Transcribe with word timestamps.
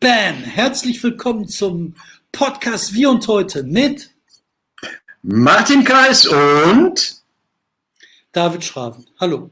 Bam! 0.00 0.44
Herzlich 0.44 1.02
willkommen 1.02 1.48
zum 1.48 1.96
Podcast 2.30 2.94
Wie 2.94 3.06
und 3.06 3.26
Heute 3.26 3.64
mit 3.64 4.14
Martin 5.22 5.82
Kreis 5.82 6.24
und 6.24 7.16
David 8.30 8.62
Schraven. 8.62 9.08
Hallo. 9.18 9.50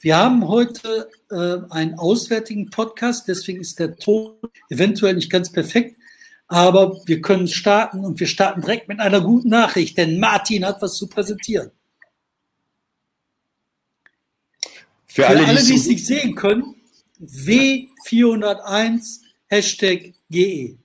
Wir 0.00 0.16
haben 0.16 0.48
heute 0.48 1.08
äh, 1.30 1.58
einen 1.70 1.94
auswärtigen 2.00 2.68
Podcast, 2.68 3.28
deswegen 3.28 3.60
ist 3.60 3.78
der 3.78 3.96
Ton 3.96 4.34
eventuell 4.70 5.14
nicht 5.14 5.30
ganz 5.30 5.52
perfekt, 5.52 5.96
aber 6.48 7.00
wir 7.06 7.20
können 7.20 7.46
starten 7.46 8.00
und 8.00 8.18
wir 8.18 8.26
starten 8.26 8.62
direkt 8.62 8.88
mit 8.88 8.98
einer 8.98 9.20
guten 9.20 9.50
Nachricht, 9.50 9.96
denn 9.98 10.18
Martin 10.18 10.66
hat 10.66 10.82
was 10.82 10.96
zu 10.96 11.06
präsentieren. 11.06 11.70
Für, 15.06 15.22
Für 15.22 15.28
alle, 15.28 15.46
alle, 15.46 15.62
die 15.62 15.76
es 15.76 15.86
nicht 15.86 16.04
sehen 16.04 16.34
können, 16.34 16.74
W401 17.22 19.25
Hashtag 19.48 20.14
GE. 20.28 20.76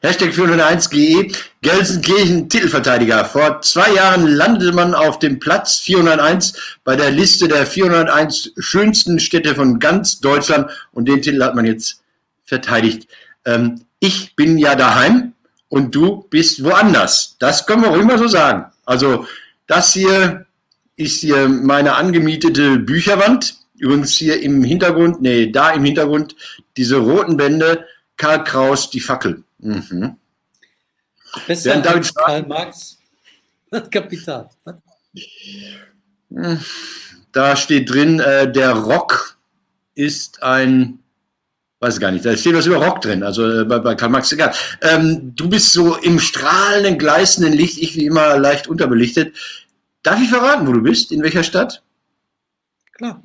Hashtag 0.00 0.30
401GE, 0.32 1.36
Gelsenkirchen 1.62 2.48
Titelverteidiger. 2.48 3.24
Vor 3.24 3.60
zwei 3.62 3.92
Jahren 3.92 4.26
landete 4.28 4.72
man 4.72 4.94
auf 4.94 5.18
dem 5.18 5.40
Platz 5.40 5.80
401 5.80 6.54
bei 6.84 6.94
der 6.94 7.10
Liste 7.10 7.48
der 7.48 7.66
401 7.66 8.52
schönsten 8.58 9.18
Städte 9.18 9.56
von 9.56 9.80
ganz 9.80 10.20
Deutschland 10.20 10.70
und 10.92 11.08
den 11.08 11.22
Titel 11.22 11.42
hat 11.42 11.56
man 11.56 11.66
jetzt 11.66 12.02
verteidigt. 12.44 13.08
Ähm, 13.44 13.80
ich 13.98 14.36
bin 14.36 14.56
ja 14.56 14.76
daheim 14.76 15.32
und 15.68 15.94
du 15.94 16.24
bist 16.30 16.62
woanders. 16.62 17.36
Das 17.40 17.66
können 17.66 17.82
wir 17.82 17.90
auch 17.90 17.98
immer 17.98 18.16
so 18.16 18.28
sagen. 18.28 18.66
Also 18.84 19.26
das 19.66 19.92
hier 19.92 20.46
ist 20.96 21.20
hier 21.20 21.48
meine 21.48 21.94
angemietete 21.96 22.78
Bücherwand. 22.78 23.56
Übrigens 23.78 24.12
hier 24.12 24.40
im 24.40 24.62
Hintergrund, 24.62 25.20
nee, 25.20 25.50
da 25.50 25.70
im 25.70 25.84
Hintergrund, 25.84 26.36
diese 26.76 26.96
roten 26.96 27.36
Bände, 27.36 27.86
Karl 28.16 28.44
Kraus, 28.44 28.90
die 28.90 29.00
Fackel. 29.00 29.42
Mhm. 29.58 30.16
Besser 31.46 31.84
als 31.84 32.14
Karl 32.14 32.46
Marx, 32.46 32.98
das 33.70 33.90
Kapital. 33.90 34.48
Da 37.32 37.56
steht 37.56 37.90
drin, 37.90 38.20
äh, 38.20 38.50
der 38.50 38.70
Rock 38.72 39.36
ist 39.94 40.42
ein, 40.42 41.00
weiß 41.80 41.98
gar 41.98 42.12
nicht, 42.12 42.24
da 42.24 42.36
steht 42.36 42.54
was 42.54 42.66
über 42.66 42.84
Rock 42.84 43.00
drin, 43.00 43.24
also 43.24 43.62
äh, 43.62 43.64
bei, 43.64 43.80
bei 43.80 43.96
Karl 43.96 44.10
Marx, 44.10 44.30
egal. 44.30 44.54
Ähm, 44.82 45.34
du 45.34 45.48
bist 45.48 45.72
so 45.72 45.96
im 45.96 46.20
strahlenden, 46.20 46.96
gleißenden 46.96 47.52
Licht, 47.52 47.78
ich 47.78 47.96
wie 47.96 48.06
immer 48.06 48.38
leicht 48.38 48.68
unterbelichtet. 48.68 49.36
Darf 50.04 50.20
ich 50.20 50.28
verraten, 50.28 50.66
wo 50.66 50.72
du 50.72 50.82
bist? 50.82 51.10
In 51.10 51.22
welcher 51.22 51.42
Stadt? 51.42 51.82
Klar. 52.92 53.22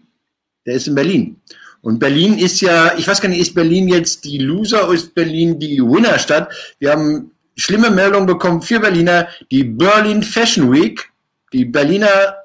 Der 0.65 0.75
ist 0.75 0.87
in 0.87 0.95
Berlin. 0.95 1.41
Und 1.81 1.99
Berlin 1.99 2.37
ist 2.37 2.61
ja, 2.61 2.97
ich 2.97 3.07
weiß 3.07 3.21
gar 3.21 3.29
nicht, 3.29 3.39
ist 3.39 3.55
Berlin 3.55 3.87
jetzt 3.87 4.25
die 4.25 4.39
Loser 4.39 4.85
oder 4.85 4.95
ist 4.95 5.15
Berlin 5.15 5.59
die 5.59 5.81
Winnerstadt? 5.81 6.51
Wir 6.79 6.91
haben 6.91 7.31
schlimme 7.55 7.89
Meldungen 7.89 8.25
bekommen 8.25 8.61
für 8.61 8.79
Berliner. 8.79 9.27
Die 9.51 9.63
Berlin 9.63 10.23
Fashion 10.23 10.71
Week, 10.71 11.09
die 11.53 11.65
Berliner 11.65 12.35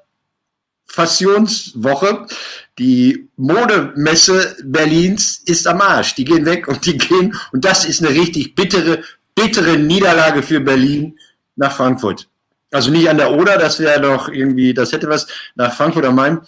Fasionswoche, 0.86 2.26
die 2.78 3.28
Modemesse 3.36 4.56
Berlins 4.64 5.42
ist 5.46 5.66
am 5.66 5.80
Arsch. 5.80 6.14
Die 6.14 6.24
gehen 6.24 6.46
weg 6.46 6.68
und 6.68 6.86
die 6.86 6.96
gehen, 6.96 7.34
und 7.52 7.64
das 7.64 7.84
ist 7.84 8.04
eine 8.04 8.14
richtig 8.14 8.54
bittere, 8.54 9.02
bittere 9.34 9.76
Niederlage 9.76 10.42
für 10.42 10.60
Berlin 10.60 11.18
nach 11.56 11.76
Frankfurt. 11.76 12.28
Also 12.70 12.90
nicht 12.90 13.08
an 13.08 13.18
der 13.18 13.32
Oder, 13.32 13.58
das 13.58 13.78
wäre 13.80 14.00
doch 14.00 14.28
irgendwie, 14.28 14.74
das 14.74 14.92
hätte 14.92 15.08
was 15.08 15.26
nach 15.54 15.72
Frankfurt 15.74 16.04
am 16.04 16.16
Main 16.16 16.40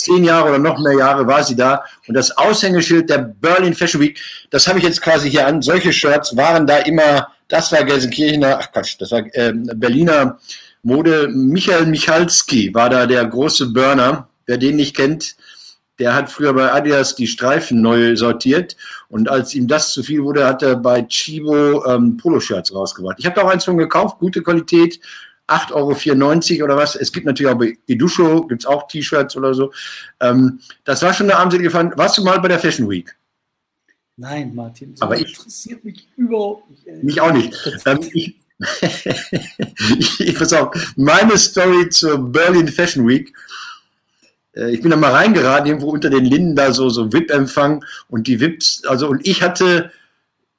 zehn 0.00 0.24
Jahre 0.24 0.48
oder 0.48 0.58
noch 0.58 0.78
mehr 0.78 0.94
Jahre 0.94 1.26
war 1.26 1.42
sie 1.42 1.56
da. 1.56 1.84
Und 2.06 2.14
das 2.14 2.36
Aushängeschild 2.36 3.08
der 3.08 3.18
Berlin 3.18 3.74
Fashion 3.74 4.00
Week, 4.00 4.20
das 4.50 4.66
habe 4.66 4.78
ich 4.78 4.84
jetzt 4.84 5.02
quasi 5.02 5.30
hier 5.30 5.46
an. 5.46 5.62
Solche 5.62 5.92
Shirts 5.92 6.36
waren 6.36 6.66
da 6.66 6.78
immer, 6.78 7.28
das 7.48 7.70
war 7.72 7.84
Gelsenkirchener, 7.84 8.58
ach 8.60 8.72
Quatsch, 8.72 8.96
das 8.98 9.12
war 9.12 9.24
äh, 9.32 9.52
Berliner 9.54 10.38
Mode. 10.82 11.28
Michael 11.28 11.86
Michalski 11.86 12.72
war 12.74 12.90
da 12.90 13.06
der 13.06 13.24
große 13.26 13.66
Burner. 13.66 14.28
Wer 14.46 14.58
den 14.58 14.76
nicht 14.76 14.96
kennt, 14.96 15.36
der 16.00 16.14
hat 16.14 16.30
früher 16.30 16.54
bei 16.54 16.72
Adidas 16.72 17.14
die 17.14 17.26
Streifen 17.26 17.82
neu 17.82 18.16
sortiert 18.16 18.74
und 19.08 19.28
als 19.28 19.54
ihm 19.54 19.68
das 19.68 19.92
zu 19.92 20.02
viel 20.02 20.24
wurde, 20.24 20.46
hat 20.46 20.62
er 20.62 20.76
bei 20.76 21.02
Chibo 21.02 21.84
ähm, 21.86 22.16
Poloshirts 22.16 22.74
rausgebracht. 22.74 23.16
Ich 23.18 23.26
habe 23.26 23.36
da 23.36 23.42
auch 23.42 23.50
eins 23.50 23.64
von 23.64 23.76
gekauft, 23.76 24.18
gute 24.18 24.42
Qualität, 24.42 24.98
8,94 25.50 26.56
Euro 26.56 26.64
oder 26.64 26.76
was. 26.76 26.94
Es 26.94 27.12
gibt 27.12 27.26
natürlich 27.26 27.52
auch 27.52 27.58
bei 27.58 27.76
Edusho, 27.86 28.46
gibt 28.46 28.62
es 28.62 28.66
auch 28.66 28.86
T-Shirts 28.88 29.36
oder 29.36 29.52
so. 29.52 29.72
Ähm, 30.20 30.60
das 30.84 31.02
war 31.02 31.12
schon 31.12 31.30
eine 31.30 31.38
armselige 31.38 31.70
Fahrt. 31.70 31.98
Warst 31.98 32.18
du 32.18 32.24
mal 32.24 32.40
bei 32.40 32.48
der 32.48 32.58
Fashion 32.58 32.88
Week? 32.88 33.14
Nein, 34.16 34.54
Martin. 34.54 34.94
So 34.94 35.04
Aber 35.04 35.18
ich, 35.18 35.28
interessiert 35.28 35.84
mich 35.84 36.08
überhaupt 36.16 36.70
nicht. 36.70 36.86
Ey. 36.86 37.02
Mich 37.02 37.20
auch 37.20 37.32
nicht. 37.32 37.54
Ähm, 37.86 37.98
ich, 38.12 38.36
ich, 40.20 40.34
pass 40.38 40.52
auf, 40.52 40.92
meine 40.96 41.38
Story 41.38 41.88
zur 41.88 42.18
Berlin 42.18 42.68
Fashion 42.68 43.08
Week. 43.08 43.32
Äh, 44.54 44.72
ich 44.72 44.82
bin 44.82 44.90
da 44.90 44.96
mal 44.96 45.12
reingeraten, 45.12 45.66
irgendwo 45.66 45.90
unter 45.90 46.10
den 46.10 46.24
Linden 46.26 46.54
da 46.54 46.72
so, 46.72 46.90
so 46.90 47.12
VIP-Empfang 47.12 47.84
und 48.08 48.26
die 48.26 48.40
VIPs, 48.40 48.84
also 48.86 49.08
und 49.08 49.26
ich 49.26 49.42
hatte 49.42 49.90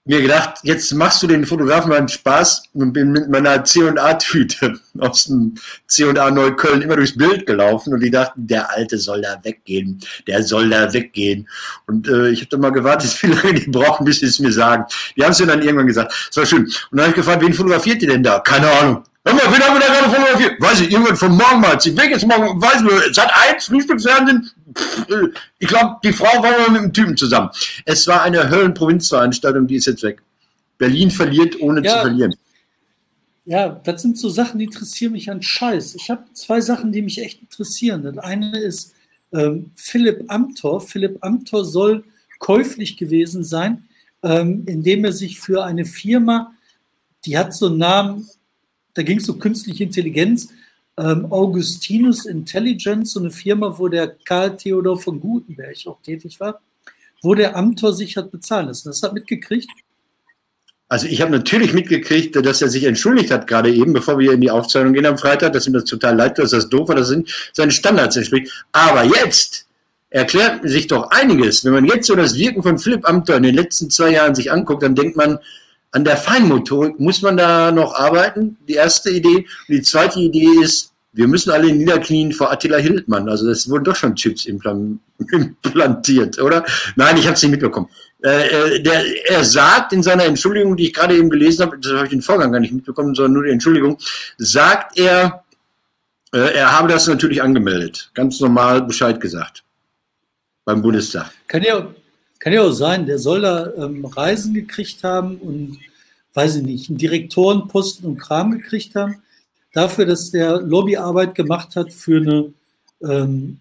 mir 0.04 0.22
gedacht, 0.22 0.56
jetzt 0.64 0.92
machst 0.94 1.22
du 1.22 1.28
den 1.28 1.46
Fotografen 1.46 1.90
mal 1.90 2.00
einen 2.00 2.08
Spaß 2.08 2.64
und 2.74 2.92
bin 2.92 3.12
mit 3.12 3.30
meiner 3.30 3.64
C&A-Tüte 3.64 4.80
aus 5.00 5.26
dem 5.26 5.54
C&A 5.88 6.32
Neukölln 6.32 6.82
immer 6.82 6.96
durchs 6.96 7.16
Bild 7.16 7.46
gelaufen 7.46 7.94
und 7.94 8.00
die 8.00 8.10
dachten, 8.10 8.48
der 8.48 8.72
Alte 8.72 8.98
soll 8.98 9.22
da 9.22 9.40
weggehen, 9.44 10.00
der 10.26 10.42
soll 10.42 10.70
da 10.70 10.92
weggehen. 10.92 11.48
Und 11.86 12.08
äh, 12.08 12.30
ich 12.30 12.40
habe 12.40 12.50
dann 12.50 12.62
mal 12.62 12.72
gewartet, 12.72 13.16
wie 13.22 13.28
lange 13.28 13.54
die 13.54 13.70
brauchen, 13.70 14.06
bis 14.06 14.20
sie 14.20 14.26
es 14.26 14.40
mir 14.40 14.52
sagen. 14.52 14.86
Die 15.16 15.24
haben 15.24 15.32
es 15.32 15.40
mir 15.40 15.48
dann 15.48 15.62
irgendwann 15.62 15.88
gesagt. 15.88 16.12
Das 16.30 16.38
war 16.38 16.46
schön. 16.48 16.64
Und 16.64 16.74
dann 16.92 17.02
habe 17.02 17.10
ich 17.10 17.16
gefragt, 17.16 17.44
wen 17.44 17.54
fotografiert 17.54 18.02
ihr 18.02 18.10
denn 18.10 18.24
da? 18.24 18.40
Keine 18.40 18.72
Ahnung. 18.72 19.04
Hör 19.24 19.36
mal, 19.36 19.44
wen 19.52 19.62
haben 19.62 19.80
wir 19.80 19.82
da 19.82 19.94
gerade 19.94 20.10
fotografiert? 20.10 20.60
Weiß 20.60 20.82
ich, 20.82 20.92
irgendwann 20.92 21.16
von 21.16 21.38
morgen 21.38 21.62
mal. 21.62 21.80
Sie 21.80 21.96
weg 21.96 22.10
jetzt 22.10 22.26
morgen, 22.26 22.60
weiß 22.60 22.82
ich, 22.82 23.16
seit 23.16 23.30
eins, 23.32 23.66
Frühstücksfernsehen. 23.66 24.50
Ich 25.60 25.68
glaube, 25.68 25.98
die 26.04 26.14
Frau 26.14 26.42
war 26.42 26.52
mal 26.60 26.72
mit 26.72 26.82
dem 26.82 26.94
Typen 26.94 27.18
zusammen. 27.18 27.50
Es 27.86 28.08
war 28.08 28.24
eine 28.24 28.50
Höllenprovinzveranstaltung, 28.50 29.68
die 29.68 29.76
ist 29.76 29.88
jetzt 29.88 30.04
weg. 30.04 30.22
Berlin 30.78 31.12
verliert, 31.12 31.60
ohne 31.60 31.84
ja. 31.84 31.94
zu 31.94 32.02
verlieren. 32.02 32.36
Ja, 33.46 33.70
das 33.70 34.02
sind 34.02 34.18
so 34.18 34.30
Sachen, 34.30 34.60
die 34.60 34.66
interessieren 34.66 35.14
mich 35.14 35.30
an 35.30 35.42
Scheiß. 35.42 35.96
Ich 35.96 36.10
habe 36.10 36.26
zwei 36.34 36.62
Sachen, 36.62 36.92
die 36.92 37.02
mich 37.02 37.22
echt 37.22 37.42
interessieren. 37.42 38.04
Das 38.04 38.18
eine 38.20 38.60
ist 38.60 38.94
ähm, 39.34 39.72
Philipp 39.76 40.26
Amthor. 40.28 40.82
Philipp 40.82 41.18
Amthor 41.22 41.66
soll 41.66 42.04
käuflich 42.40 42.98
gewesen 42.98 43.44
sein, 43.44 43.88
ähm, 44.24 44.64
indem 44.68 45.06
er 45.06 45.12
sich 45.12 45.40
für 45.40 45.64
eine 45.64 45.86
Firma, 45.86 46.54
die 47.26 47.38
hat 47.38 47.54
so 47.54 47.68
einen 47.68 47.78
Namen, 47.78 48.30
da 48.94 49.04
ging 49.04 49.20
es 49.20 49.30
um 49.30 49.40
künstliche 49.40 49.84
Intelligenz, 49.84 50.50
ähm, 51.02 51.32
Augustinus 51.32 52.26
Intelligence, 52.26 53.14
so 53.14 53.20
eine 53.20 53.32
Firma, 53.32 53.78
wo 53.78 53.88
der 53.88 54.16
Karl 54.26 54.56
Theodor 54.56 55.00
von 55.00 55.20
Gutenberg 55.20 55.76
auch 55.88 56.02
tätig 56.02 56.40
war, 56.40 56.62
wo 57.22 57.34
der 57.34 57.56
Amtor 57.56 57.94
sich 57.94 58.18
hat 58.18 58.32
bezahlen 58.32 58.68
lassen. 58.68 58.90
Das 58.90 59.02
hat 59.02 59.14
mitgekriegt? 59.14 59.70
Also 60.90 61.08
ich 61.08 61.22
habe 61.22 61.32
natürlich 61.32 61.74
mitgekriegt, 61.74 62.36
dass 62.36 62.62
er 62.62 62.68
sich 62.68 62.84
entschuldigt 62.84 63.32
hat, 63.32 63.48
gerade 63.48 63.74
eben, 63.74 63.94
bevor 63.94 64.20
wir 64.20 64.34
in 64.34 64.42
die 64.42 64.52
Aufzeichnung 64.52 64.94
gehen 64.94 65.06
am 65.06 65.18
Freitag, 65.18 65.54
dass 65.54 65.66
ihm 65.66 65.74
das 65.74 65.86
total 65.86 66.18
leid 66.18 66.36
tut, 66.36 66.44
dass 66.44 66.52
das 66.52 66.70
doof 66.70 66.90
war, 66.90 66.96
dass 66.96 67.08
sind 67.08 67.30
seine 67.54 67.72
Standards 67.72 68.18
entspricht. 68.18 68.52
Aber 68.74 69.06
jetzt 69.06 69.68
erklärt 70.10 70.68
sich 70.68 70.88
doch 70.88 71.10
einiges. 71.10 71.64
Wenn 71.64 71.72
man 71.72 71.86
jetzt 71.86 72.08
so 72.08 72.16
das 72.16 72.36
Wirken 72.36 72.62
von 72.62 72.78
Philipp 72.78 73.08
Amthor 73.08 73.38
in 73.38 73.44
den 73.44 73.56
letzten 73.56 73.90
zwei 73.90 74.12
Jahren 74.12 74.36
sich 74.36 74.52
anguckt, 74.52 74.84
dann 74.84 74.94
denkt 74.94 75.16
man, 75.16 75.40
an 75.92 76.04
der 76.04 76.18
Feinmotorik 76.18 77.00
muss 77.00 77.22
man 77.22 77.38
da 77.38 77.72
noch 77.72 77.96
arbeiten, 77.96 78.58
die 78.68 78.74
erste 78.74 79.10
Idee. 79.10 79.38
Und 79.38 79.70
die 79.70 79.82
zweite 79.82 80.20
Idee 80.20 80.62
ist, 80.62 80.91
wir 81.14 81.28
müssen 81.28 81.52
alle 81.52 81.72
niederknien 81.72 82.32
vor 82.32 82.52
Attila 82.52 82.78
Hildmann. 82.78 83.28
Also 83.28 83.48
das 83.48 83.70
wurden 83.70 83.84
doch 83.84 83.96
schon 83.96 84.16
Chips 84.16 84.46
implantiert, 84.46 86.40
oder? 86.40 86.66
Nein, 86.96 87.18
ich 87.18 87.26
habe 87.26 87.36
es 87.36 87.44
nicht 87.44 87.52
mitbekommen. 87.52 87.90
Äh, 88.24 88.76
äh, 88.76 88.84
der, 88.84 89.04
er 89.30 89.44
sagt 89.44 89.94
in 89.94 90.04
seiner 90.04 90.26
Entschuldigung, 90.26 90.78
die 90.78 90.88
ich 90.88 90.94
gerade 90.94 91.18
eben 91.18 91.30
gelesen 91.30 91.66
habe, 91.66 91.78
das 91.80 91.92
habe 91.92 92.06
ich 92.06 92.12
den 92.12 92.22
Vorgang 92.22 92.52
gar 92.52 92.60
nicht 92.60 92.74
mitbekommen, 92.74 93.14
sondern 93.14 93.34
nur 93.34 93.44
die 93.44 93.52
Entschuldigung, 93.52 93.98
sagt 94.38 94.98
er, 94.98 95.44
äh, 96.34 96.54
er 96.54 96.78
habe 96.78 96.88
das 96.88 97.08
natürlich 97.08 97.42
angemeldet. 97.42 98.10
Ganz 98.14 98.40
normal 98.40 98.84
Bescheid 98.84 99.20
gesagt. 99.20 99.64
Beim 100.64 100.82
Bundestag. 100.82 101.32
Kann 101.48 101.64
ja, 101.64 101.88
kann 102.40 102.54
ja 102.54 102.62
auch 102.62 102.72
sein, 102.72 103.06
der 103.06 103.18
soll 103.18 103.42
da 103.42 103.74
ähm, 103.76 104.06
Reisen 104.06 104.54
gekriegt 104.54 105.04
haben 105.04 105.38
und, 105.38 105.80
weiß 106.36 106.58
ich 106.58 106.64
nicht, 106.64 106.90
einen 106.90 107.00
Direktorenposten 107.00 108.06
und 108.06 108.18
Kram 108.18 108.52
gekriegt 108.52 108.96
haben, 108.96 109.24
dafür, 109.74 110.06
dass 110.06 110.32
der 110.32 110.62
Lobbyarbeit 110.62 111.36
gemacht 111.36 111.76
hat 111.76 111.94
für 111.94 112.18
eine 112.18 112.54
ähm, 113.04 113.60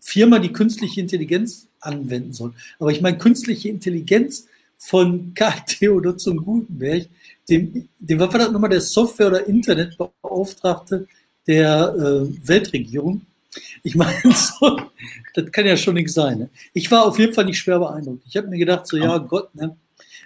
Firma, 0.00 0.38
die 0.38 0.52
künstliche 0.52 1.00
Intelligenz 1.00 1.68
anwenden 1.80 2.32
soll. 2.32 2.52
Aber 2.78 2.90
ich 2.90 3.00
meine, 3.00 3.18
künstliche 3.18 3.68
Intelligenz 3.68 4.46
von 4.78 5.32
Karl 5.34 5.62
Theodor 5.66 6.16
zum 6.16 6.38
Gutenberg, 6.38 7.06
dem, 7.48 7.88
dem 7.98 8.18
war 8.18 8.30
verdammt 8.30 8.52
nochmal 8.52 8.70
der 8.70 8.80
Software- 8.80 9.28
oder 9.28 9.46
Internetbeauftragte 9.46 11.06
der 11.46 11.94
äh, 11.96 12.48
Weltregierung. 12.48 13.22
Ich 13.82 13.94
meine, 13.94 14.20
so, 14.34 14.80
das 15.34 15.52
kann 15.52 15.66
ja 15.66 15.76
schon 15.76 15.94
nichts 15.94 16.14
sein. 16.14 16.38
Ne? 16.38 16.50
Ich 16.72 16.90
war 16.90 17.06
auf 17.06 17.18
jeden 17.18 17.32
Fall 17.32 17.44
nicht 17.44 17.58
schwer 17.58 17.78
beeindruckt. 17.78 18.24
Ich 18.26 18.36
habe 18.36 18.48
mir 18.48 18.58
gedacht, 18.58 18.86
so, 18.86 18.96
ja 18.96 19.18
Gott, 19.18 19.54
ne? 19.54 19.76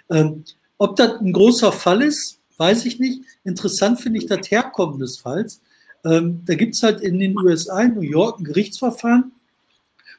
ähm, 0.09 0.43
ob 0.77 0.95
das 0.95 1.19
ein 1.19 1.33
großer 1.33 1.71
Fall 1.71 2.01
ist, 2.01 2.36
weiß 2.57 2.85
ich 2.85 2.99
nicht. 2.99 3.23
Interessant 3.43 3.99
finde 3.99 4.19
ich 4.19 4.25
das 4.25 4.51
Herkommen 4.51 4.99
des 4.99 5.17
Falls. 5.17 5.61
Ähm, 6.05 6.41
da 6.45 6.55
gibt 6.55 6.75
es 6.75 6.83
halt 6.83 7.01
in 7.01 7.19
den 7.19 7.37
USA, 7.37 7.81
in 7.81 7.95
New 7.95 8.01
York, 8.01 8.39
ein 8.39 8.43
Gerichtsverfahren, 8.43 9.31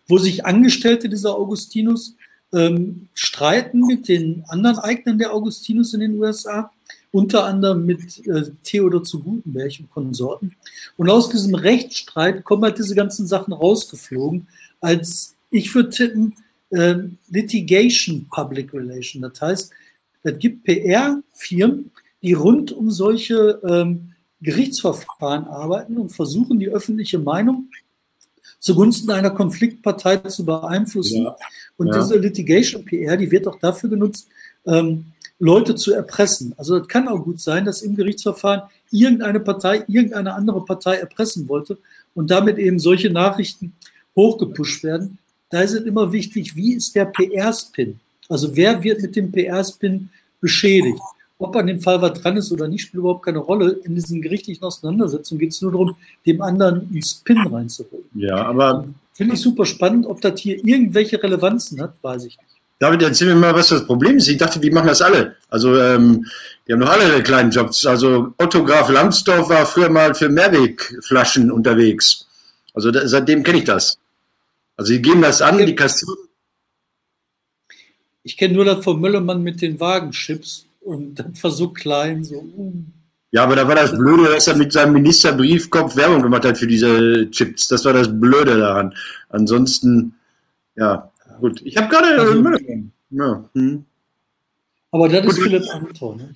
wo 0.07 0.19
sich 0.19 0.45
Angestellte 0.45 1.09
dieser 1.09 1.35
Augustinus 1.35 2.17
ähm, 2.53 3.09
streiten 3.15 3.81
mit 3.81 4.09
den 4.09 4.45
anderen 4.49 4.79
Eignern 4.79 5.19
der 5.19 5.33
Augustinus 5.33 5.95
in 5.95 6.01
den 6.01 6.19
USA, 6.19 6.71
unter 7.11 7.45
anderem 7.45 7.87
mit 7.87 8.27
äh, 8.27 8.51
Theodor 8.63 9.05
zu 9.05 9.21
Gutenberg 9.21 9.73
und 9.81 9.91
Konsorten. 9.91 10.57
Und 10.97 11.11
aus 11.11 11.29
diesem 11.29 11.55
Rechtsstreit 11.55 12.45
kommen 12.45 12.65
halt 12.65 12.79
diese 12.79 12.95
ganzen 12.95 13.27
Sachen 13.27 13.53
rausgeflogen, 13.53 14.47
als 14.81 15.35
ich 15.51 15.75
würde 15.75 15.91
tippen, 15.91 16.35
äh, 16.71 16.97
Litigation 17.29 18.27
Public 18.31 18.73
Relation. 18.75 19.23
Das 19.23 19.41
heißt, 19.41 19.73
es 20.23 20.39
gibt 20.39 20.65
PR-Firmen, 20.65 21.91
die 22.23 22.33
rund 22.33 22.73
um 22.73 22.91
solche 22.91 23.61
ähm, 23.65 24.13
Gerichtsverfahren 24.41 25.45
arbeiten 25.45 25.97
und 25.97 26.11
versuchen, 26.11 26.59
die 26.59 26.69
öffentliche 26.69 27.19
Meinung 27.19 27.69
zugunsten 28.61 29.11
einer 29.11 29.31
Konfliktpartei 29.31 30.17
zu 30.19 30.45
beeinflussen. 30.45 31.25
Ja. 31.25 31.37
Und 31.77 31.89
ja. 31.89 32.01
diese 32.01 32.17
Litigation 32.17 32.85
PR, 32.85 33.17
die 33.17 33.31
wird 33.31 33.47
auch 33.47 33.59
dafür 33.59 33.91
genutzt, 33.91 34.29
ähm, 34.67 35.05
Leute 35.39 35.77
zu 35.77 35.93
erpressen. 35.93 36.53
Also 36.57 36.77
es 36.79 36.89
kann 36.89 37.07
auch 37.07 37.23
gut 37.23 37.41
sein, 37.41 37.65
dass 37.65 37.83
im 37.83 37.95
Gerichtsverfahren 37.95 38.63
irgendeine 38.91 39.39
Partei 39.41 39.85
irgendeine 39.87 40.35
andere 40.35 40.65
Partei 40.65 40.97
erpressen 40.97 41.49
wollte 41.49 41.79
und 42.15 42.31
damit 42.31 42.59
eben 42.59 42.81
solche 42.81 43.11
Nachrichten 43.11 43.73
hochgepusht 44.17 44.83
werden. 44.83 45.19
Da 45.51 45.61
ist 45.61 45.73
es 45.73 45.85
immer 45.85 46.13
wichtig, 46.13 46.57
wie 46.57 46.75
ist 46.75 46.95
der 46.95 47.07
PR-Spin? 47.07 48.01
Also 48.29 48.55
wer 48.57 48.83
wird 48.83 49.01
mit 49.01 49.15
dem 49.15 49.31
PR-Spin 49.31 50.11
beschädigt? 50.41 51.01
Ob 51.41 51.55
an 51.55 51.69
dem 51.69 51.81
Fall 51.81 52.03
was 52.03 52.21
dran 52.21 52.37
ist 52.37 52.51
oder 52.51 52.67
nicht, 52.67 52.83
spielt 52.83 53.01
überhaupt 53.01 53.25
keine 53.25 53.39
Rolle. 53.39 53.79
In 53.85 53.95
diesen 53.95 54.21
gerichtlichen 54.21 54.65
Auseinandersetzungen 54.65 55.39
geht 55.39 55.53
es 55.53 55.63
nur 55.63 55.71
darum, 55.71 55.97
dem 56.27 56.43
anderen 56.43 56.89
einen 56.91 57.03
Spin 57.03 57.39
reinzuholen. 57.47 58.05
Ja, 58.15 58.45
aber. 58.45 58.89
Finde 59.13 59.35
ich 59.35 59.41
super 59.41 59.65
spannend. 59.65 60.07
Ob 60.07 60.21
das 60.21 60.41
hier 60.41 60.57
irgendwelche 60.65 61.23
Relevanzen 61.23 61.81
hat, 61.81 61.95
weiß 62.03 62.25
ich 62.25 62.37
nicht. 62.37 62.49
David, 62.81 63.03
erzähl 63.03 63.29
mir 63.29 63.41
mal, 63.41 63.55
was 63.55 63.69
das 63.69 63.87
Problem 63.87 64.17
ist. 64.17 64.29
Ich 64.29 64.39
dachte, 64.39 64.61
die 64.61 64.71
machen 64.71 64.87
das 64.87 65.03
alle. 65.03 65.37
Also, 65.49 65.77
ähm, 65.77 66.25
die 66.67 66.73
haben 66.73 66.81
doch 66.81 66.91
alle 66.91 67.23
kleinen 67.23 67.51
Jobs. 67.51 67.87
Also, 67.87 68.33
Otto 68.39 68.65
Graf 68.65 68.89
Lambsdorff 68.89 69.49
war 69.49 69.67
früher 69.67 69.91
mal 69.91 70.15
für 70.15 70.29
Mehrwegflaschen 70.29 71.51
unterwegs. 71.51 72.27
Also, 72.75 72.91
da, 72.91 73.07
seitdem 73.07 73.43
kenne 73.43 73.59
ich 73.59 73.65
das. 73.65 73.99
Also, 74.77 74.93
die 74.93 75.03
geben 75.03 75.23
das 75.23 75.43
an, 75.43 75.59
die 75.59 75.75
kassieren. 75.75 76.17
Ich 78.23 78.37
kenne 78.37 78.55
nur 78.55 78.65
das 78.65 78.85
von 78.85 79.01
Möllermann 79.01 79.43
mit 79.43 79.61
den 79.63 79.81
Wagenchips 79.81 80.68
und 80.89 81.15
dann 81.17 81.33
war 81.43 81.51
so 81.51 81.69
klein, 81.69 82.25
so. 82.25 82.37
Uh. 82.37 82.73
Ja, 83.31 83.45
aber 83.45 83.57
da 83.57 83.69
war 83.69 83.75
das 83.75 83.93
Blöde, 83.93 84.33
dass 84.33 84.49
er 84.49 84.57
mit 84.57 84.73
seinem 84.73 84.95
Ministerbriefkopf 84.95 85.95
Werbung 85.97 86.23
gemacht 86.23 86.47
hat 86.47 86.57
für 86.57 86.67
diese 86.67 87.31
Chips. 87.31 87.69
Das 87.69 87.85
war 87.85 87.93
das 87.93 88.09
Blöde 88.09 88.59
daran. 88.59 88.95
Ansonsten, 89.29 90.15
ja, 90.77 91.11
gut. 91.39 91.61
Ich 91.63 91.77
habe 91.77 91.89
gerade. 91.89 92.19
Also, 92.19 92.43
ja, 93.11 93.45
hm. 93.55 93.85
Aber 94.91 95.09
das 95.11 95.27
ist 95.27 95.43
Philipp 95.43 95.65
Amthor, 95.75 96.17
ne? 96.17 96.35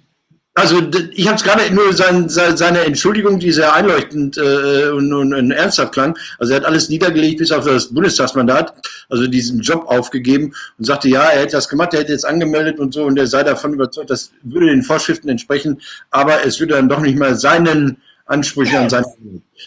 Also 0.54 0.82
ich 1.12 1.26
habe 1.26 1.36
es 1.36 1.42
gerade 1.42 1.74
nur 1.74 1.94
sein, 1.94 2.28
seine 2.28 2.80
Entschuldigung, 2.80 3.38
die 3.38 3.52
sehr 3.52 3.72
einleuchtend 3.72 4.36
äh, 4.36 4.90
und, 4.90 5.10
und, 5.10 5.32
und, 5.32 5.50
ernsthaft 5.50 5.94
klang. 5.94 6.18
Also 6.38 6.52
er 6.52 6.60
hat 6.60 6.66
alles 6.66 6.90
niedergelegt 6.90 7.38
bis 7.38 7.52
auf 7.52 7.64
das 7.64 7.88
Bundestagsmandat, 7.88 8.74
also 9.08 9.26
diesen 9.26 9.60
Job 9.60 9.86
aufgegeben 9.86 10.52
und 10.76 10.84
sagte, 10.84 11.08
ja, 11.08 11.22
er 11.22 11.40
hätte 11.40 11.52
das 11.52 11.70
gemacht, 11.70 11.94
er 11.94 12.00
hätte 12.00 12.12
jetzt 12.12 12.26
angemeldet 12.26 12.78
und 12.78 12.92
so 12.92 13.04
und 13.04 13.18
er 13.18 13.26
sei 13.26 13.42
davon 13.44 13.72
überzeugt, 13.72 14.10
das 14.10 14.30
würde 14.42 14.66
den 14.66 14.82
Vorschriften 14.82 15.30
entsprechen, 15.30 15.80
aber 16.10 16.44
es 16.44 16.60
würde 16.60 16.74
dann 16.74 16.88
doch 16.88 17.00
nicht 17.00 17.18
mal 17.18 17.34
seinen 17.34 17.96
Ansprüchen 18.26 18.76
an 18.76 18.90
sein. 18.90 19.04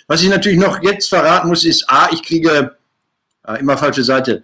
Was 0.05 0.21
ich 0.21 0.29
natürlich 0.29 0.59
noch 0.59 0.83
jetzt 0.83 1.09
verraten 1.09 1.47
muss, 1.47 1.65
ist, 1.65 1.89
a, 1.89 2.09
ich 2.11 2.21
kriege, 2.21 2.75
ah, 3.41 3.55
immer 3.55 3.77
falsche 3.77 4.03
Seite, 4.03 4.43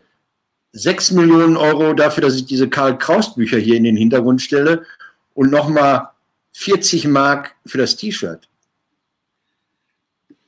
6 0.74 1.12
Millionen 1.12 1.56
Euro 1.56 1.94
dafür, 1.94 2.24
dass 2.24 2.36
ich 2.36 2.46
diese 2.46 2.68
Karl 2.68 2.98
Kraus 2.98 3.36
Bücher 3.36 3.58
hier 3.58 3.76
in 3.76 3.84
den 3.84 3.98
Hintergrund 3.98 4.42
stelle 4.42 4.84
und 5.34 5.52
nochmal 5.52 6.11
40 6.54 7.08
Mark 7.08 7.56
für 7.66 7.78
das 7.78 7.96
T-Shirt. 7.96 8.48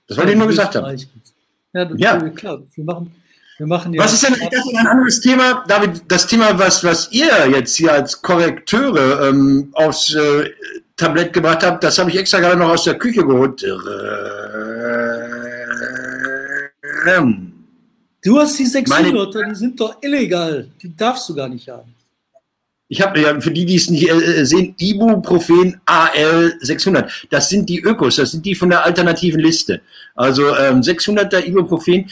Das 0.08 0.18
wollte 0.18 0.32
ich 0.32 0.38
nur 0.38 0.48
gesagt 0.48 0.76
haben. 0.76 0.98
Ja, 1.74 1.90
ja. 1.96 2.30
klar. 2.30 2.62
Wir 2.76 2.84
machen, 2.84 3.16
wir 3.58 3.68
machen 3.68 3.94
ja 3.94 4.04
was 4.04 4.14
ist 4.14 4.24
denn 4.24 4.34
das 4.34 4.66
ist 4.66 4.76
ein 4.76 4.88
anderes 4.88 5.20
Thema, 5.22 5.64
David? 5.68 6.04
Das 6.08 6.28
Thema, 6.28 6.58
was, 6.60 6.84
was 6.84 7.12
ihr 7.12 7.50
jetzt 7.50 7.76
hier 7.76 7.94
als 7.94 8.22
Korrekteure 8.22 9.30
ähm, 9.30 9.70
aufs 9.74 10.14
äh, 10.14 10.50
Tablett 10.98 11.34
gebracht 11.34 11.64
habt, 11.64 11.84
das 11.84 11.98
habe 11.98 12.12
ich 12.12 12.18
extra 12.18 12.40
gerade 12.40 12.58
noch 12.58 12.70
aus 12.70 12.84
der 12.84 12.98
Küche 12.98 13.26
geholt. 13.26 13.62
Du 18.24 18.40
hast 18.40 18.58
die 18.58 18.66
600, 18.66 19.34
Meine, 19.34 19.50
die 19.50 19.56
sind 19.56 19.80
doch 19.80 19.98
illegal. 20.02 20.70
Die 20.82 20.96
darfst 20.96 21.28
du 21.28 21.36
gar 21.36 21.50
nicht 21.50 21.68
haben. 21.68 21.94
Ich 22.94 23.02
habe 23.02 23.20
ja 23.20 23.42
für 23.42 23.50
die, 23.50 23.66
die 23.66 23.78
es 23.78 23.90
nicht 23.90 24.08
äh, 24.08 24.46
sehen, 24.46 24.76
Ibuprofen 24.78 25.82
AL 25.88 26.54
600. 26.60 27.26
Das 27.32 27.50
sind 27.50 27.68
die 27.68 27.80
Ökos, 27.82 28.18
das 28.18 28.30
sind 28.30 28.46
die 28.46 28.54
von 28.54 28.70
der 28.70 28.86
alternativen 28.86 29.40
Liste. 29.40 29.82
Also 30.14 30.56
ähm, 30.56 30.82
600er 30.82 31.44
Ibuprofen. 31.44 32.06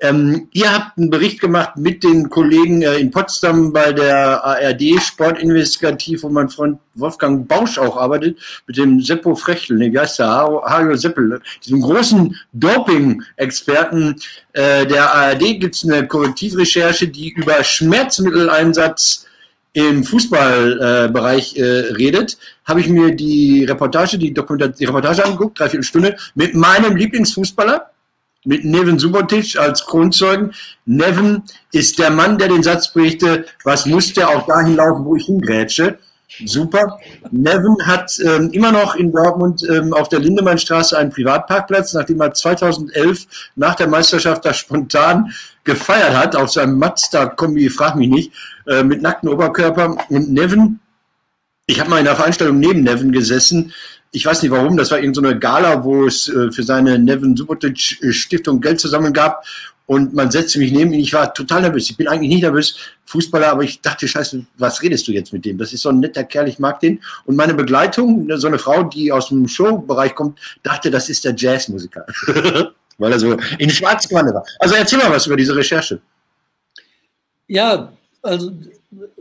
Ähm, 0.00 0.46
ihr 0.52 0.72
habt 0.72 0.96
einen 0.96 1.10
Bericht 1.10 1.40
gemacht 1.40 1.76
mit 1.76 2.04
den 2.04 2.30
Kollegen 2.30 2.82
äh, 2.82 2.98
in 2.98 3.10
Potsdam 3.10 3.72
bei 3.72 3.92
der 3.92 4.44
ARD 4.44 5.02
Sportinvestigativ, 5.02 6.22
wo 6.22 6.28
mein 6.28 6.48
Freund 6.48 6.78
Wolfgang 6.94 7.48
Bausch 7.48 7.76
auch 7.76 7.96
arbeitet, 7.96 8.38
mit 8.68 8.76
dem 8.76 9.00
Seppo 9.00 9.34
Frechtel, 9.34 9.76
ne, 9.76 9.92
heißt 9.92 10.20
der, 10.20 10.28
Hajo 10.28 10.94
Seppel, 10.94 11.40
diesem 11.64 11.80
großen 11.80 12.36
Doping-Experten 12.52 14.14
äh, 14.52 14.86
der 14.86 15.12
ARD 15.12 15.58
gibt 15.58 15.74
es 15.74 15.84
eine 15.84 16.06
Korrektivrecherche, 16.06 17.08
die 17.08 17.30
über 17.30 17.64
Schmerzmitteleinsatz 17.64 19.26
im 19.72 20.04
Fußballbereich 20.04 21.56
äh, 21.56 21.60
äh, 21.60 21.92
redet, 21.94 22.38
habe 22.64 22.80
ich 22.80 22.88
mir 22.88 23.14
die 23.14 23.64
Reportage, 23.64 24.18
die, 24.18 24.32
die 24.32 24.84
Reportage 24.84 25.24
angeguckt, 25.24 25.58
dreiviertel 25.58 25.84
Stunde, 25.84 26.16
mit 26.34 26.54
meinem 26.54 26.96
Lieblingsfußballer, 26.96 27.90
mit 28.44 28.64
Neven 28.64 28.98
Subotic 28.98 29.58
als 29.58 29.84
Kronzeugen. 29.84 30.52
Neven 30.86 31.42
ist 31.72 31.98
der 31.98 32.10
Mann, 32.10 32.38
der 32.38 32.48
den 32.48 32.62
Satz 32.62 32.92
berichte, 32.92 33.46
was 33.64 33.86
muss 33.86 34.12
der 34.14 34.28
auch 34.30 34.46
dahin 34.46 34.76
laufen, 34.76 35.04
wo 35.04 35.16
ich 35.16 35.26
hingrätsche. 35.26 35.98
Super. 36.44 36.98
Nevin 37.30 37.76
hat 37.84 38.18
ähm, 38.24 38.50
immer 38.52 38.70
noch 38.70 38.94
in 38.94 39.12
Dortmund 39.12 39.66
ähm, 39.68 39.94
auf 39.94 40.08
der 40.08 40.20
Lindemannstraße 40.20 40.96
einen 40.96 41.10
Privatparkplatz, 41.10 41.94
nachdem 41.94 42.20
er 42.20 42.34
2011 42.34 43.26
nach 43.56 43.74
der 43.74 43.88
Meisterschaft 43.88 44.44
da 44.44 44.52
spontan 44.52 45.32
gefeiert 45.64 46.14
hat 46.14 46.36
auf 46.36 46.50
seinem 46.50 46.78
Mazda-Kombi, 46.78 47.70
frag 47.70 47.96
mich 47.96 48.08
nicht, 48.08 48.32
äh, 48.66 48.82
mit 48.82 49.02
nacktem 49.02 49.30
Oberkörper. 49.30 49.96
Und 50.10 50.30
Nevin, 50.30 50.80
ich 51.66 51.80
habe 51.80 51.90
mal 51.90 51.98
in 51.98 52.04
der 52.04 52.16
Veranstaltung 52.16 52.58
neben 52.58 52.82
Nevin 52.82 53.12
gesessen. 53.12 53.72
Ich 54.10 54.24
weiß 54.24 54.42
nicht 54.42 54.50
warum, 54.50 54.76
das 54.76 54.90
war 54.90 54.98
irgendeine 54.98 55.34
so 55.34 55.38
Gala, 55.38 55.84
wo 55.84 56.06
es 56.06 56.28
äh, 56.28 56.52
für 56.52 56.62
seine 56.62 56.98
Nevin 56.98 57.36
Subotic 57.36 57.78
Stiftung 58.10 58.60
Geld 58.60 58.80
zusammen 58.80 59.12
gab 59.12 59.44
und 59.88 60.12
man 60.12 60.30
setzte 60.30 60.58
mich 60.58 60.70
neben 60.70 60.92
ihn. 60.92 61.00
Ich 61.00 61.14
war 61.14 61.32
total 61.32 61.62
nervös. 61.62 61.88
Ich 61.88 61.96
bin 61.96 62.08
eigentlich 62.08 62.28
nicht 62.28 62.42
nervös, 62.42 62.76
Fußballer, 63.06 63.48
aber 63.48 63.62
ich 63.62 63.80
dachte, 63.80 64.06
scheiße, 64.06 64.44
was 64.58 64.82
redest 64.82 65.08
du 65.08 65.12
jetzt 65.12 65.32
mit 65.32 65.46
dem? 65.46 65.56
Das 65.56 65.72
ist 65.72 65.80
so 65.80 65.88
ein 65.88 65.98
netter 65.98 66.24
Kerl, 66.24 66.46
ich 66.46 66.58
mag 66.58 66.78
den. 66.80 67.00
Und 67.24 67.36
meine 67.36 67.54
Begleitung, 67.54 68.28
so 68.36 68.48
eine 68.48 68.58
Frau, 68.58 68.82
die 68.82 69.10
aus 69.10 69.30
dem 69.30 69.48
Showbereich 69.48 70.14
kommt, 70.14 70.38
dachte, 70.62 70.90
das 70.90 71.08
ist 71.08 71.24
der 71.24 71.34
Jazzmusiker. 71.34 72.04
Weil 72.98 73.12
er 73.12 73.18
so 73.18 73.38
in 73.58 73.70
schwarz 73.70 74.12
war. 74.12 74.44
Also 74.58 74.74
erzähl 74.74 74.98
mal 74.98 75.10
was 75.10 75.26
über 75.26 75.36
diese 75.36 75.56
Recherche. 75.56 76.02
Ja, 77.46 77.90
also 78.20 78.52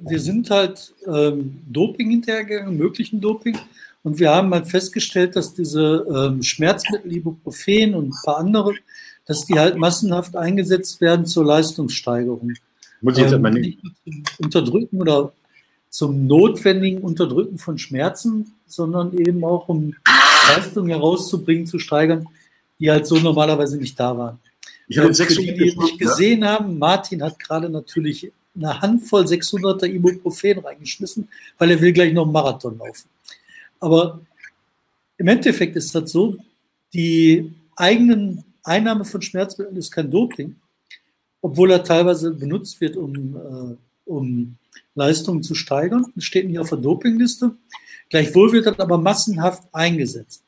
wir 0.01 0.19
sind 0.19 0.49
halt 0.49 0.93
ähm, 1.05 1.61
Doping 1.67 2.09
hinterhergegangen, 2.09 2.75
möglichen 2.75 3.21
Doping. 3.21 3.57
Und 4.03 4.19
wir 4.19 4.31
haben 4.31 4.53
halt 4.53 4.67
festgestellt, 4.67 5.37
dass 5.37 5.53
diese 5.53 6.05
ähm, 6.13 6.43
Schmerzmittel, 6.43 7.13
Ibuprofen 7.13 7.95
und 7.95 8.09
ein 8.09 8.13
paar 8.25 8.39
andere 8.39 8.73
dass 9.27 9.45
die 9.45 9.59
halt 9.59 9.77
massenhaft 9.77 10.35
eingesetzt 10.35 11.01
werden 11.01 11.25
zur 11.25 11.45
Leistungssteigerung. 11.45 12.53
Muss 13.01 13.17
ich 13.17 13.23
jetzt 13.23 13.33
ähm, 13.33 13.45
aber 13.45 13.51
nicht. 13.51 13.79
unterdrücken 14.39 15.01
oder 15.01 15.33
zum 15.89 16.27
notwendigen 16.27 16.99
Unterdrücken 16.99 17.57
von 17.57 17.77
Schmerzen, 17.77 18.53
sondern 18.65 19.17
eben 19.17 19.43
auch 19.43 19.67
um 19.67 19.93
Leistungen 20.49 20.89
herauszubringen, 20.89 21.65
zu 21.65 21.79
steigern, 21.79 22.27
die 22.79 22.89
halt 22.89 23.05
so 23.05 23.17
normalerweise 23.17 23.77
nicht 23.77 23.99
da 23.99 24.17
waren. 24.17 24.39
Ich 24.87 24.97
habe 24.97 25.13
sechs 25.13 25.35
die, 25.35 25.53
die 25.53 25.75
nicht 25.77 25.99
gesehen 25.99 26.41
ja? 26.41 26.53
haben, 26.53 26.77
Martin 26.77 27.21
hat 27.21 27.39
gerade 27.39 27.69
natürlich 27.69 28.31
eine 28.55 28.79
Handvoll 28.81 29.23
600er 29.23 29.85
Ibuprofen 29.85 30.59
reingeschmissen, 30.59 31.27
weil 31.57 31.71
er 31.71 31.81
will 31.81 31.93
gleich 31.93 32.13
noch 32.13 32.23
einen 32.23 32.31
Marathon 32.31 32.77
laufen. 32.77 33.09
Aber 33.79 34.19
im 35.17 35.27
Endeffekt 35.27 35.75
ist 35.75 35.93
das 35.93 36.11
so, 36.11 36.37
die 36.93 37.53
eigenen 37.75 38.43
Einnahme 38.67 39.05
von 39.05 39.21
Schmerzmitteln 39.21 39.77
ist 39.77 39.91
kein 39.91 40.11
Doping, 40.11 40.55
obwohl 41.41 41.71
er 41.71 41.83
teilweise 41.83 42.31
benutzt 42.31 42.81
wird, 42.81 42.97
um, 42.97 43.35
äh, 43.35 43.75
um 44.05 44.57
Leistungen 44.95 45.43
zu 45.43 45.55
steigern. 45.55 46.05
Das 46.15 46.23
steht 46.23 46.47
nicht 46.47 46.59
auf 46.59 46.69
der 46.69 46.79
Dopingliste. 46.79 47.55
Gleichwohl 48.09 48.51
wird 48.51 48.65
das 48.65 48.79
aber 48.79 48.97
massenhaft 48.97 49.63
eingesetzt. 49.73 50.43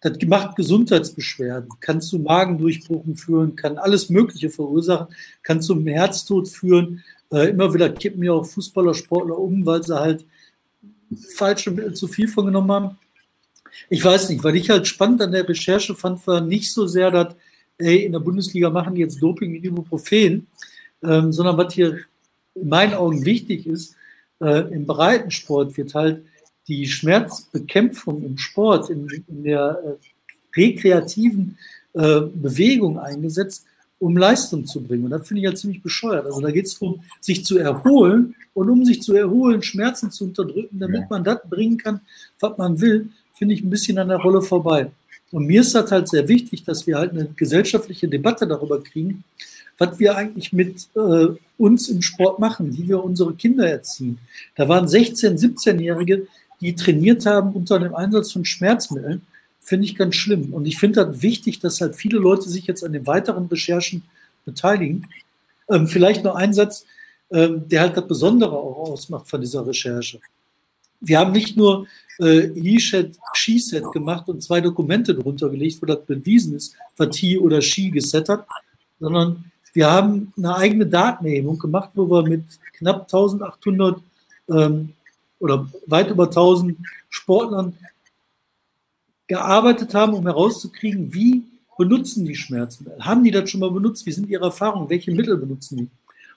Das 0.00 0.18
macht 0.26 0.56
Gesundheitsbeschwerden, 0.56 1.70
kann 1.80 2.00
zu 2.00 2.18
Magendurchbrüchen 2.18 3.16
führen, 3.16 3.56
kann 3.56 3.78
alles 3.78 4.10
Mögliche 4.10 4.50
verursachen, 4.50 5.08
kann 5.42 5.62
zum 5.62 5.86
Herztod 5.86 6.48
führen. 6.48 7.02
Äh, 7.32 7.50
immer 7.50 7.72
wieder 7.74 7.88
kippen 7.88 8.22
ja 8.22 8.32
auch 8.32 8.46
Fußballer, 8.46 8.94
Sportler 8.94 9.38
um, 9.38 9.64
weil 9.66 9.82
sie 9.82 9.98
halt 9.98 10.24
falsche 11.34 11.70
Mittel 11.70 11.94
zu 11.94 12.08
viel 12.08 12.28
von 12.28 12.46
genommen 12.46 12.70
haben. 12.70 12.98
Ich 13.88 14.04
weiß 14.04 14.28
nicht, 14.30 14.42
weil 14.44 14.56
ich 14.56 14.70
halt 14.70 14.86
spannend 14.86 15.22
an 15.22 15.32
der 15.32 15.48
Recherche 15.48 15.94
fand, 15.94 16.26
war 16.26 16.40
nicht 16.40 16.72
so 16.72 16.86
sehr, 16.86 17.10
dass, 17.10 17.34
ey, 17.78 18.04
in 18.04 18.12
der 18.12 18.20
Bundesliga 18.20 18.70
machen 18.70 18.94
die 18.94 19.00
jetzt 19.00 19.22
Doping 19.22 19.52
mit 19.52 19.64
Ibuprofen, 19.64 20.46
ähm, 21.02 21.32
sondern 21.32 21.56
was 21.56 21.74
hier 21.74 21.98
in 22.54 22.68
meinen 22.68 22.94
Augen 22.94 23.24
wichtig 23.24 23.66
ist, 23.66 23.94
äh, 24.40 24.72
im 24.72 24.86
Breitensport 24.86 25.76
wird 25.76 25.94
halt 25.94 26.22
die 26.68 26.86
Schmerzbekämpfung 26.86 28.22
im 28.24 28.38
Sport, 28.38 28.90
in, 28.90 29.08
in 29.28 29.44
der 29.44 29.78
äh, 29.84 30.60
rekreativen 30.60 31.58
äh, 31.92 32.20
Bewegung 32.20 32.98
eingesetzt, 32.98 33.66
um 33.98 34.16
Leistung 34.16 34.66
zu 34.66 34.82
bringen. 34.82 35.04
Und 35.04 35.10
das 35.10 35.26
finde 35.26 35.40
ich 35.40 35.46
halt 35.46 35.58
ziemlich 35.58 35.82
bescheuert. 35.82 36.26
Also 36.26 36.40
da 36.40 36.50
geht 36.50 36.66
es 36.66 36.78
darum, 36.78 37.02
sich 37.20 37.44
zu 37.44 37.58
erholen 37.58 38.34
und 38.52 38.68
um 38.68 38.84
sich 38.84 39.00
zu 39.00 39.14
erholen, 39.14 39.62
Schmerzen 39.62 40.10
zu 40.10 40.24
unterdrücken, 40.24 40.78
damit 40.78 41.02
ja. 41.02 41.06
man 41.08 41.24
das 41.24 41.38
bringen 41.48 41.78
kann, 41.78 42.00
was 42.40 42.58
man 42.58 42.80
will, 42.80 43.08
finde 43.36 43.54
ich 43.54 43.62
ein 43.62 43.70
bisschen 43.70 43.98
an 43.98 44.08
der 44.08 44.18
Rolle 44.18 44.42
vorbei. 44.42 44.90
Und 45.30 45.46
mir 45.46 45.60
ist 45.60 45.74
das 45.74 45.90
halt 45.90 46.08
sehr 46.08 46.28
wichtig, 46.28 46.64
dass 46.64 46.86
wir 46.86 46.98
halt 46.98 47.12
eine 47.12 47.26
gesellschaftliche 47.26 48.08
Debatte 48.08 48.46
darüber 48.46 48.82
kriegen, 48.82 49.24
was 49.78 49.98
wir 49.98 50.16
eigentlich 50.16 50.52
mit 50.52 50.88
äh, 50.94 51.26
uns 51.58 51.88
im 51.88 52.00
Sport 52.00 52.38
machen, 52.38 52.76
wie 52.76 52.88
wir 52.88 53.02
unsere 53.02 53.34
Kinder 53.34 53.68
erziehen. 53.68 54.18
Da 54.54 54.68
waren 54.68 54.86
16-, 54.86 55.38
17-Jährige, 55.38 56.26
die 56.60 56.74
trainiert 56.74 57.26
haben 57.26 57.52
unter 57.52 57.78
dem 57.78 57.94
Einsatz 57.94 58.32
von 58.32 58.44
Schmerzmitteln, 58.44 59.22
finde 59.60 59.84
ich 59.84 59.96
ganz 59.96 60.14
schlimm. 60.14 60.54
Und 60.54 60.66
ich 60.66 60.78
finde 60.78 61.04
das 61.04 61.22
wichtig, 61.22 61.58
dass 61.60 61.80
halt 61.80 61.96
viele 61.96 62.18
Leute 62.18 62.48
sich 62.48 62.66
jetzt 62.66 62.84
an 62.84 62.92
den 62.92 63.06
weiteren 63.06 63.46
Recherchen 63.46 64.02
beteiligen. 64.44 65.06
Ähm, 65.68 65.88
vielleicht 65.88 66.24
noch 66.24 66.36
ein 66.36 66.54
Satz, 66.54 66.86
ähm, 67.30 67.68
der 67.68 67.80
halt 67.80 67.96
das 67.96 68.06
Besondere 68.06 68.52
auch 68.52 68.90
ausmacht 68.92 69.28
von 69.28 69.40
dieser 69.40 69.66
Recherche. 69.66 70.20
Wir 71.00 71.18
haben 71.18 71.32
nicht 71.32 71.56
nur 71.56 71.86
äh, 72.18 72.48
He-Shed, 72.54 73.16
She-Set 73.34 73.92
gemacht 73.92 74.28
und 74.28 74.42
zwei 74.42 74.60
Dokumente 74.60 75.14
drunter 75.14 75.48
gelegt, 75.48 75.80
wo 75.82 75.86
das 75.86 76.04
bewiesen 76.04 76.54
ist, 76.56 76.74
was 76.96 77.16
He 77.16 77.38
oder 77.38 77.60
She 77.60 77.90
geset 77.90 78.28
hat, 78.28 78.46
sondern 79.00 79.50
wir 79.72 79.90
haben 79.90 80.32
eine 80.36 80.56
eigene 80.56 80.86
Datenerhebung 80.86 81.58
gemacht, 81.58 81.90
wo 81.94 82.08
wir 82.08 82.22
mit 82.22 82.44
knapp 82.78 83.02
1800 83.02 84.00
ähm, 84.48 84.92
oder 85.38 85.68
weit 85.86 86.10
über 86.10 86.24
1000 86.24 86.78
Sportlern 87.10 87.74
gearbeitet 89.26 89.92
haben, 89.94 90.14
um 90.14 90.24
herauszukriegen, 90.24 91.12
wie 91.12 91.42
benutzen 91.76 92.24
die 92.24 92.36
Schmerzmittel? 92.36 93.04
Haben 93.04 93.24
die 93.24 93.30
das 93.30 93.50
schon 93.50 93.60
mal 93.60 93.70
benutzt? 93.70 94.06
Wie 94.06 94.12
sind 94.12 94.28
ihre 94.28 94.46
Erfahrungen? 94.46 94.88
Welche 94.88 95.12
Mittel 95.12 95.36
benutzen 95.36 95.76
die? 95.76 95.88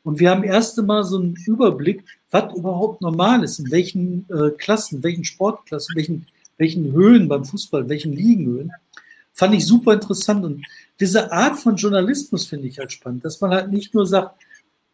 Und 0.03 0.19
wir 0.19 0.29
haben 0.29 0.43
erst 0.43 0.79
einmal 0.79 1.03
so 1.03 1.17
einen 1.17 1.35
Überblick, 1.45 2.03
was 2.31 2.53
überhaupt 2.55 3.01
normal 3.01 3.43
ist, 3.43 3.59
in 3.59 3.71
welchen 3.71 4.25
äh, 4.29 4.51
Klassen, 4.51 5.03
welchen 5.03 5.23
Sportklassen, 5.25 5.95
welchen, 5.95 6.27
welchen 6.57 6.91
Höhen 6.91 7.27
beim 7.27 7.45
Fußball, 7.45 7.89
welchen 7.89 8.13
Ligenhöhen. 8.13 8.71
Fand 9.33 9.55
ich 9.55 9.65
super 9.65 9.93
interessant. 9.93 10.45
Und 10.45 10.65
diese 10.99 11.31
Art 11.31 11.57
von 11.57 11.75
Journalismus 11.75 12.45
finde 12.45 12.67
ich 12.67 12.79
halt 12.79 12.91
spannend, 12.91 13.25
dass 13.25 13.39
man 13.41 13.51
halt 13.51 13.71
nicht 13.71 13.93
nur 13.93 14.05
sagt, 14.05 14.41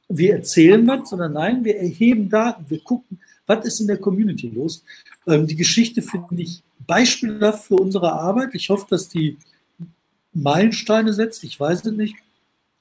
wir 0.07 0.33
erzählen 0.33 0.85
was, 0.87 1.09
sondern 1.09 1.33
nein, 1.33 1.63
wir 1.63 1.77
erheben 1.77 2.29
Daten, 2.29 2.65
wir 2.67 2.79
gucken, 2.79 3.19
was 3.47 3.65
ist 3.65 3.79
in 3.79 3.87
der 3.87 3.97
Community 3.97 4.49
los? 4.49 4.83
Ähm, 5.27 5.47
die 5.47 5.55
Geschichte 5.55 6.01
finde 6.01 6.41
ich 6.41 6.63
beispielhaft 6.85 7.65
für 7.65 7.75
unsere 7.75 8.11
Arbeit. 8.13 8.49
Ich 8.53 8.69
hoffe, 8.69 8.85
dass 8.89 9.09
die 9.09 9.37
Meilensteine 10.33 11.13
setzt. 11.13 11.43
Ich 11.43 11.59
weiß 11.59 11.85
es 11.85 11.93
nicht. 11.93 12.15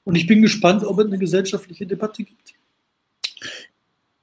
Und 0.05 0.15
ich 0.15 0.27
bin 0.27 0.41
gespannt, 0.41 0.83
ob 0.83 0.99
es 0.99 1.07
eine 1.07 1.17
gesellschaftliche 1.17 1.85
Debatte 1.85 2.23
gibt. 2.23 2.54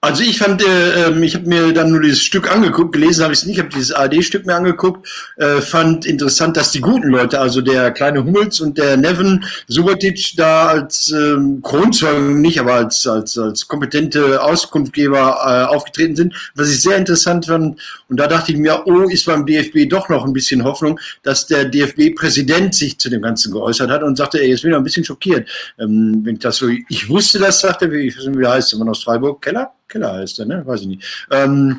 Also 0.05 0.25
ich 0.25 0.39
fand, 0.39 0.61
äh, 0.67 1.07
ähm, 1.07 1.23
ich 1.23 1.37
habe 1.37 1.47
mir 1.47 1.73
dann 1.73 1.93
nur 1.93 2.01
dieses 2.01 2.25
Stück 2.25 2.51
angeguckt, 2.51 2.93
gelesen 2.93 3.23
habe 3.23 3.35
ich 3.35 3.39
es 3.39 3.47
nicht, 3.47 3.61
habe 3.61 3.69
dieses 3.69 3.93
AD-Stück 3.93 4.45
mir 4.45 4.57
angeguckt, 4.57 5.09
äh, 5.37 5.61
fand 5.61 6.07
interessant, 6.07 6.57
dass 6.57 6.73
die 6.73 6.81
guten 6.81 7.07
Leute, 7.11 7.39
also 7.39 7.61
der 7.61 7.93
kleine 7.93 8.25
Hummels 8.25 8.59
und 8.59 8.79
der 8.79 8.97
Nevin 8.97 9.45
Subotic 9.69 10.35
da 10.37 10.67
als 10.67 11.13
ähm, 11.13 11.63
Kronzeugen 11.63 12.41
nicht, 12.41 12.59
aber 12.59 12.75
als, 12.75 13.07
als, 13.07 13.39
als 13.39 13.69
kompetente 13.69 14.43
Auskunftgeber 14.43 15.69
äh, 15.71 15.73
aufgetreten 15.73 16.17
sind, 16.17 16.35
was 16.57 16.69
ich 16.69 16.83
sehr 16.83 16.97
interessant 16.97 17.47
fand. 17.47 17.81
Und 18.09 18.17
da 18.17 18.27
dachte 18.27 18.51
ich 18.51 18.59
mir, 18.59 18.83
oh, 18.87 19.09
ist 19.09 19.27
beim 19.27 19.47
DFB 19.47 19.89
doch 19.89 20.09
noch 20.09 20.25
ein 20.25 20.33
bisschen 20.33 20.65
Hoffnung, 20.65 20.99
dass 21.23 21.47
der 21.47 21.67
DFB-Präsident 21.67 22.75
sich 22.75 22.99
zu 22.99 23.09
dem 23.09 23.23
Ganzen 23.23 23.53
geäußert 23.53 23.89
hat 23.89 24.03
und 24.03 24.17
sagte, 24.17 24.41
ey, 24.41 24.49
jetzt 24.49 24.63
bin 24.63 24.73
ich 24.73 24.77
ein 24.77 24.83
bisschen 24.83 25.05
schockiert. 25.05 25.49
Ähm, 25.79 26.23
wenn 26.25 26.35
ich 26.35 26.41
das 26.41 26.57
so, 26.57 26.67
ich 26.67 27.09
wusste 27.09 27.39
das, 27.39 27.61
sagte, 27.61 27.89
wie, 27.93 28.13
wie 28.13 28.47
heißt 28.49 28.73
der 28.73 28.81
Mann 28.81 28.89
aus 28.89 29.05
Freiburg, 29.05 29.41
Keller? 29.41 29.71
Keller 29.93 30.15
heißt 30.15 30.41
er, 30.41 30.47
ne? 30.47 30.63
Weiß 30.67 30.81
ich 30.81 30.87
nicht. 30.89 31.27
Ähm, 31.31 31.79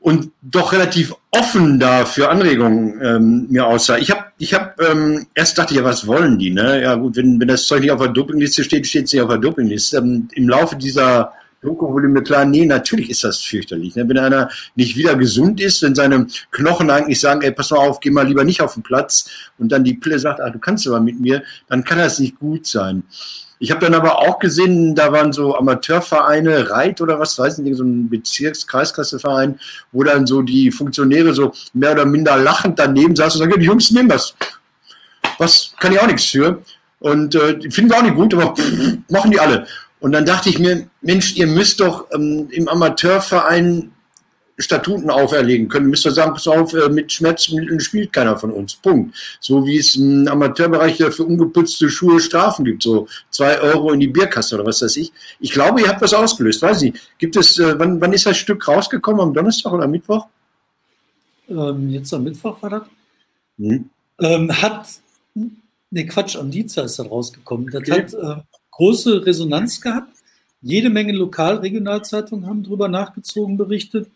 und 0.00 0.30
doch 0.42 0.72
relativ 0.72 1.12
offen 1.32 1.80
da 1.80 2.04
für 2.04 2.28
Anregungen 2.30 3.00
ähm, 3.02 3.46
mir 3.50 3.66
aussah. 3.66 3.98
Ich 3.98 4.10
habe 4.10 4.26
ich 4.38 4.54
hab, 4.54 4.80
ähm, 4.80 5.26
erst 5.34 5.58
dachte 5.58 5.74
ich, 5.74 5.80
ja, 5.80 5.84
was 5.84 6.06
wollen 6.06 6.38
die? 6.38 6.50
Ne? 6.50 6.82
Ja 6.82 6.94
gut, 6.94 7.16
wenn, 7.16 7.40
wenn 7.40 7.48
das 7.48 7.66
Zeug 7.66 7.80
nicht 7.80 7.90
auf 7.90 8.00
der 8.00 8.08
Dopingliste 8.08 8.62
steht, 8.62 8.86
steht 8.86 9.06
es 9.06 9.12
nicht 9.12 9.22
auf 9.22 9.28
der 9.28 9.38
Dopingliste. 9.38 9.96
Ähm, 9.98 10.28
Im 10.34 10.48
Laufe 10.48 10.76
dieser 10.76 11.32
Doku 11.60 11.92
wurde 11.92 12.06
mir 12.06 12.22
klar, 12.22 12.44
nee, 12.44 12.64
natürlich 12.64 13.10
ist 13.10 13.24
das 13.24 13.42
fürchterlich. 13.42 13.96
Ne? 13.96 14.08
Wenn 14.08 14.18
einer 14.18 14.48
nicht 14.76 14.96
wieder 14.96 15.16
gesund 15.16 15.60
ist, 15.60 15.82
wenn 15.82 15.96
seine 15.96 16.28
Knochen 16.52 16.88
eigentlich 16.88 17.18
sagen, 17.18 17.42
ey, 17.42 17.50
pass 17.50 17.72
mal 17.72 17.78
auf, 17.78 17.98
geh 17.98 18.10
mal 18.10 18.26
lieber 18.26 18.44
nicht 18.44 18.60
auf 18.60 18.74
den 18.74 18.84
Platz 18.84 19.28
und 19.58 19.72
dann 19.72 19.82
die 19.82 19.94
Pille 19.94 20.20
sagt, 20.20 20.40
ah, 20.40 20.50
du 20.50 20.60
kannst 20.60 20.86
aber 20.86 21.00
mit 21.00 21.18
mir, 21.18 21.42
dann 21.68 21.82
kann 21.82 21.98
das 21.98 22.20
nicht 22.20 22.38
gut 22.38 22.68
sein. 22.68 23.02
Ich 23.60 23.70
habe 23.70 23.80
dann 23.80 23.94
aber 23.94 24.18
auch 24.18 24.38
gesehen, 24.38 24.94
da 24.94 25.12
waren 25.12 25.32
so 25.32 25.56
Amateurvereine, 25.56 26.70
Reit 26.70 27.00
oder 27.00 27.18
was, 27.18 27.38
weiß 27.38 27.58
nicht, 27.58 27.76
so 27.76 27.82
ein 27.82 28.08
Bezirks-Kreisklasseverein, 28.08 29.58
wo 29.90 30.04
dann 30.04 30.26
so 30.26 30.42
die 30.42 30.70
Funktionäre 30.70 31.34
so 31.34 31.52
mehr 31.72 31.92
oder 31.92 32.04
minder 32.04 32.36
lachend 32.36 32.78
daneben 32.78 33.16
saßen 33.16 33.40
und 33.40 33.48
sagen, 33.48 33.60
die 33.60 33.66
Jungs 33.66 33.90
nehmen 33.90 34.08
das. 34.08 34.34
Was 35.38 35.72
kann 35.80 35.92
ich 35.92 36.00
auch 36.00 36.06
nichts 36.06 36.26
für. 36.26 36.62
Und 37.00 37.34
äh, 37.34 37.58
finden 37.70 37.90
wir 37.90 37.98
auch 37.98 38.02
nicht 38.02 38.14
gut, 38.14 38.34
aber 38.34 38.54
machen 39.08 39.30
die 39.30 39.40
alle. 39.40 39.66
Und 40.00 40.12
dann 40.12 40.24
dachte 40.24 40.48
ich 40.48 40.58
mir, 40.58 40.88
Mensch, 41.00 41.34
ihr 41.36 41.46
müsst 41.46 41.80
doch 41.80 42.06
ähm, 42.12 42.48
im 42.50 42.68
Amateurverein 42.68 43.90
Statuten 44.58 45.08
auferlegen 45.08 45.68
können. 45.68 45.88
Müsst 45.88 46.04
ihr 46.04 46.10
sagen, 46.10 46.32
pass 46.32 46.48
auf, 46.48 46.74
äh, 46.74 46.88
mit 46.88 47.12
Schmerzmitteln 47.12 47.78
spielt 47.78 48.12
keiner 48.12 48.36
von 48.36 48.50
uns. 48.50 48.74
Punkt. 48.74 49.16
So 49.40 49.64
wie 49.64 49.78
es 49.78 49.94
im 49.96 50.26
Amateurbereich 50.26 50.98
ja 50.98 51.10
für 51.10 51.24
ungeputzte 51.24 51.88
Schuhe 51.88 52.20
Strafen 52.20 52.64
gibt, 52.64 52.82
so 52.82 53.06
zwei 53.30 53.60
Euro 53.60 53.92
in 53.92 54.00
die 54.00 54.08
Bierkasse 54.08 54.56
oder 54.56 54.66
was 54.66 54.82
weiß 54.82 54.96
ich. 54.96 55.12
Ich 55.38 55.52
glaube, 55.52 55.80
ihr 55.80 55.88
habt 55.88 56.02
das 56.02 56.12
ausgelöst, 56.12 56.60
weiß 56.60 56.82
ich. 56.82 56.94
Gibt 57.18 57.36
es, 57.36 57.58
äh, 57.58 57.78
wann, 57.78 58.00
wann 58.00 58.12
ist 58.12 58.26
das 58.26 58.36
Stück 58.36 58.66
rausgekommen? 58.66 59.20
Am 59.20 59.32
Donnerstag 59.32 59.72
oder 59.72 59.84
am 59.84 59.92
Mittwoch? 59.92 60.26
Ähm, 61.48 61.90
jetzt 61.90 62.12
am 62.12 62.24
Mittwoch 62.24 62.60
war 62.62 62.70
das. 62.70 62.82
Hm. 63.58 63.88
Ähm, 64.20 64.62
hat, 64.62 64.88
ne 65.90 66.06
Quatsch, 66.06 66.36
am 66.36 66.50
Dienstag 66.50 66.86
ist 66.86 66.98
das 66.98 67.08
rausgekommen. 67.08 67.68
Das 67.70 67.82
okay. 67.82 67.92
hat 67.92 68.14
äh, 68.14 68.42
große 68.72 69.24
Resonanz 69.24 69.80
gehabt. 69.80 70.12
Jede 70.60 70.90
Menge 70.90 71.12
Lokal-Regionalzeitungen 71.12 72.46
haben 72.46 72.64
darüber 72.64 72.88
nachgezogen, 72.88 73.56
berichtet. 73.56 74.08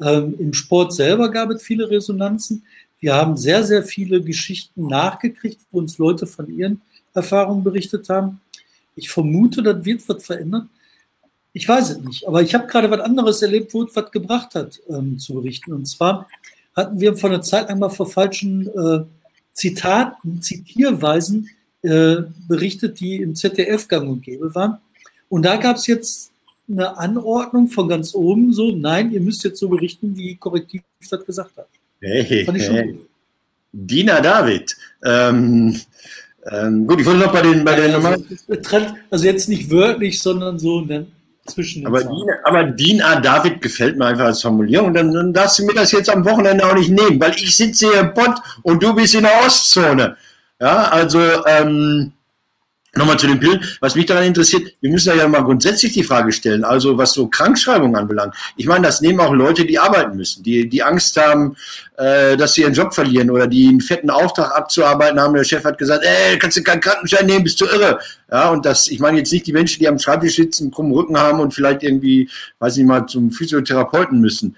Ähm, 0.00 0.34
Im 0.38 0.52
Sport 0.52 0.94
selber 0.94 1.30
gab 1.30 1.50
es 1.50 1.62
viele 1.62 1.88
Resonanzen. 1.88 2.64
Wir 3.00 3.14
haben 3.14 3.36
sehr, 3.36 3.64
sehr 3.64 3.82
viele 3.82 4.22
Geschichten 4.22 4.86
nachgekriegt, 4.86 5.60
wo 5.70 5.78
uns 5.78 5.98
Leute 5.98 6.26
von 6.26 6.48
ihren 6.48 6.80
Erfahrungen 7.12 7.62
berichtet 7.62 8.08
haben. 8.08 8.40
Ich 8.96 9.10
vermute, 9.10 9.62
das 9.62 9.84
wird 9.84 10.08
was 10.08 10.24
verändern. 10.24 10.68
Ich 11.52 11.68
weiß 11.68 11.90
es 11.90 11.98
nicht, 11.98 12.26
aber 12.26 12.42
ich 12.42 12.54
habe 12.54 12.66
gerade 12.66 12.90
was 12.90 13.00
anderes 13.00 13.40
erlebt, 13.42 13.74
wo 13.74 13.84
es 13.84 13.94
was 13.94 14.10
gebracht 14.10 14.54
hat, 14.54 14.80
ähm, 14.88 15.18
zu 15.18 15.34
berichten. 15.34 15.72
Und 15.72 15.86
zwar 15.86 16.28
hatten 16.74 16.98
wir 16.98 17.16
vor 17.16 17.30
einer 17.30 17.42
Zeit 17.42 17.68
lang 17.68 17.78
mal 17.78 17.90
vor 17.90 18.08
falschen 18.08 18.66
äh, 18.66 19.04
Zitaten, 19.52 20.42
Zitierweisen 20.42 21.48
äh, 21.82 22.22
berichtet, 22.48 22.98
die 22.98 23.16
im 23.16 23.36
ZDF 23.36 23.86
gang 23.86 24.08
und 24.08 24.22
gäbe 24.22 24.52
waren. 24.54 24.78
Und 25.28 25.42
da 25.42 25.56
gab 25.56 25.76
es 25.76 25.86
jetzt 25.86 26.32
eine 26.68 26.96
Anordnung 26.96 27.68
von 27.68 27.88
ganz 27.88 28.14
oben, 28.14 28.52
so, 28.52 28.70
nein, 28.70 29.12
ihr 29.12 29.20
müsst 29.20 29.44
jetzt 29.44 29.58
so 29.58 29.68
berichten, 29.68 30.16
wie 30.16 30.36
Korrektiv 30.36 30.82
das 31.10 31.24
gesagt 31.24 31.56
hat. 31.56 31.68
Hey, 32.00 32.44
Fand 32.44 32.58
ich 32.58 32.64
schon 32.64 32.74
hey. 32.74 32.92
gut. 32.92 33.08
Dina 33.72 34.20
David. 34.20 34.76
Ähm, 35.04 35.80
ähm, 36.50 36.86
gut, 36.86 37.00
ich 37.00 37.06
wollte 37.06 37.20
noch 37.20 37.32
bei 37.32 37.42
den, 37.42 37.64
bei 37.64 37.74
den 37.74 37.94
also, 37.94 38.24
also 39.10 39.24
jetzt 39.24 39.48
nicht 39.48 39.70
wörtlich, 39.70 40.20
sondern 40.20 40.58
so 40.58 40.82
ne, 40.82 41.06
zwischen 41.46 41.82
den 41.82 41.86
aber, 41.88 42.00
Dina, 42.02 42.34
aber 42.44 42.64
Dina 42.64 43.20
David 43.20 43.60
gefällt 43.60 43.96
mir 43.96 44.06
einfach 44.06 44.26
als 44.26 44.42
Formulierung. 44.42 44.94
Dann, 44.94 45.12
dann 45.12 45.32
darfst 45.32 45.58
du 45.58 45.64
mir 45.64 45.74
das 45.74 45.92
jetzt 45.92 46.10
am 46.10 46.24
Wochenende 46.24 46.64
auch 46.66 46.74
nicht 46.74 46.90
nehmen, 46.90 47.18
weil 47.18 47.32
ich 47.32 47.56
sitze 47.56 47.90
hier 47.90 48.00
in 48.00 48.14
Bond 48.14 48.38
und 48.62 48.82
du 48.82 48.94
bist 48.94 49.14
in 49.14 49.22
der 49.22 49.44
Ostzone. 49.44 50.16
Ja, 50.60 50.88
also 50.88 51.20
ähm, 51.46 52.12
Nochmal 52.96 53.18
zu 53.18 53.26
den 53.26 53.40
Pillen. 53.40 53.60
Was 53.80 53.96
mich 53.96 54.06
daran 54.06 54.24
interessiert, 54.24 54.72
wir 54.80 54.90
müssen 54.90 55.16
ja 55.16 55.26
mal 55.26 55.42
grundsätzlich 55.42 55.92
die 55.92 56.04
Frage 56.04 56.30
stellen, 56.30 56.62
also 56.64 56.96
was 56.96 57.12
so 57.12 57.26
Krankschreibung 57.26 57.96
anbelangt. 57.96 58.34
Ich 58.56 58.66
meine, 58.66 58.86
das 58.86 59.00
nehmen 59.00 59.18
auch 59.20 59.32
Leute, 59.32 59.64
die 59.64 59.78
arbeiten 59.78 60.16
müssen, 60.16 60.44
die, 60.44 60.68
die 60.68 60.82
Angst 60.82 61.16
haben, 61.16 61.56
äh, 61.96 62.36
dass 62.36 62.54
sie 62.54 62.62
ihren 62.62 62.72
Job 62.72 62.94
verlieren 62.94 63.30
oder 63.30 63.48
die 63.48 63.68
einen 63.68 63.80
fetten 63.80 64.10
Auftrag 64.10 64.56
abzuarbeiten 64.56 65.18
haben. 65.18 65.34
Der 65.34 65.44
Chef 65.44 65.64
hat 65.64 65.76
gesagt, 65.78 66.04
ey, 66.04 66.38
kannst 66.38 66.56
du 66.56 66.62
keinen 66.62 66.80
Krankenschein 66.80 67.26
nehmen, 67.26 67.42
bist 67.42 67.60
du 67.60 67.66
irre. 67.66 67.98
Ja, 68.30 68.50
und 68.50 68.64
das, 68.64 68.88
ich 68.88 69.00
meine 69.00 69.18
jetzt 69.18 69.32
nicht 69.32 69.46
die 69.46 69.52
Menschen, 69.52 69.80
die 69.80 69.88
am 69.88 69.98
Schreibtisch 69.98 70.36
sitzen, 70.36 70.70
krummen 70.70 70.92
Rücken 70.92 71.18
haben 71.18 71.40
und 71.40 71.52
vielleicht 71.52 71.82
irgendwie, 71.82 72.28
weiß 72.60 72.76
ich 72.76 72.84
mal, 72.84 73.06
zum 73.06 73.32
Physiotherapeuten 73.32 74.20
müssen. 74.20 74.56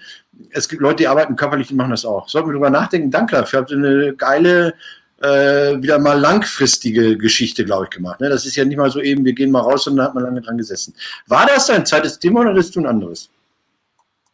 Es 0.51 0.69
gibt 0.69 0.81
Leute, 0.81 0.97
die 0.97 1.07
arbeiten 1.07 1.35
körperlich, 1.35 1.67
die 1.67 1.75
machen 1.75 1.91
das 1.91 2.05
auch. 2.05 2.29
Sollten 2.29 2.49
wir 2.49 2.53
drüber 2.53 2.69
nachdenken. 2.69 3.09
Danke 3.09 3.35
dafür. 3.35 3.59
Habt 3.59 3.71
ihr 3.71 3.77
eine 3.77 4.13
geile 4.13 4.75
äh, 5.21 5.81
wieder 5.81 5.99
mal 5.99 6.19
langfristige 6.19 7.17
Geschichte, 7.17 7.65
glaube 7.65 7.85
ich, 7.85 7.89
gemacht. 7.89 8.19
Ne? 8.19 8.29
Das 8.29 8.45
ist 8.45 8.55
ja 8.55 8.65
nicht 8.65 8.77
mal 8.77 8.91
so 8.91 9.01
eben, 9.01 9.25
wir 9.25 9.33
gehen 9.33 9.51
mal 9.51 9.61
raus 9.61 9.87
und 9.87 9.97
dann 9.97 10.05
hat 10.07 10.15
man 10.15 10.23
lange 10.23 10.41
dran 10.41 10.57
gesessen. 10.57 10.93
War 11.27 11.47
das 11.47 11.67
dein 11.67 11.85
zweites 11.85 12.19
Thema 12.19 12.41
oder 12.41 12.55
ist 12.55 12.75
du 12.75 12.81
ein 12.81 12.85
anderes? 12.85 13.29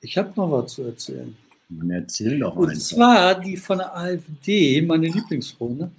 Ich 0.01 0.17
habe 0.17 0.31
noch 0.35 0.51
was 0.51 0.73
zu 0.73 0.83
erzählen. 0.83 1.35
Man 1.69 1.89
erzähl 1.91 2.39
doch 2.39 2.55
Und 2.55 2.69
einfach. 2.69 2.81
zwar 2.81 3.39
die 3.39 3.57
von 3.57 3.77
der 3.77 3.95
AfD, 3.95 4.81
meine 4.81 5.07
Lieblingsfreunde, 5.07 5.89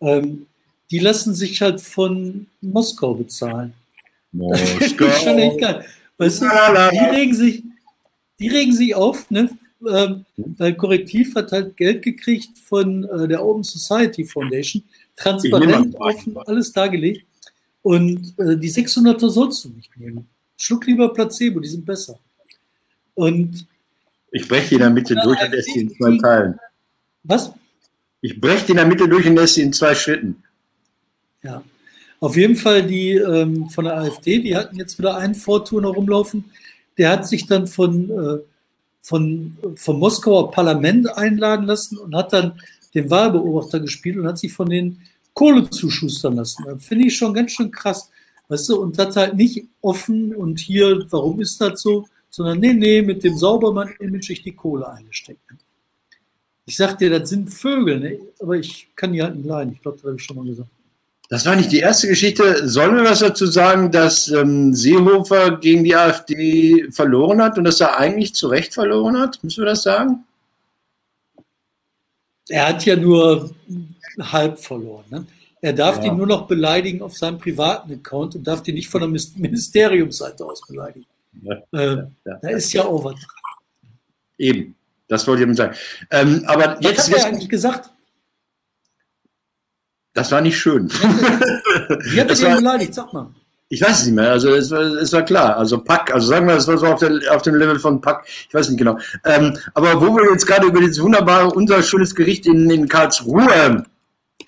ähm, 0.00 0.46
die 0.90 0.98
lassen 0.98 1.34
sich 1.34 1.60
halt 1.62 1.80
von 1.80 2.46
Moskau 2.60 3.14
bezahlen. 3.14 3.72
Moskau. 4.32 5.10
schon 5.10 5.38
echt 5.38 5.60
geil. 5.60 5.84
Weißt 6.18 6.42
du, 6.42 6.46
die 6.46 7.16
regen 7.16 7.34
sich, 7.34 7.62
die 8.38 8.48
regen 8.48 8.72
sich 8.72 8.94
auf, 8.94 9.30
ne? 9.30 9.48
Ähm, 9.88 10.24
weil 10.36 10.74
Korrektiv 10.74 11.34
hat 11.34 11.52
halt 11.52 11.76
Geld 11.76 12.02
gekriegt 12.02 12.58
von 12.58 13.04
äh, 13.04 13.28
der 13.28 13.44
Open 13.44 13.62
Society 13.62 14.24
Foundation, 14.24 14.82
transparent 15.16 15.94
offen, 15.96 16.36
alles 16.46 16.72
dargelegt. 16.72 17.24
Und 17.82 18.34
äh, 18.38 18.56
die 18.56 18.70
600er 18.70 19.28
sollst 19.28 19.64
du 19.64 19.68
nicht 19.70 19.96
nehmen. 19.96 20.26
Schluck 20.56 20.86
lieber 20.86 21.12
Placebo, 21.12 21.60
die 21.60 21.68
sind 21.68 21.84
besser. 21.84 22.18
Und 23.14 23.66
ich 24.30 24.48
breche 24.48 24.70
die 24.70 24.74
in 24.74 24.80
der 24.80 24.90
Mitte 24.90 25.14
durch 25.22 25.40
und 25.40 25.54
esse 25.54 25.72
die 25.72 25.80
in 25.80 25.90
zwei 25.94 26.18
Teilen. 26.18 26.58
Was? 27.22 27.52
Ich 28.20 28.40
breche 28.40 28.66
die 28.66 28.72
in 28.72 28.78
der 28.78 28.86
Mitte 28.86 29.08
durch 29.08 29.26
und 29.26 29.38
esse 29.38 29.56
die 29.56 29.66
in 29.66 29.72
zwei 29.72 29.94
Schritten. 29.94 30.42
Ja. 31.42 31.62
Auf 32.20 32.36
jeden 32.36 32.56
Fall 32.56 32.84
die 32.84 33.12
ähm, 33.12 33.68
von 33.68 33.84
der 33.84 33.98
AfD, 33.98 34.40
die 34.40 34.56
hatten 34.56 34.76
jetzt 34.76 34.98
wieder 34.98 35.16
einen 35.16 35.34
Vortour 35.34 35.84
rumlaufen. 35.84 36.46
Der 36.96 37.10
hat 37.10 37.28
sich 37.28 37.46
dann 37.46 37.66
von 37.66 38.10
äh, 38.10 38.38
von, 39.04 39.54
vom 39.76 39.98
Moskauer 39.98 40.50
Parlament 40.50 41.14
einladen 41.14 41.66
lassen 41.66 41.98
und 41.98 42.16
hat 42.16 42.32
dann 42.32 42.58
den 42.94 43.10
Wahlbeobachter 43.10 43.80
gespielt 43.80 44.16
und 44.16 44.26
hat 44.26 44.38
sich 44.38 44.50
von 44.50 44.70
den 44.70 45.02
Kohle 45.34 45.68
zuschustern 45.68 46.36
lassen. 46.36 46.64
Das 46.64 46.82
finde 46.82 47.08
ich 47.08 47.16
schon 47.16 47.34
ganz 47.34 47.52
schön 47.52 47.70
krass. 47.70 48.10
Weißt 48.48 48.70
du, 48.70 48.80
und 48.80 48.98
das 48.98 49.14
halt 49.14 49.36
nicht 49.36 49.66
offen 49.82 50.34
und 50.34 50.58
hier, 50.58 51.04
warum 51.10 51.38
ist 51.40 51.60
das 51.60 51.82
so, 51.82 52.06
sondern 52.30 52.60
nee, 52.60 52.72
nee, 52.72 53.02
mit 53.02 53.22
dem 53.22 53.36
Saubermann-Image 53.36 54.30
ich 54.30 54.42
die 54.42 54.52
Kohle 54.52 54.90
eingesteckt. 54.90 55.40
Ich 56.64 56.76
sag 56.76 56.96
dir, 56.96 57.10
das 57.10 57.28
sind 57.28 57.50
Vögel, 57.52 58.00
ne? 58.00 58.18
aber 58.40 58.56
ich 58.56 58.88
kann 58.96 59.12
die 59.12 59.22
halt 59.22 59.36
nicht 59.36 59.46
leiden. 59.46 59.74
Ich 59.74 59.82
glaube, 59.82 59.98
das 59.98 60.06
habe 60.06 60.16
ich 60.16 60.22
schon 60.22 60.36
mal 60.36 60.46
gesagt. 60.46 60.70
Das 61.28 61.46
war 61.46 61.56
nicht 61.56 61.72
die 61.72 61.78
erste 61.78 62.06
Geschichte. 62.06 62.68
Sollen 62.68 62.96
wir 62.96 63.04
was 63.04 63.20
dazu 63.20 63.46
sagen, 63.46 63.90
dass 63.90 64.28
ähm, 64.28 64.74
Seehofer 64.74 65.56
gegen 65.58 65.82
die 65.82 65.96
AfD 65.96 66.90
verloren 66.90 67.42
hat 67.42 67.56
und 67.56 67.64
dass 67.64 67.80
er 67.80 67.96
eigentlich 67.98 68.34
zu 68.34 68.48
Recht 68.48 68.74
verloren 68.74 69.18
hat? 69.18 69.42
Müssen 69.42 69.62
wir 69.62 69.70
das 69.70 69.82
sagen? 69.82 70.24
Er 72.48 72.68
hat 72.68 72.84
ja 72.84 72.94
nur 72.94 73.50
halb 74.20 74.58
verloren. 74.58 75.04
Ne? 75.10 75.26
Er 75.62 75.72
darf 75.72 75.96
ja. 75.98 76.04
ihn 76.04 76.18
nur 76.18 76.26
noch 76.26 76.46
beleidigen 76.46 77.00
auf 77.00 77.16
seinem 77.16 77.38
privaten 77.38 77.90
Account 77.90 78.34
und 78.34 78.46
darf 78.46 78.66
ihn 78.68 78.74
nicht 78.74 78.90
von 78.90 79.00
der 79.00 79.08
Ministeriumsseite 79.08 80.44
aus 80.44 80.60
beleidigen. 80.66 81.06
Ja, 81.42 81.54
äh, 81.72 81.96
ja, 82.26 82.38
da 82.42 82.48
ist 82.50 82.70
ja 82.74 82.86
Overtrag. 82.86 83.30
Eben, 84.36 84.74
das 85.08 85.26
wollte 85.26 85.42
ich 85.42 85.46
eben 85.46 85.54
sagen. 85.54 85.74
Ähm, 86.10 86.44
aber 86.46 86.76
Was 86.76 86.84
jetzt 86.84 87.10
hat 87.10 87.18
er 87.18 87.26
eigentlich 87.26 87.48
gesagt? 87.48 87.90
Das 90.14 90.30
war 90.32 90.40
nicht 90.40 90.58
schön. 90.58 90.90
Wie 92.04 92.20
hat 92.20 92.30
er 92.30 92.36
den 92.36 92.56
beleidigt? 92.56 92.94
Sag 92.94 93.12
mal. 93.12 93.26
Ich 93.68 93.82
weiß 93.82 94.00
es 94.00 94.06
nicht 94.06 94.14
mehr. 94.14 94.30
Also 94.30 94.54
es 94.54 94.70
war, 94.70 94.80
es 94.80 95.12
war 95.12 95.22
klar. 95.22 95.56
Also 95.56 95.78
Pack, 95.78 96.14
also 96.14 96.28
sagen 96.28 96.46
wir, 96.46 96.54
es 96.54 96.68
war 96.68 96.78
so 96.78 96.86
auf, 96.86 97.00
der, 97.00 97.20
auf, 97.34 97.42
dem 97.42 97.56
Level 97.56 97.78
von 97.78 98.00
Pack. 98.00 98.24
Ich 98.26 98.54
weiß 98.54 98.68
nicht 98.68 98.78
genau. 98.78 98.98
Ähm, 99.24 99.58
aber 99.74 100.00
wo 100.00 100.16
wir 100.16 100.30
jetzt 100.30 100.46
gerade 100.46 100.68
über 100.68 100.80
dieses 100.80 101.02
wunderbare, 101.02 101.50
unser 101.50 101.82
schönes 101.82 102.14
Gericht 102.14 102.46
in, 102.46 102.70
in 102.70 102.88
Karlsruhe 102.88 103.84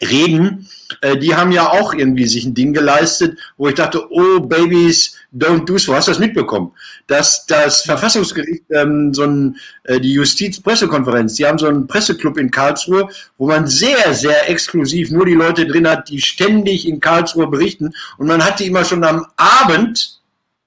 reden, 0.03 0.69
äh, 1.01 1.17
die 1.17 1.35
haben 1.35 1.53
ja 1.53 1.71
auch 1.71 1.95
irgendwie 1.95 2.27
sich 2.27 2.45
ein 2.45 2.55
Ding 2.55 2.73
geleistet, 2.73 3.39
wo 3.57 3.69
ich 3.69 3.75
dachte, 3.75 4.11
oh 4.11 4.41
Babies, 4.41 5.17
don't 5.35 5.65
do 5.65 5.79
so. 5.79 5.95
Hast 5.95 6.09
du 6.09 6.13
das 6.13 6.19
mitbekommen? 6.19 6.73
Dass 7.07 7.47
das 7.47 7.83
Verfassungsgericht, 7.83 8.65
ähm, 8.71 9.13
so 9.13 9.25
ein, 9.25 9.57
äh, 9.85 10.01
die 10.01 10.13
Justizpressekonferenz, 10.13 11.35
die 11.35 11.47
haben 11.47 11.59
so 11.59 11.67
einen 11.67 11.87
Presseclub 11.87 12.39
in 12.39 12.51
Karlsruhe, 12.51 13.09
wo 13.39 13.47
man 13.47 13.67
sehr, 13.67 14.15
sehr 14.15 14.49
exklusiv 14.51 15.11
nur 15.11 15.27
die 15.27 15.35
Leute 15.35 15.67
drin 15.67 15.89
hat, 15.89 16.09
die 16.09 16.21
ständig 16.21 16.89
in 16.89 17.01
Karlsruhe 17.01 17.49
berichten. 17.49 17.93
Und 18.19 18.27
man 18.27 18.45
hat 18.45 18.61
die 18.61 18.67
immer 18.67 18.85
schon 18.85 19.05
am 19.05 19.27
Abend, 19.37 20.21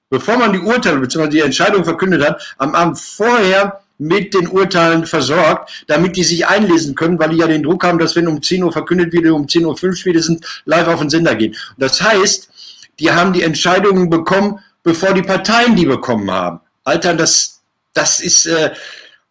bevor 0.09 0.37
man 0.37 0.53
die 0.53 0.59
Urteile 0.59 0.99
bzw. 0.99 1.29
die 1.29 1.39
Entscheidung 1.39 1.83
verkündet 1.83 2.23
hat, 2.23 2.55
am 2.57 2.75
Abend 2.75 2.99
vorher 2.99 3.78
mit 3.99 4.33
den 4.33 4.47
Urteilen 4.47 5.05
versorgt, 5.05 5.83
damit 5.88 6.15
die 6.15 6.23
sich 6.23 6.47
einlesen 6.47 6.95
können, 6.95 7.19
weil 7.19 7.29
die 7.29 7.38
ja 7.38 7.47
den 7.47 7.63
Druck 7.63 7.83
haben, 7.83 7.99
dass 7.99 8.15
wenn 8.15 8.27
um 8.27 8.41
10 8.41 8.63
Uhr 8.63 8.71
verkündet 8.71 9.13
wird, 9.13 9.27
um 9.27 9.45
10.05 9.45 9.85
Uhr 9.85 9.95
spätestens 9.95 10.62
live 10.65 10.88
auf 10.88 11.01
den 11.01 11.09
Sender 11.09 11.35
gehen. 11.35 11.55
das 11.77 12.01
heißt, 12.01 12.49
die 12.99 13.12
haben 13.12 13.33
die 13.33 13.43
Entscheidungen 13.43 14.09
bekommen, 14.09 14.59
bevor 14.83 15.13
die 15.13 15.21
Parteien 15.21 15.75
die 15.75 15.85
bekommen 15.85 16.29
haben. 16.31 16.59
Alter, 16.83 17.13
das, 17.13 17.62
das 17.93 18.19
ist, 18.19 18.45
äh, 18.45 18.71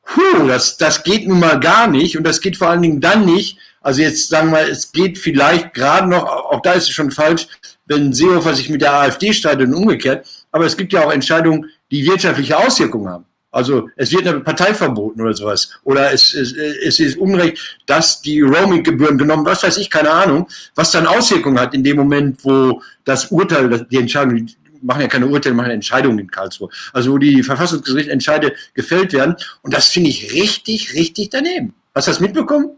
puh, 0.04 0.46
das, 0.46 0.76
das 0.76 1.02
geht 1.02 1.26
nun 1.26 1.40
mal 1.40 1.60
gar 1.60 1.86
nicht 1.86 2.16
und 2.16 2.24
das 2.24 2.40
geht 2.40 2.56
vor 2.56 2.68
allen 2.68 2.82
Dingen 2.82 3.00
dann 3.00 3.24
nicht, 3.24 3.58
also 3.80 4.02
jetzt 4.02 4.28
sagen 4.28 4.50
wir, 4.50 4.68
es 4.68 4.92
geht 4.92 5.18
vielleicht 5.18 5.72
gerade 5.74 6.08
noch, 6.08 6.24
auch 6.24 6.60
da 6.62 6.72
ist 6.72 6.84
es 6.84 6.90
schon 6.90 7.10
falsch, 7.10 7.46
wenn 7.86 8.12
Seehofer 8.12 8.54
sich 8.54 8.68
mit 8.68 8.82
der 8.82 8.92
AfD 8.92 9.32
streitet 9.32 9.68
und 9.68 9.74
umgekehrt, 9.74 10.26
aber 10.50 10.66
es 10.66 10.76
gibt 10.76 10.92
ja 10.92 11.04
auch 11.04 11.12
Entscheidungen, 11.12 11.70
die 11.90 12.04
wirtschaftliche 12.04 12.56
Auswirkungen 12.58 13.08
haben. 13.08 13.24
Also 13.50 13.88
es 13.96 14.12
wird 14.12 14.26
eine 14.26 14.40
Partei 14.40 14.74
verboten 14.74 15.20
oder 15.20 15.32
sowas. 15.32 15.70
Oder 15.84 16.12
es, 16.12 16.34
es, 16.34 16.52
es 16.52 17.00
ist 17.00 17.16
Unrecht, 17.16 17.78
dass 17.86 18.20
die 18.20 18.42
Roaming-Gebühren 18.42 19.16
genommen, 19.16 19.46
was 19.46 19.62
weiß 19.62 19.78
ich, 19.78 19.88
keine 19.88 20.10
Ahnung, 20.10 20.46
was 20.74 20.90
dann 20.90 21.06
Auswirkungen 21.06 21.58
hat 21.58 21.74
in 21.74 21.82
dem 21.82 21.96
Moment, 21.96 22.44
wo 22.44 22.82
das 23.04 23.30
Urteil, 23.30 23.86
die 23.90 23.96
Entscheidung, 23.96 24.46
die 24.46 24.56
machen 24.82 25.00
ja 25.00 25.08
keine 25.08 25.26
Urteile, 25.26 25.54
machen 25.54 25.70
Entscheidungen 25.70 26.18
in 26.18 26.30
Karlsruhe. 26.30 26.68
Also 26.92 27.12
wo 27.12 27.18
die 27.18 27.42
Verfassungsgerichtsentscheide 27.42 28.54
gefällt 28.74 29.12
werden. 29.14 29.34
Und 29.62 29.72
das 29.72 29.88
finde 29.88 30.10
ich 30.10 30.32
richtig, 30.34 30.94
richtig 30.94 31.30
daneben. 31.30 31.74
Hast 31.94 32.06
du 32.06 32.10
das 32.10 32.20
mitbekommen? 32.20 32.72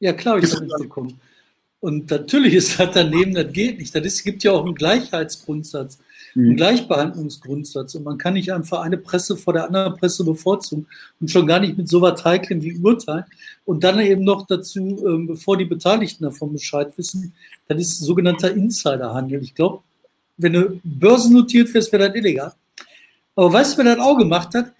Ja, 0.00 0.14
klar, 0.14 0.38
ich 0.38 0.50
habe 0.50 0.66
das 0.66 0.78
mitbekommen. 0.78 1.20
Und 1.80 2.10
natürlich 2.10 2.54
ist 2.54 2.78
das 2.78 2.90
daneben, 2.92 3.34
das 3.34 3.52
geht 3.52 3.78
nicht. 3.78 3.94
Es 3.94 4.22
gibt 4.22 4.42
ja 4.44 4.52
auch 4.52 4.64
einen 4.64 4.74
Gleichheitsgrundsatz 4.74 5.98
mhm. 6.34 6.56
Gleichbehandlungsgrundsatz. 6.56 7.94
Und 7.94 8.04
man 8.04 8.18
kann 8.18 8.34
nicht 8.34 8.52
einfach 8.52 8.80
eine 8.80 8.98
Presse 8.98 9.36
vor 9.36 9.52
der 9.52 9.66
anderen 9.66 9.96
Presse 9.96 10.24
bevorzugen 10.24 10.86
und 11.20 11.30
schon 11.30 11.46
gar 11.46 11.60
nicht 11.60 11.76
mit 11.76 11.88
so 11.88 12.00
was 12.00 12.24
Heiklem 12.24 12.62
wie 12.62 12.78
Urteil. 12.78 13.26
Und 13.64 13.84
dann 13.84 13.98
eben 14.00 14.24
noch 14.24 14.46
dazu, 14.46 15.04
ähm, 15.06 15.26
bevor 15.26 15.56
die 15.56 15.64
Beteiligten 15.64 16.24
davon 16.24 16.52
Bescheid 16.52 16.92
wissen, 16.96 17.34
das 17.68 17.80
ist 17.80 18.00
sogenannter 18.00 18.52
Insiderhandel. 18.52 19.42
Ich 19.42 19.54
glaube, 19.54 19.82
wenn 20.36 20.52
du 20.52 20.80
börsennotiert 20.82 21.72
wirst, 21.74 21.92
wäre 21.92 22.08
das 22.08 22.16
illegal. 22.16 22.52
Aber 23.36 23.52
weißt 23.52 23.74
du, 23.74 23.84
wer 23.84 23.96
das 23.96 24.04
auch 24.04 24.16
gemacht 24.16 24.54
hat? 24.54 24.72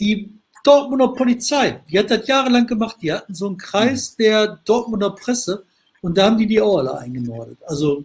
Die 0.00 0.30
Dortmunder 0.64 1.08
Polizei. 1.08 1.80
Die 1.90 1.98
hat 1.98 2.10
das 2.10 2.26
jahrelang 2.26 2.66
gemacht. 2.66 2.96
Die 3.00 3.12
hatten 3.12 3.34
so 3.34 3.46
einen 3.46 3.58
Kreis 3.58 4.12
mhm. 4.12 4.22
der 4.22 4.58
Dortmunder 4.64 5.10
Presse 5.10 5.64
und 6.00 6.16
da 6.16 6.26
haben 6.26 6.38
die 6.38 6.46
die 6.46 6.60
auch 6.60 6.78
alle 6.78 6.98
eingenordet. 6.98 7.58
Also, 7.66 8.04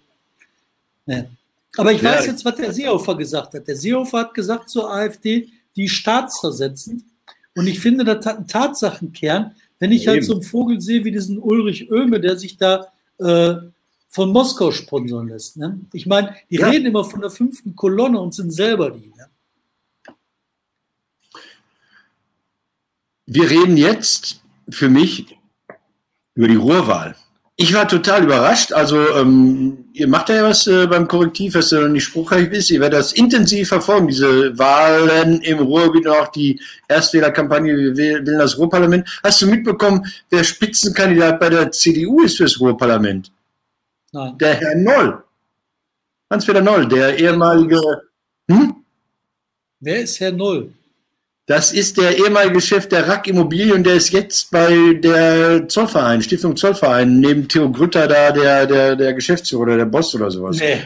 ne. 1.05 1.29
Aber 1.77 1.91
ich 1.91 2.03
weiß 2.03 2.27
jetzt, 2.27 2.45
was 2.45 2.55
der 2.55 2.71
Seehofer 2.71 3.15
gesagt 3.15 3.53
hat. 3.53 3.67
Der 3.67 3.75
Seehofer 3.75 4.19
hat 4.19 4.33
gesagt 4.33 4.69
zur 4.69 4.91
AfD, 4.91 5.49
die 5.75 5.89
staatszersetzend. 5.89 7.03
Und 7.55 7.67
ich 7.67 7.79
finde, 7.79 8.03
das 8.03 8.25
hat 8.25 8.37
einen 8.37 8.47
Tatsachenkern, 8.47 9.55
wenn 9.79 9.91
ich 9.91 10.07
halt 10.07 10.23
so 10.23 10.33
einen 10.33 10.43
Vogel 10.43 10.79
sehe 10.79 11.03
wie 11.03 11.11
diesen 11.11 11.39
Ulrich 11.39 11.91
Oehme, 11.91 12.19
der 12.19 12.37
sich 12.37 12.57
da 12.57 12.87
äh, 13.17 13.55
von 14.07 14.31
Moskau 14.31 14.71
sponsern 14.71 15.27
lässt. 15.27 15.57
Ne? 15.57 15.79
Ich 15.91 16.05
meine, 16.05 16.35
die 16.49 16.57
ja. 16.57 16.69
reden 16.69 16.85
immer 16.85 17.03
von 17.03 17.21
der 17.21 17.31
fünften 17.31 17.75
Kolonne 17.75 18.19
und 18.19 18.33
sind 18.33 18.51
selber 18.51 18.91
die. 18.91 19.11
Ne? 19.17 19.27
Wir 23.25 23.49
reden 23.49 23.77
jetzt 23.77 24.41
für 24.69 24.89
mich 24.89 25.37
über 26.35 26.47
die 26.47 26.55
Ruhrwahl. 26.55 27.15
Ich 27.55 27.71
war 27.73 27.87
total 27.87 28.23
überrascht. 28.23 28.73
Also, 28.73 28.97
ähm, 29.15 29.85
ihr 29.93 30.07
macht 30.07 30.29
ja 30.29 30.43
was 30.43 30.65
äh, 30.65 30.87
beim 30.87 31.07
Korrektiv, 31.07 31.53
was 31.53 31.69
ja 31.69 31.81
noch 31.81 31.89
nicht 31.89 32.05
spruchreich 32.05 32.51
ist. 32.51 32.71
Ihr 32.71 32.79
werdet 32.79 32.99
das 32.99 33.13
intensiv 33.13 33.67
verfolgen, 33.67 34.07
diese 34.07 34.57
Wahlen 34.57 35.39
im 35.41 35.59
Ruhrgebiet 35.59 36.07
und 36.07 36.13
auch 36.13 36.29
die 36.29 36.59
Erstwählerkampagne 36.87 37.77
Wir 37.77 37.95
wählen 37.95 38.25
das 38.39 38.57
Ruhrparlament. 38.57 39.07
Hast 39.23 39.41
du 39.43 39.47
mitbekommen, 39.47 40.03
wer 40.31 40.43
Spitzenkandidat 40.43 41.39
bei 41.39 41.49
der 41.49 41.71
CDU 41.71 42.23
ist 42.23 42.37
fürs 42.37 42.59
Ruhrparlament? 42.59 43.31
Nein. 44.11 44.37
Der 44.39 44.55
Herr 44.55 44.75
Noll. 44.75 45.23
Hans-Peter 46.31 46.61
Noll, 46.61 46.87
der 46.87 47.19
ehemalige. 47.19 47.79
Hm? 48.49 48.83
Wer 49.79 50.01
ist 50.01 50.19
Herr 50.19 50.31
Noll? 50.31 50.73
Das 51.45 51.73
ist 51.73 51.97
der 51.97 52.17
ehemalige 52.17 52.61
Chef 52.61 52.87
der 52.87 53.07
RAK 53.07 53.27
Immobilien 53.27 53.73
und 53.73 53.83
der 53.83 53.95
ist 53.95 54.11
jetzt 54.11 54.49
bei 54.49 54.93
der 54.93 55.67
Zollverein, 55.67 56.21
Stiftung 56.21 56.55
Zollverein, 56.55 57.19
neben 57.19 57.49
Theo 57.49 57.69
Grütter 57.69 58.07
da 58.07 58.31
der, 58.31 58.65
der, 58.65 58.95
der 58.95 59.13
Geschäftsführer 59.13 59.63
oder 59.63 59.77
der 59.77 59.85
Boss 59.85 60.15
oder 60.15 60.31
sowas. 60.31 60.57
Nee. 60.57 60.81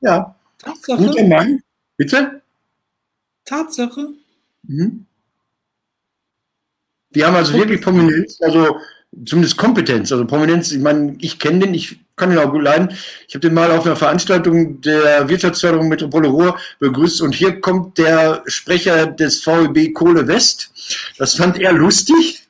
Ja. 0.00 0.34
Tatsache? 0.58 0.98
Guter 0.98 1.26
Mann. 1.26 1.62
Bitte? 1.96 2.42
Tatsache? 3.46 4.08
Mhm. 4.64 5.06
Die 7.14 7.24
haben 7.24 7.36
also 7.36 7.54
wirklich 7.54 7.80
Prominenz, 7.80 8.38
also 8.42 8.76
zumindest 9.24 9.56
Kompetenz, 9.56 10.12
also 10.12 10.26
Prominenz. 10.26 10.70
Ich 10.70 10.80
meine, 10.80 11.16
ich 11.20 11.38
kenne 11.38 11.60
den, 11.60 11.72
ich 11.72 11.98
kann 12.18 12.30
ihn 12.30 12.38
auch 12.38 12.50
gut 12.50 12.62
leiden. 12.62 12.90
Ich 13.26 13.34
habe 13.34 13.40
den 13.40 13.54
mal 13.54 13.70
auf 13.70 13.86
einer 13.86 13.96
Veranstaltung 13.96 14.80
der 14.80 15.28
Wirtschaftsförderung 15.28 15.88
Metropole 15.88 16.28
Ruhr 16.28 16.58
begrüßt 16.80 17.22
und 17.22 17.34
hier 17.34 17.60
kommt 17.60 17.96
der 17.96 18.42
Sprecher 18.46 19.06
des 19.06 19.46
VEB 19.46 19.94
Kohle 19.94 20.26
West. 20.28 20.70
Das 21.16 21.34
fand 21.34 21.58
er 21.58 21.72
lustig. 21.72 22.42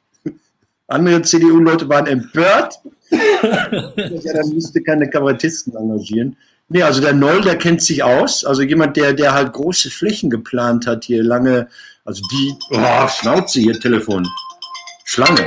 Andere 0.89 1.23
CDU-Leute 1.23 1.89
waren 1.89 2.07
empört. 2.07 2.81
ja, 3.11 4.33
dann 4.33 4.49
müsste 4.51 4.83
keine 4.83 5.09
Kabarettisten 5.09 5.77
engagieren. 5.77 6.37
Nee, 6.71 6.83
also 6.83 7.01
der 7.01 7.15
Noll, 7.15 7.41
der 7.41 7.57
kennt 7.57 7.83
sich 7.83 8.03
aus. 8.03 8.45
Also 8.45 8.63
jemand, 8.63 8.97
der, 8.97 9.15
der 9.15 9.33
halt 9.33 9.53
große 9.53 9.91
Flächen 9.91 10.29
geplant 10.29 10.87
hat 10.87 11.05
hier, 11.05 11.23
lange, 11.23 11.69
also 12.05 12.23
die, 12.31 12.55
oh, 12.71 13.09
Schnauze 13.09 13.61
hier, 13.61 13.79
Telefon. 13.81 14.27
Schlange. 15.05 15.47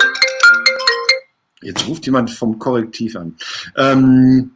Jetzt 1.61 1.87
ruft 1.87 2.05
jemand 2.05 2.31
vom 2.31 2.59
Korrektiv 2.59 3.15
an. 3.15 3.35
Ähm, 3.77 4.51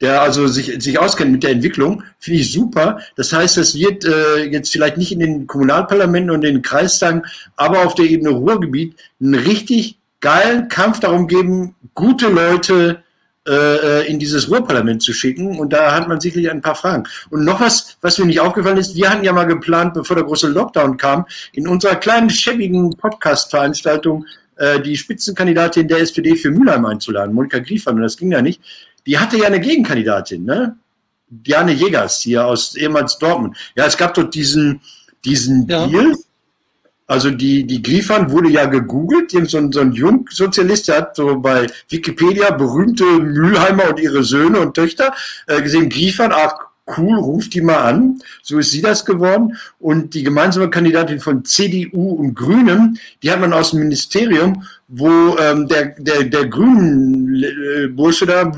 der 0.00 0.22
also 0.22 0.46
sich, 0.46 0.82
sich 0.82 0.98
auskennt 0.98 1.32
mit 1.32 1.42
der 1.42 1.50
Entwicklung, 1.50 2.02
finde 2.18 2.40
ich 2.40 2.52
super. 2.52 3.00
Das 3.16 3.32
heißt, 3.32 3.58
es 3.58 3.74
wird 3.74 4.04
äh, 4.04 4.44
jetzt 4.44 4.72
vielleicht 4.72 4.96
nicht 4.96 5.12
in 5.12 5.20
den 5.20 5.46
Kommunalparlamenten 5.46 6.30
und 6.30 6.40
den 6.40 6.62
Kreistagen, 6.62 7.26
aber 7.56 7.84
auf 7.84 7.94
der 7.94 8.06
Ebene 8.06 8.30
Ruhrgebiet 8.30 8.96
einen 9.20 9.34
richtig 9.34 9.98
geilen 10.20 10.68
Kampf 10.68 11.00
darum 11.00 11.28
geben, 11.28 11.74
gute 11.94 12.28
Leute 12.28 13.02
äh, 13.46 14.06
in 14.06 14.18
dieses 14.18 14.50
Ruhrparlament 14.50 15.02
zu 15.02 15.12
schicken. 15.12 15.58
Und 15.58 15.72
da 15.72 15.94
hat 15.94 16.08
man 16.08 16.20
sicherlich 16.20 16.50
ein 16.50 16.62
paar 16.62 16.74
Fragen. 16.74 17.04
Und 17.28 17.44
noch 17.44 17.60
was, 17.60 17.96
was 18.00 18.18
mir 18.18 18.26
nicht 18.26 18.40
aufgefallen 18.40 18.78
ist, 18.78 18.94
wir 18.94 19.10
hatten 19.10 19.24
ja 19.24 19.32
mal 19.32 19.44
geplant, 19.44 19.94
bevor 19.94 20.16
der 20.16 20.24
große 20.24 20.48
Lockdown 20.48 20.96
kam, 20.96 21.26
in 21.52 21.68
unserer 21.68 21.96
kleinen, 21.96 22.30
schäbigen 22.30 22.96
Podcast-Veranstaltung 22.96 24.24
äh, 24.60 24.78
die 24.78 24.94
Spitzenkandidatin 24.94 25.88
der 25.88 26.00
SPD 26.00 26.36
für 26.36 26.50
Mülheim 26.50 26.84
einzuladen, 26.84 27.34
Monika 27.34 27.60
Griefern, 27.60 27.96
und 27.96 28.02
das 28.02 28.18
ging 28.18 28.30
ja 28.30 28.42
nicht. 28.42 28.60
Die 29.06 29.18
hatte 29.18 29.38
ja 29.38 29.46
eine 29.46 29.58
Gegenkandidatin, 29.58 30.44
ne? 30.44 30.76
Diane 31.30 31.72
Jägers 31.72 32.20
hier 32.20 32.44
aus 32.44 32.76
ehemals 32.76 33.16
Dortmund. 33.16 33.56
Ja, 33.74 33.86
es 33.86 33.96
gab 33.96 34.12
dort 34.14 34.34
diesen, 34.34 34.82
diesen 35.24 35.66
ja. 35.66 35.86
Deal. 35.86 36.14
Also 37.06 37.30
die, 37.30 37.64
die 37.66 37.80
Griefern 37.82 38.30
wurde 38.30 38.50
ja 38.50 38.66
gegoogelt, 38.66 39.32
irgend 39.32 39.50
so 39.50 39.58
ein, 39.58 39.72
so 39.72 39.80
ein 39.80 39.92
Jungsozialist, 39.92 40.88
der 40.88 40.96
hat 40.98 41.16
so 41.16 41.40
bei 41.40 41.66
Wikipedia 41.88 42.50
berühmte 42.50 43.04
Mülheimer 43.04 43.88
und 43.88 43.98
ihre 43.98 44.22
Söhne 44.22 44.60
und 44.60 44.74
Töchter 44.74 45.14
äh, 45.46 45.62
gesehen, 45.62 45.88
Griefern, 45.88 46.32
ach 46.34 46.69
cool, 46.96 47.18
ruft 47.18 47.54
die 47.54 47.60
mal 47.60 47.78
an. 47.78 48.22
So 48.42 48.58
ist 48.58 48.70
sie 48.70 48.82
das 48.82 49.04
geworden. 49.04 49.56
Und 49.78 50.14
die 50.14 50.22
gemeinsame 50.22 50.70
Kandidatin 50.70 51.20
von 51.20 51.44
CDU 51.44 52.12
und 52.12 52.34
Grünen, 52.34 52.98
die 53.22 53.30
hat 53.30 53.40
man 53.40 53.52
aus 53.52 53.70
dem 53.70 53.80
Ministerium, 53.80 54.64
wo 54.88 55.36
ähm, 55.38 55.68
der, 55.68 55.94
der, 55.98 56.24
der 56.24 56.46
grünen 56.46 57.42
äh, 57.42 57.86
Bursche 57.88 58.26
da, 58.26 58.50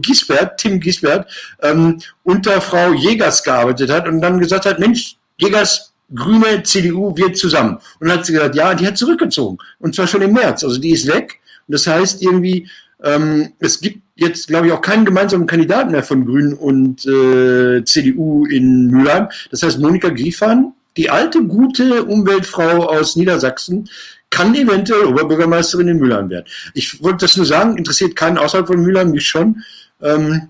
Giesbert, 0.00 0.58
Tim 0.58 0.80
Giesbert, 0.80 1.28
ähm, 1.62 2.00
unter 2.22 2.60
Frau 2.60 2.92
Jägers 2.92 3.42
gearbeitet 3.42 3.90
hat 3.90 4.06
und 4.08 4.20
dann 4.20 4.38
gesagt 4.38 4.66
hat, 4.66 4.78
Mensch, 4.78 5.16
Jägers, 5.38 5.92
Grüne, 6.14 6.62
CDU, 6.62 7.16
wir 7.16 7.34
zusammen. 7.34 7.78
Und 7.98 8.08
dann 8.08 8.18
hat 8.18 8.26
sie 8.26 8.32
gesagt, 8.32 8.54
ja, 8.54 8.74
die 8.74 8.86
hat 8.86 8.96
zurückgezogen. 8.96 9.58
Und 9.80 9.94
zwar 9.94 10.06
schon 10.06 10.22
im 10.22 10.32
März. 10.32 10.62
Also 10.62 10.78
die 10.78 10.90
ist 10.90 11.06
weg. 11.08 11.40
Und 11.68 11.72
das 11.72 11.86
heißt 11.86 12.22
irgendwie, 12.22 12.68
ähm, 13.02 13.52
es 13.58 13.80
gibt 13.80 14.02
jetzt, 14.16 14.48
glaube 14.48 14.68
ich, 14.68 14.72
auch 14.72 14.80
keinen 14.80 15.04
gemeinsamen 15.04 15.46
Kandidaten 15.46 15.92
mehr 15.92 16.02
von 16.02 16.24
Grünen 16.24 16.54
und 16.54 17.04
äh, 17.06 17.84
CDU 17.84 18.46
in 18.46 18.86
Mülheim. 18.86 19.28
Das 19.50 19.62
heißt, 19.62 19.78
Monika 19.78 20.08
Griefan, 20.08 20.72
die 20.96 21.10
alte, 21.10 21.42
gute 21.44 22.04
Umweltfrau 22.04 22.86
aus 22.86 23.16
Niedersachsen, 23.16 23.88
kann 24.30 24.54
eventuell 24.54 25.06
Oberbürgermeisterin 25.06 25.88
in 25.88 25.98
Mülheim 25.98 26.30
werden. 26.30 26.46
Ich 26.74 27.02
wollte 27.02 27.26
das 27.26 27.36
nur 27.36 27.46
sagen, 27.46 27.76
interessiert 27.76 28.16
keinen 28.16 28.38
außerhalb 28.38 28.66
von 28.66 28.82
Mülheim, 28.82 29.10
mich 29.10 29.26
schon. 29.26 29.62
Ähm, 30.00 30.48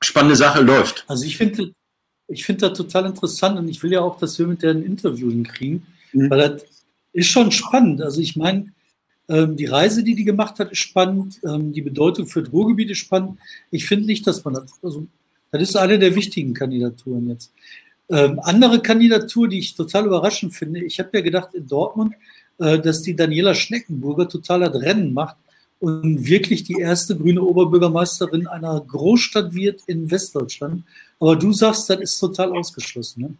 spannende 0.00 0.36
Sache 0.36 0.62
läuft. 0.62 1.04
Also 1.08 1.24
ich 1.24 1.36
finde 1.36 1.72
ich 2.28 2.44
finde 2.44 2.68
das 2.68 2.76
total 2.76 3.06
interessant 3.06 3.58
und 3.58 3.68
ich 3.68 3.82
will 3.82 3.92
ja 3.92 4.00
auch, 4.00 4.18
dass 4.18 4.38
wir 4.38 4.46
mit 4.46 4.62
der 4.62 4.72
ein 4.72 4.82
Interview 4.82 5.30
hinkriegen, 5.30 5.86
mhm. 6.12 6.30
weil 6.30 6.38
das 6.38 6.64
ist 7.12 7.28
schon 7.28 7.50
spannend. 7.50 8.02
Also 8.02 8.20
ich 8.20 8.36
meine, 8.36 8.72
ähm, 9.28 9.56
die 9.56 9.66
Reise, 9.66 10.02
die 10.02 10.14
die 10.14 10.24
gemacht 10.24 10.58
hat, 10.58 10.72
ist 10.72 10.78
spannend. 10.78 11.40
Ähm, 11.44 11.72
die 11.72 11.82
Bedeutung 11.82 12.26
für 12.26 12.42
das 12.42 12.52
Ruhrgebiet 12.52 12.90
ist 12.90 12.98
spannend. 12.98 13.38
Ich 13.70 13.86
finde 13.86 14.06
nicht, 14.06 14.26
dass 14.26 14.44
man 14.44 14.54
das, 14.54 14.72
also, 14.82 15.06
das 15.50 15.62
ist 15.62 15.76
eine 15.76 15.98
der 15.98 16.14
wichtigen 16.14 16.54
Kandidaturen 16.54 17.28
jetzt. 17.28 17.52
Ähm, 18.10 18.40
andere 18.42 18.80
Kandidatur, 18.80 19.48
die 19.48 19.58
ich 19.58 19.74
total 19.74 20.06
überraschend 20.06 20.54
finde, 20.54 20.80
ich 20.80 20.98
habe 20.98 21.10
ja 21.12 21.20
gedacht 21.20 21.52
in 21.52 21.66
Dortmund, 21.66 22.14
äh, 22.58 22.78
dass 22.78 23.02
die 23.02 23.14
Daniela 23.14 23.54
Schneckenburger 23.54 24.28
total 24.28 24.60
das 24.60 24.80
Rennen 24.80 25.12
macht 25.12 25.36
und 25.78 26.26
wirklich 26.26 26.64
die 26.64 26.80
erste 26.80 27.16
grüne 27.16 27.42
Oberbürgermeisterin 27.42 28.46
einer 28.46 28.80
Großstadt 28.80 29.54
wird 29.54 29.82
in 29.86 30.10
Westdeutschland. 30.10 30.84
Aber 31.20 31.36
du 31.36 31.52
sagst, 31.52 31.90
das 31.90 32.00
ist 32.00 32.18
total 32.18 32.52
ausgeschlossen. 32.52 33.22
Ne? 33.22 33.34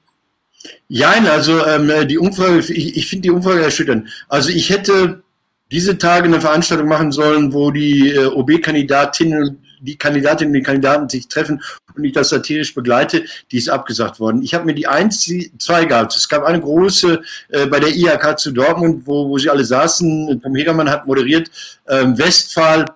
Ja, 0.89 1.11
also 1.11 1.65
ähm, 1.65 2.07
die 2.07 2.19
Umfrage, 2.19 2.59
ich, 2.59 2.97
ich 2.97 3.07
finde 3.07 3.23
die 3.23 3.31
Umfrage 3.31 3.63
erschütternd. 3.63 4.09
Also 4.29 4.51
ich 4.51 4.71
hätte 4.71 5.23
diese 5.71 5.99
Tage 5.99 6.27
eine 6.27 6.41
Veranstaltung 6.41 6.89
machen 6.89 7.13
sollen, 7.13 7.53
wo 7.53 7.71
die 7.71 8.11
äh, 8.11 8.27
OB-Kandidatinnen, 8.27 9.63
die 9.81 9.97
Kandidatinnen 9.97 10.51
und 10.51 10.59
die 10.59 10.63
Kandidaten 10.63 11.09
sich 11.09 11.29
treffen 11.29 11.63
und 11.95 12.05
ich 12.05 12.13
das 12.13 12.31
satirisch 12.31 12.75
begleite, 12.75 13.25
die 13.53 13.59
ist 13.59 13.69
abgesagt 13.69 14.19
worden. 14.19 14.43
Ich 14.43 14.55
habe 14.55 14.65
mir 14.65 14.75
die 14.75 14.87
eins, 14.87 15.31
zwei 15.59 15.85
gehabt. 15.85 16.17
Es 16.17 16.29
gab 16.29 16.45
eine 16.45 16.61
große 16.61 17.21
äh, 17.51 17.67
bei 17.67 17.81
der 17.81 17.95
IHK 17.95 18.39
zu 18.39 18.53
Dortmund, 18.53 19.07
wo, 19.07 19.29
wo 19.29 19.39
sie 19.39 19.51
alle 19.51 19.65
saßen. 19.65 20.41
Tom 20.43 20.55
Hegermann 20.55 20.91
hat 20.91 21.07
moderiert. 21.07 21.51
Ähm, 21.89 22.17
Westphal, 22.17 22.87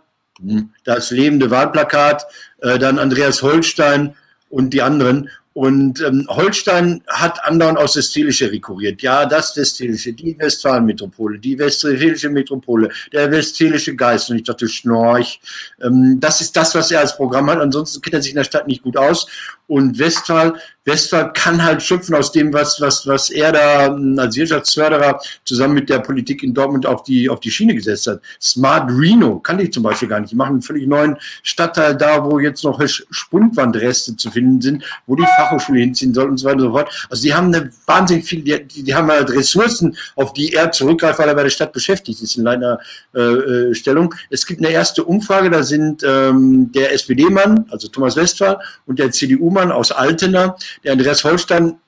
hm, 0.41 0.71
das 0.85 1.11
lebende 1.11 1.51
Wahlplakat, 1.51 2.25
äh, 2.61 2.79
dann 2.79 2.99
Andreas 2.99 3.43
Holstein 3.43 4.15
und 4.49 4.71
die 4.71 4.83
anderen. 4.83 5.29
Und 5.55 6.01
ähm, 6.01 6.27
Holstein 6.29 7.03
hat 7.09 7.45
andauernd 7.45 7.79
aus 7.79 7.97
Westfälische 7.97 8.51
rekurriert. 8.51 9.03
Ja, 9.03 9.27
das 9.27 9.57
Westfälische, 9.57 10.13
die 10.13 10.39
Westfalenmetropole, 10.39 11.39
die 11.39 11.59
Westfälische 11.59 12.31
Metropole, 12.31 12.89
der 13.13 13.31
Westfälische 13.31 13.95
Geist. 13.95 14.31
Und 14.31 14.37
ich 14.37 14.45
dachte, 14.45 14.67
Schnorch, 14.67 15.41
ähm, 15.83 16.19
das 16.21 16.41
ist 16.41 16.57
das, 16.57 16.75
was 16.75 16.91
er 16.91 17.01
als 17.01 17.17
Programm 17.17 17.51
hat. 17.51 17.59
Ansonsten 17.59 18.01
kennt 18.01 18.15
er 18.15 18.23
sich 18.23 18.33
in 18.33 18.37
der 18.37 18.45
Stadt 18.45 18.67
nicht 18.67 18.83
gut 18.83 18.97
aus. 18.97 19.27
Und 19.67 19.99
Westphal, 19.99 20.55
Westphal 20.85 21.33
kann 21.33 21.63
halt 21.63 21.83
schöpfen 21.83 22.15
aus 22.15 22.33
dem, 22.33 22.53
was, 22.53 22.81
was, 22.81 23.07
was 23.07 23.31
er 23.31 23.53
da 23.53 23.87
ähm, 23.87 24.19
als 24.19 24.37
Wirtschaftsförderer 24.37 25.21
zusammen 25.45 25.75
mit 25.75 25.89
der 25.89 26.01
Politik 26.01 26.43
in 26.43 26.53
Dortmund 26.53 26.87
auf 26.87 27.05
die, 27.05 27.29
auf 27.29 27.39
die 27.41 27.51
Schiene 27.51 27.75
gesetzt 27.75 28.09
hat. 28.09 28.21
Smart 28.41 28.91
Reno 28.91 29.39
kannte 29.39 29.63
ich 29.63 29.73
zum 29.73 29.85
Beispiel 29.85 30.09
gar 30.09 30.21
nicht. 30.21 30.33
Die 30.33 30.37
machen 30.37 30.55
einen 30.55 30.63
völlig 30.63 30.89
neuen 30.89 31.17
Stadtteil 31.43 31.97
da, 31.97 32.25
wo 32.25 32.41
jetzt 32.41 32.65
noch 32.65 32.81
Spundwandreste 32.87 34.17
zu 34.17 34.31
finden 34.31 34.61
sind, 34.61 34.85
wo 35.07 35.15
die 35.15 35.25
Fachhochschule 35.37 35.81
hinziehen 35.81 36.13
soll 36.13 36.29
und 36.29 36.39
so 36.39 36.47
weiter 36.47 36.57
und 36.57 36.63
so 36.63 36.73
fort. 36.73 37.07
Also 37.09 37.23
die 37.23 37.33
haben 37.33 37.55
eine 37.55 37.71
wahnsinnig 37.87 38.25
viel, 38.25 38.43
die, 38.43 38.83
die 38.83 38.95
haben 38.95 39.09
halt 39.09 39.31
Ressourcen, 39.31 39.97
auf 40.17 40.33
die 40.33 40.53
er 40.53 40.73
zurückgreift, 40.73 41.21
weil 41.21 41.29
er 41.29 41.35
bei 41.37 41.45
der 41.45 41.51
Stadt 41.51 41.73
beschäftigt 41.73 42.21
ist 42.21 42.37
in 42.37 42.49
einer 42.49 42.81
äh, 43.15 43.21
äh, 43.21 43.75
Stellung. 43.75 44.15
Es 44.31 44.45
gibt 44.45 44.61
eine 44.61 44.71
erste 44.71 45.05
Umfrage, 45.05 45.49
da 45.49 45.63
sind 45.63 46.03
ähm, 46.03 46.73
der 46.73 46.93
SPD-Mann, 46.93 47.67
also 47.71 47.87
Thomas 47.87 48.17
Westphal, 48.17 48.59
und 48.87 48.99
der 48.99 49.13
CDU-Mann 49.53 49.73
aus 49.73 49.93
Altena, 49.93 50.57
der 50.85 50.93
Andreas 50.93 51.25
Holstein, 51.25 51.79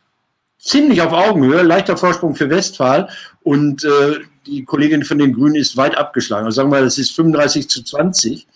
ziemlich 0.59 1.01
auf 1.03 1.13
Augenhöhe, 1.13 1.63
leichter 1.63 1.97
Vorsprung 1.97 2.35
für 2.35 2.49
Westphal 2.49 3.09
und 3.43 3.85
äh, 3.85 4.21
die 4.47 4.65
Kollegin 4.65 5.05
von 5.05 5.19
den 5.19 5.33
Grünen 5.33 5.57
ist 5.57 5.77
weit 5.77 5.97
abgeschlagen. 5.97 6.47
Also 6.47 6.57
sagen 6.57 6.71
wir, 6.71 6.83
das 6.83 6.99
ist 6.99 7.13
35 7.13 7.69
zu 7.69 7.83
20. 7.83 8.47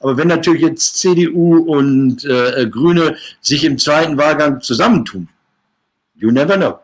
Aber 0.00 0.16
wenn 0.16 0.28
natürlich 0.28 0.62
jetzt 0.62 0.96
CDU 0.96 1.58
und 1.58 2.24
äh, 2.24 2.68
Grüne 2.68 3.16
sich 3.40 3.64
im 3.64 3.78
zweiten 3.78 4.16
Wahlgang 4.16 4.60
zusammentun, 4.60 5.28
you 6.16 6.30
never 6.30 6.56
know. 6.56 6.78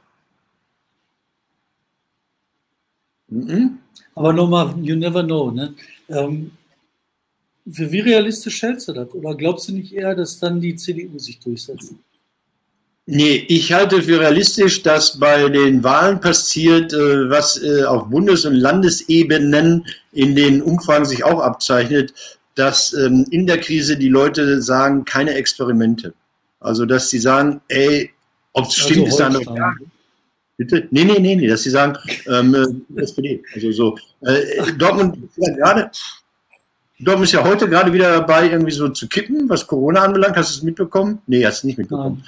Mhm. 3.29 3.79
Aber 4.15 4.33
nochmal, 4.33 4.75
you 4.83 4.95
never 4.95 5.25
know. 5.25 5.51
Ne? 5.51 5.75
Ähm, 6.09 6.53
für 7.71 7.93
wie 7.93 8.01
realistisch 8.01 8.63
hältst 8.63 8.89
du 8.89 8.93
das? 8.93 9.13
Oder 9.13 9.35
glaubst 9.35 9.69
du 9.69 9.73
nicht 9.73 9.93
eher, 9.93 10.15
dass 10.15 10.39
dann 10.39 10.61
die 10.61 10.75
CDU 10.75 11.19
sich 11.19 11.39
durchsetzt? 11.39 11.95
Nee, 13.07 13.45
ich 13.49 13.73
halte 13.73 14.01
für 14.03 14.21
realistisch, 14.21 14.83
dass 14.83 15.19
bei 15.19 15.49
den 15.49 15.83
Wahlen 15.83 16.21
passiert, 16.21 16.93
äh, 16.93 17.29
was 17.29 17.61
äh, 17.61 17.85
auf 17.85 18.09
Bundes- 18.09 18.45
und 18.45 18.55
Landesebenen 18.55 19.85
in 20.13 20.37
den 20.37 20.63
Umfragen 20.63 21.05
sich 21.05 21.25
auch 21.25 21.41
abzeichnet. 21.41 22.15
dass 22.55 22.93
ähm, 22.93 23.25
in 23.31 23.47
der 23.47 23.59
Krise 23.59 23.97
die 23.97 24.11
Leute 24.11 24.61
sagen, 24.61 25.07
keine 25.07 25.33
Experimente. 25.33 26.13
Also, 26.61 26.85
dass 26.85 27.09
sie 27.09 27.19
sagen, 27.19 27.63
ey, 27.69 28.11
ob 28.53 28.67
es 28.67 28.75
stimmt, 28.75 29.09
ist 29.09 29.21
eine 29.21 29.39
andere 29.39 29.45
Frage. 29.45 29.87
Bitte? 30.59 30.87
Nee, 30.91 31.05
nee, 31.05 31.19
nee, 31.19 31.35
nee, 31.35 31.47
dass 31.47 31.63
sie 31.63 31.71
sagen, 31.71 31.97
ähm, 32.29 32.55
äh, 32.55 33.01
SPD. 33.01 33.43
Also 33.55 33.73
so. 33.73 33.99
Äh, 34.21 34.73
Dortmund 34.79 35.17
ja 35.37 35.55
gerade. 35.57 35.91
Dortmund 37.05 37.29
ist 37.29 37.33
ja 37.33 37.45
heute 37.45 37.69
gerade 37.69 37.93
wieder 37.93 38.13
dabei, 38.13 38.51
irgendwie 38.51 38.73
so 38.73 38.89
zu 38.89 39.09
kippen, 39.09 39.49
was 39.49 39.67
Corona 39.67 40.03
anbelangt. 40.03 40.37
Hast 40.37 40.55
du 40.55 40.59
es 40.59 40.63
mitbekommen? 40.63 41.21
Nee, 41.27 41.45
hast 41.45 41.63
du 41.63 41.67
nicht 41.67 41.79
mitbekommen. 41.79 42.25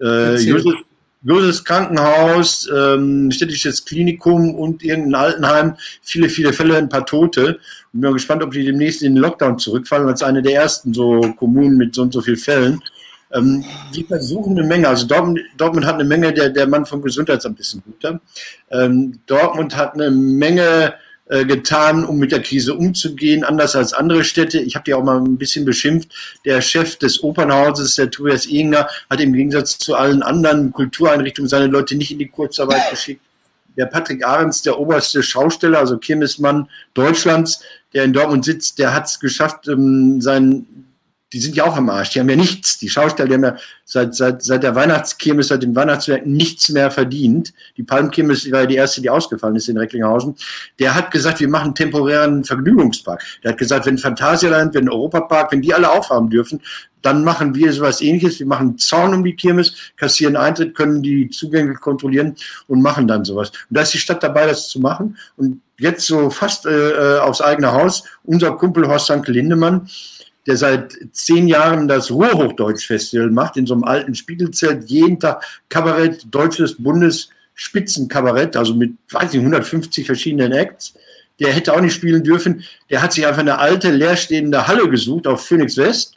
Äh, 0.00 0.36
Josef, 0.36 0.74
Josefs 1.22 1.64
Krankenhaus, 1.64 2.68
ähm, 2.74 3.30
städtisches 3.30 3.84
Klinikum 3.84 4.54
und 4.54 4.84
irgendein 4.84 5.14
Altenheim, 5.14 5.76
viele, 6.02 6.28
viele 6.28 6.52
Fälle, 6.52 6.76
ein 6.76 6.88
paar 6.88 7.06
Tote. 7.06 7.58
Und 7.92 8.00
bin 8.00 8.12
gespannt, 8.12 8.42
ob 8.42 8.52
die 8.52 8.64
demnächst 8.64 9.02
in 9.02 9.14
den 9.14 9.22
Lockdown 9.22 9.58
zurückfallen, 9.58 10.08
als 10.08 10.22
eine 10.22 10.42
der 10.42 10.54
ersten 10.54 10.94
so 10.94 11.20
Kommunen 11.36 11.76
mit 11.76 11.94
so 11.94 12.02
und 12.02 12.12
so 12.12 12.20
vielen 12.20 12.36
Fällen. 12.36 12.80
Ähm, 13.32 13.64
die 13.94 14.04
versuchen 14.04 14.58
eine 14.58 14.66
Menge, 14.66 14.88
also 14.88 15.06
Dortmund, 15.06 15.40
Dortmund 15.56 15.86
hat 15.86 15.94
eine 15.96 16.04
Menge, 16.04 16.32
der, 16.32 16.50
der 16.50 16.66
Mann 16.66 16.86
vom 16.86 17.02
Gesundheitsamt 17.02 17.60
ist 17.60 17.74
ein 17.74 17.82
guter. 17.84 18.20
Ähm, 18.70 19.18
Dortmund 19.26 19.76
hat 19.76 19.94
eine 19.94 20.10
Menge 20.10 20.94
äh, 21.28 21.44
getan, 21.44 22.04
um 22.04 22.18
mit 22.18 22.32
der 22.32 22.42
Krise 22.42 22.74
umzugehen, 22.74 23.44
anders 23.44 23.76
als 23.76 23.92
andere 23.92 24.24
Städte. 24.24 24.60
Ich 24.60 24.74
habe 24.74 24.84
die 24.84 24.94
auch 24.94 25.04
mal 25.04 25.18
ein 25.18 25.36
bisschen 25.36 25.64
beschimpft. 25.64 26.08
Der 26.44 26.60
Chef 26.62 26.96
des 26.96 27.22
Opernhauses, 27.22 27.96
der 27.96 28.10
Tobias 28.10 28.46
Ehinger, 28.46 28.88
hat 29.10 29.20
im 29.20 29.34
Gegensatz 29.34 29.78
zu 29.78 29.94
allen 29.94 30.22
anderen 30.22 30.72
Kultureinrichtungen 30.72 31.48
seine 31.48 31.66
Leute 31.66 31.96
nicht 31.96 32.10
in 32.10 32.18
die 32.18 32.28
Kurzarbeit 32.28 32.90
geschickt. 32.90 33.20
Der 33.76 33.86
Patrick 33.86 34.26
Ahrens, 34.26 34.62
der 34.62 34.78
oberste 34.78 35.22
Schausteller, 35.22 35.78
also 35.78 35.98
Kirmesmann 35.98 36.68
Deutschlands, 36.94 37.62
der 37.92 38.04
in 38.04 38.12
Dortmund 38.12 38.44
sitzt, 38.44 38.78
der 38.78 38.94
hat 38.94 39.06
es 39.06 39.20
geschafft, 39.20 39.68
ähm, 39.68 40.20
seinen 40.20 40.88
die 41.32 41.40
sind 41.40 41.56
ja 41.56 41.64
auch 41.64 41.76
am 41.76 41.90
Arsch. 41.90 42.10
Die 42.10 42.20
haben 42.20 42.28
ja 42.28 42.36
nichts. 42.36 42.78
Die 42.78 42.88
Schausteller, 42.88 43.28
die 43.28 43.34
haben 43.34 43.44
ja 43.44 43.56
seit, 43.84 44.14
seit, 44.14 44.42
seit 44.42 44.62
der 44.62 44.74
Weihnachtskirmes, 44.74 45.48
seit 45.48 45.62
dem 45.62 45.76
Weihnachtswerk 45.76 46.26
nichts 46.26 46.70
mehr 46.70 46.90
verdient. 46.90 47.52
Die 47.76 47.82
Palmkirmes 47.82 48.50
war 48.50 48.60
ja 48.60 48.66
die 48.66 48.76
erste, 48.76 49.02
die 49.02 49.10
ausgefallen 49.10 49.56
ist 49.56 49.68
in 49.68 49.76
Recklinghausen. 49.76 50.36
Der 50.78 50.94
hat 50.94 51.10
gesagt, 51.10 51.40
wir 51.40 51.48
machen 51.48 51.74
temporären 51.74 52.44
Vergnügungspark. 52.44 53.22
Der 53.42 53.52
hat 53.52 53.58
gesagt, 53.58 53.86
wenn 53.86 53.98
Phantasialand, 53.98 54.74
wenn 54.74 54.88
Europapark, 54.88 55.52
wenn 55.52 55.60
die 55.60 55.74
alle 55.74 55.90
aufhaben 55.90 56.30
dürfen, 56.30 56.62
dann 57.02 57.22
machen 57.22 57.54
wir 57.54 57.72
sowas 57.72 58.00
ähnliches. 58.00 58.38
Wir 58.38 58.46
machen 58.46 58.68
einen 58.68 58.78
Zaun 58.78 59.14
um 59.14 59.22
die 59.22 59.36
Kirmes, 59.36 59.74
kassieren 59.96 60.36
Eintritt, 60.36 60.74
können 60.74 61.02
die 61.02 61.28
Zugänge 61.30 61.74
kontrollieren 61.74 62.36
und 62.66 62.82
machen 62.82 63.06
dann 63.06 63.24
sowas. 63.24 63.50
Und 63.50 63.76
da 63.76 63.82
ist 63.82 63.94
die 63.94 63.98
Stadt 63.98 64.22
dabei, 64.22 64.46
das 64.46 64.68
zu 64.68 64.80
machen. 64.80 65.16
Und 65.36 65.60
jetzt 65.78 66.06
so 66.06 66.30
fast 66.30 66.66
äh, 66.66 67.16
äh 67.16 67.18
aufs 67.20 67.40
eigene 67.40 67.72
Haus, 67.72 68.04
unser 68.24 68.52
Kumpel 68.56 68.88
Horst 68.88 69.06
Sanke 69.06 69.30
Lindemann, 69.30 69.88
der 70.48 70.56
seit 70.56 70.96
zehn 71.12 71.46
Jahren 71.46 71.88
das 71.88 72.10
Ruhrhochdeutsch-Festival 72.10 73.30
macht, 73.30 73.58
in 73.58 73.66
so 73.66 73.74
einem 73.74 73.84
alten 73.84 74.14
Spiegelzelt, 74.14 74.88
jeden 74.88 75.20
Tag 75.20 75.44
Kabarett, 75.68 76.26
deutsches 76.30 76.74
Bundesspitzenkabarett, 76.82 78.56
also 78.56 78.74
mit, 78.74 78.94
weiß 79.10 79.34
nicht, 79.34 79.40
150 79.40 80.06
verschiedenen 80.06 80.52
Acts. 80.52 80.94
Der 81.38 81.52
hätte 81.52 81.74
auch 81.74 81.82
nicht 81.82 81.92
spielen 81.92 82.24
dürfen. 82.24 82.64
Der 82.88 83.02
hat 83.02 83.12
sich 83.12 83.26
einfach 83.26 83.42
eine 83.42 83.58
alte, 83.58 83.90
leerstehende 83.90 84.66
Halle 84.66 84.88
gesucht 84.88 85.26
auf 85.26 85.46
Phoenix 85.46 85.76
West, 85.76 86.16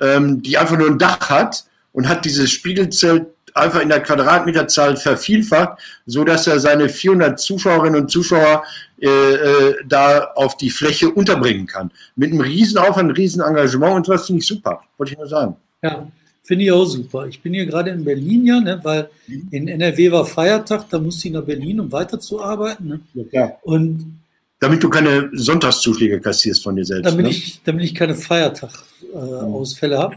ähm, 0.00 0.42
die 0.42 0.58
einfach 0.58 0.76
nur 0.76 0.88
ein 0.88 0.98
Dach 0.98 1.30
hat 1.30 1.64
und 1.92 2.08
hat 2.08 2.24
dieses 2.24 2.50
Spiegelzelt 2.50 3.28
einfach 3.54 3.80
in 3.80 3.88
der 3.88 4.00
Quadratmeterzahl 4.00 4.96
vervielfacht, 4.96 5.78
so 6.06 6.24
dass 6.24 6.46
er 6.46 6.60
seine 6.60 6.88
400 6.88 7.38
Zuschauerinnen 7.38 8.02
und 8.02 8.10
Zuschauer 8.10 8.64
äh, 9.00 9.08
äh, 9.08 9.74
da 9.86 10.32
auf 10.34 10.56
die 10.56 10.70
Fläche 10.70 11.10
unterbringen 11.10 11.66
kann. 11.66 11.90
Mit 12.16 12.30
einem 12.30 12.40
Riesenaufwand, 12.40 12.98
einem 12.98 13.10
Riesenengagement 13.10 13.94
und 13.96 14.08
was 14.08 14.26
finde 14.26 14.40
ich 14.40 14.46
super, 14.46 14.82
wollte 14.96 15.12
ich 15.12 15.18
nur 15.18 15.28
sagen. 15.28 15.56
Ja, 15.82 16.06
finde 16.42 16.64
ich 16.64 16.72
auch 16.72 16.84
super. 16.84 17.26
Ich 17.26 17.40
bin 17.40 17.54
hier 17.54 17.66
gerade 17.66 17.90
in 17.90 18.04
Berlin 18.04 18.46
ja, 18.46 18.60
ne, 18.60 18.80
weil 18.82 19.08
mhm. 19.26 19.48
in 19.50 19.68
NRW 19.68 20.12
war 20.12 20.24
Feiertag, 20.24 20.88
da 20.90 20.98
musste 20.98 21.28
ich 21.28 21.34
nach 21.34 21.42
Berlin, 21.42 21.80
um 21.80 21.92
weiterzuarbeiten. 21.92 22.88
Ne? 22.88 23.00
Ja, 23.14 23.24
klar. 23.24 23.58
Und 23.62 24.20
damit 24.60 24.80
du 24.82 24.88
keine 24.88 25.28
Sonntagszuschläge 25.32 26.20
kassierst 26.20 26.62
von 26.62 26.76
dir 26.76 26.84
selbst. 26.84 27.10
Damit, 27.10 27.24
ne? 27.24 27.30
ich, 27.32 27.60
damit 27.64 27.84
ich 27.84 27.96
keine 27.96 28.14
Feiertag-Ausfälle 28.14 29.94
äh, 29.94 29.98
mhm. 29.98 30.02
habe. 30.02 30.16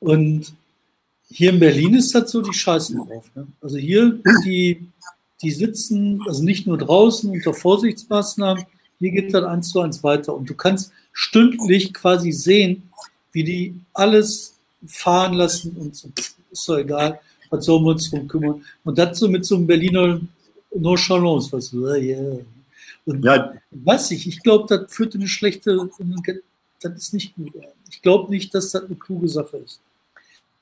Und 0.00 0.52
hier 1.30 1.50
in 1.50 1.60
Berlin 1.60 1.94
ist 1.94 2.14
das 2.14 2.30
so, 2.30 2.40
die 2.40 2.52
scheißen 2.52 2.96
drauf. 2.98 3.30
Ne? 3.34 3.46
Also 3.60 3.76
hier, 3.78 4.18
die, 4.44 4.86
die 5.42 5.50
sitzen, 5.50 6.22
also 6.26 6.42
nicht 6.42 6.66
nur 6.66 6.78
draußen 6.78 7.30
unter 7.30 7.52
Vorsichtsmaßnahmen, 7.52 8.64
hier 8.98 9.10
geht 9.10 9.34
das 9.34 9.44
eins 9.44 9.70
zu 9.70 9.80
eins 9.80 10.02
weiter. 10.02 10.34
Und 10.34 10.48
du 10.48 10.54
kannst 10.54 10.92
stündlich 11.12 11.92
quasi 11.92 12.32
sehen, 12.32 12.90
wie 13.32 13.44
die 13.44 13.74
alles 13.92 14.54
fahren 14.86 15.34
lassen 15.34 15.76
und 15.76 15.96
so, 15.96 16.08
ist 16.50 16.68
doch 16.68 16.78
egal, 16.78 17.20
was 17.50 17.64
sollen 17.64 17.84
wir 17.84 17.90
uns 17.90 18.08
drum 18.10 18.28
kümmern. 18.28 18.64
Und 18.84 18.98
das 18.98 19.18
so 19.18 19.28
mit 19.28 19.44
so 19.44 19.56
einem 19.56 19.66
Berliner 19.66 20.20
Nonchalance, 20.74 21.52
was 21.52 21.70
du, 21.70 21.86
yeah. 21.86 22.38
Und 23.04 23.24
ja. 23.24 23.52
weiß 23.70 24.10
ich, 24.12 24.26
ich 24.26 24.42
glaube, 24.42 24.66
das 24.68 24.92
führt 24.92 25.14
in 25.14 25.22
eine 25.22 25.28
schlechte, 25.28 25.88
das 26.80 26.92
ist 26.96 27.14
nicht 27.14 27.34
gut. 27.36 27.52
Ich 27.90 28.02
glaube 28.02 28.30
nicht, 28.30 28.54
dass 28.54 28.72
das 28.72 28.84
eine 28.84 28.96
kluge 28.96 29.28
Sache 29.28 29.58
ist. 29.58 29.80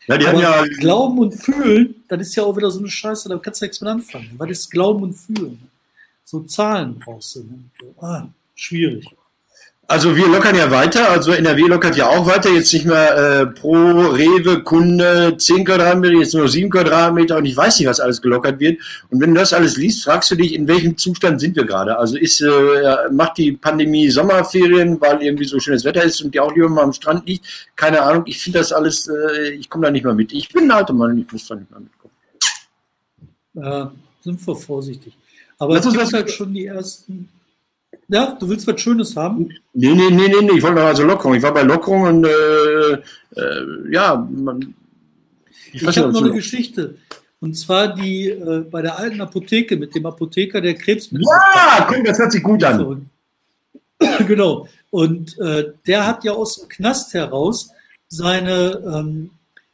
Ja, 0.07 0.19
die 0.19 0.27
haben 0.27 0.39
ja 0.39 0.65
Glauben 0.79 1.19
und 1.19 1.33
Fühlen, 1.33 2.05
das 2.09 2.21
ist 2.21 2.35
ja 2.37 2.43
auch 2.43 2.57
wieder 2.57 2.71
so 2.71 2.79
eine 2.79 2.89
Scheiße, 2.89 3.29
da 3.29 3.39
kannst 3.39 3.61
du 3.61 3.65
nichts 3.65 3.81
mit 3.81 3.91
anfangen. 3.91 4.31
Was 4.37 4.51
ist 4.51 4.71
Glauben 4.71 5.03
und 5.03 5.15
Fühlen? 5.15 5.71
So 6.25 6.43
Zahlen 6.43 6.99
brauchst 6.99 7.37
du. 7.37 7.41
Ne? 7.41 7.65
Ah, 8.01 8.27
schwierig. 8.55 9.07
Also 9.87 10.17
wir 10.17 10.27
lockern 10.29 10.57
ja 10.57 10.71
weiter, 10.71 11.11
also 11.11 11.33
NRW 11.33 11.63
lockert 11.63 11.95
ja 11.97 12.09
auch 12.09 12.27
weiter, 12.27 12.51
jetzt 12.51 12.73
nicht 12.73 12.87
mehr 12.87 13.17
äh, 13.17 13.47
pro 13.47 13.75
Rewe 13.75 14.63
Kunde 14.63 15.37
10 15.37 15.67
Quadratmeter, 15.67 16.15
jetzt 16.15 16.33
nur 16.33 16.49
7 16.49 16.71
Quadratmeter 16.71 17.37
und 17.37 17.45
ich 17.45 17.55
weiß 17.55 17.79
nicht, 17.79 17.89
was 17.89 18.01
alles 18.01 18.23
gelockert 18.23 18.61
wird. 18.61 18.81
Und 19.11 19.21
wenn 19.21 19.35
du 19.35 19.41
das 19.41 19.53
alles 19.53 19.77
liest, 19.77 20.05
fragst 20.05 20.31
du 20.31 20.37
dich, 20.37 20.55
in 20.55 20.67
welchem 20.69 20.97
Zustand 20.97 21.39
sind 21.39 21.55
wir 21.55 21.67
gerade? 21.67 21.99
Also 21.99 22.17
ist, 22.17 22.41
äh, 22.41 23.11
macht 23.13 23.37
die 23.37 23.53
Pandemie 23.53 24.09
Sommerferien, 24.09 24.99
weil 25.03 25.21
irgendwie 25.21 25.45
so 25.45 25.61
schönes 25.61 25.85
Wetter 25.85 26.03
ist 26.03 26.23
und 26.23 26.35
die 26.35 26.41
auch 26.41 26.55
lieber 26.55 26.71
mal 26.71 26.85
am 26.85 26.95
Strand 26.95 27.29
liegt? 27.29 27.45
Keine 27.77 28.01
Ahnung, 28.01 28.23
ich 28.27 28.41
finde 28.41 28.61
das 28.61 28.73
alles, 28.73 29.07
äh, 29.09 29.51
ich 29.51 29.69
komme 29.69 29.85
da 29.85 29.91
nicht 29.91 30.05
mehr 30.05 30.15
mit. 30.15 30.33
Ich 30.33 30.49
bin 30.49 30.65
ein 30.65 30.71
alter 30.71 30.95
Mann, 30.95 31.19
ich 31.19 31.31
muss 31.31 31.47
da 31.47 31.57
nicht 31.57 31.71
mehr 31.71 31.81
mitkommen. 31.81 32.15
Ja, 33.53 33.93
sind 34.23 34.47
wir 34.47 34.57
vorsichtig. 34.57 35.15
Aber 35.59 35.77
es 35.77 35.87
gibt 35.87 36.13
halt 36.13 36.31
schon 36.31 36.55
die 36.55 36.67
ersten 36.67 37.29
ja, 38.09 38.37
du 38.39 38.49
willst 38.49 38.67
was 38.67 38.81
Schönes 38.81 39.17
haben? 39.17 39.49
Nee, 39.73 39.95
nee, 39.95 40.11
nee, 40.11 40.29
nee, 40.29 40.43
nee. 40.43 40.59
ich 40.59 40.63
wollte 40.63 40.83
also 40.83 41.05
Lockerung. 41.05 41.35
Ich 41.35 41.43
war 41.43 41.55
bei 41.55 41.63
Lockerung 41.63 42.03
und 42.03 42.25
äh, 42.25 42.93
äh, 42.93 43.93
ja, 43.93 44.17
man, 44.17 44.75
ich, 45.73 45.83
ich 45.83 45.99
habe 45.99 46.13
noch 46.13 46.23
eine 46.23 46.33
Geschichte. 46.33 46.97
Und 47.41 47.55
zwar 47.55 47.95
die 47.95 48.31
äh, 48.31 48.65
bei 48.71 48.81
der 48.81 48.99
alten 48.99 49.21
Apotheke 49.21 49.77
mit 49.77 49.95
dem 49.95 50.07
Apotheker, 50.07 50.61
der 50.61 50.75
Krebsmittel. 50.75 51.27
Ja, 51.29 51.87
guck, 51.89 52.05
das 52.05 52.19
hört 52.19 52.33
sich 52.33 52.43
gut 52.43 52.63
an. 52.65 53.11
genau. 54.27 54.69
Und 54.91 55.39
äh, 55.39 55.73
der 55.87 56.07
hat 56.07 56.25
ja 56.25 56.33
aus 56.33 56.57
dem 56.57 56.69
Knast 56.69 57.13
heraus 57.15 57.71
seine, 58.09 58.81
ähm, 58.87 59.31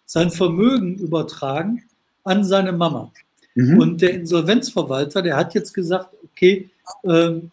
sein 0.07 0.31
Vermögen 0.31 0.97
übertragen 0.97 1.85
an 2.25 2.43
seine 2.45 2.73
Mama. 2.73 3.13
Mhm. 3.55 3.79
Und 3.79 4.03
der 4.03 4.15
Insolvenzverwalter, 4.15 5.23
der 5.23 5.37
hat 5.37 5.55
jetzt 5.55 5.75
gesagt, 5.75 6.09
okay, 6.25 6.71
ähm, 7.05 7.51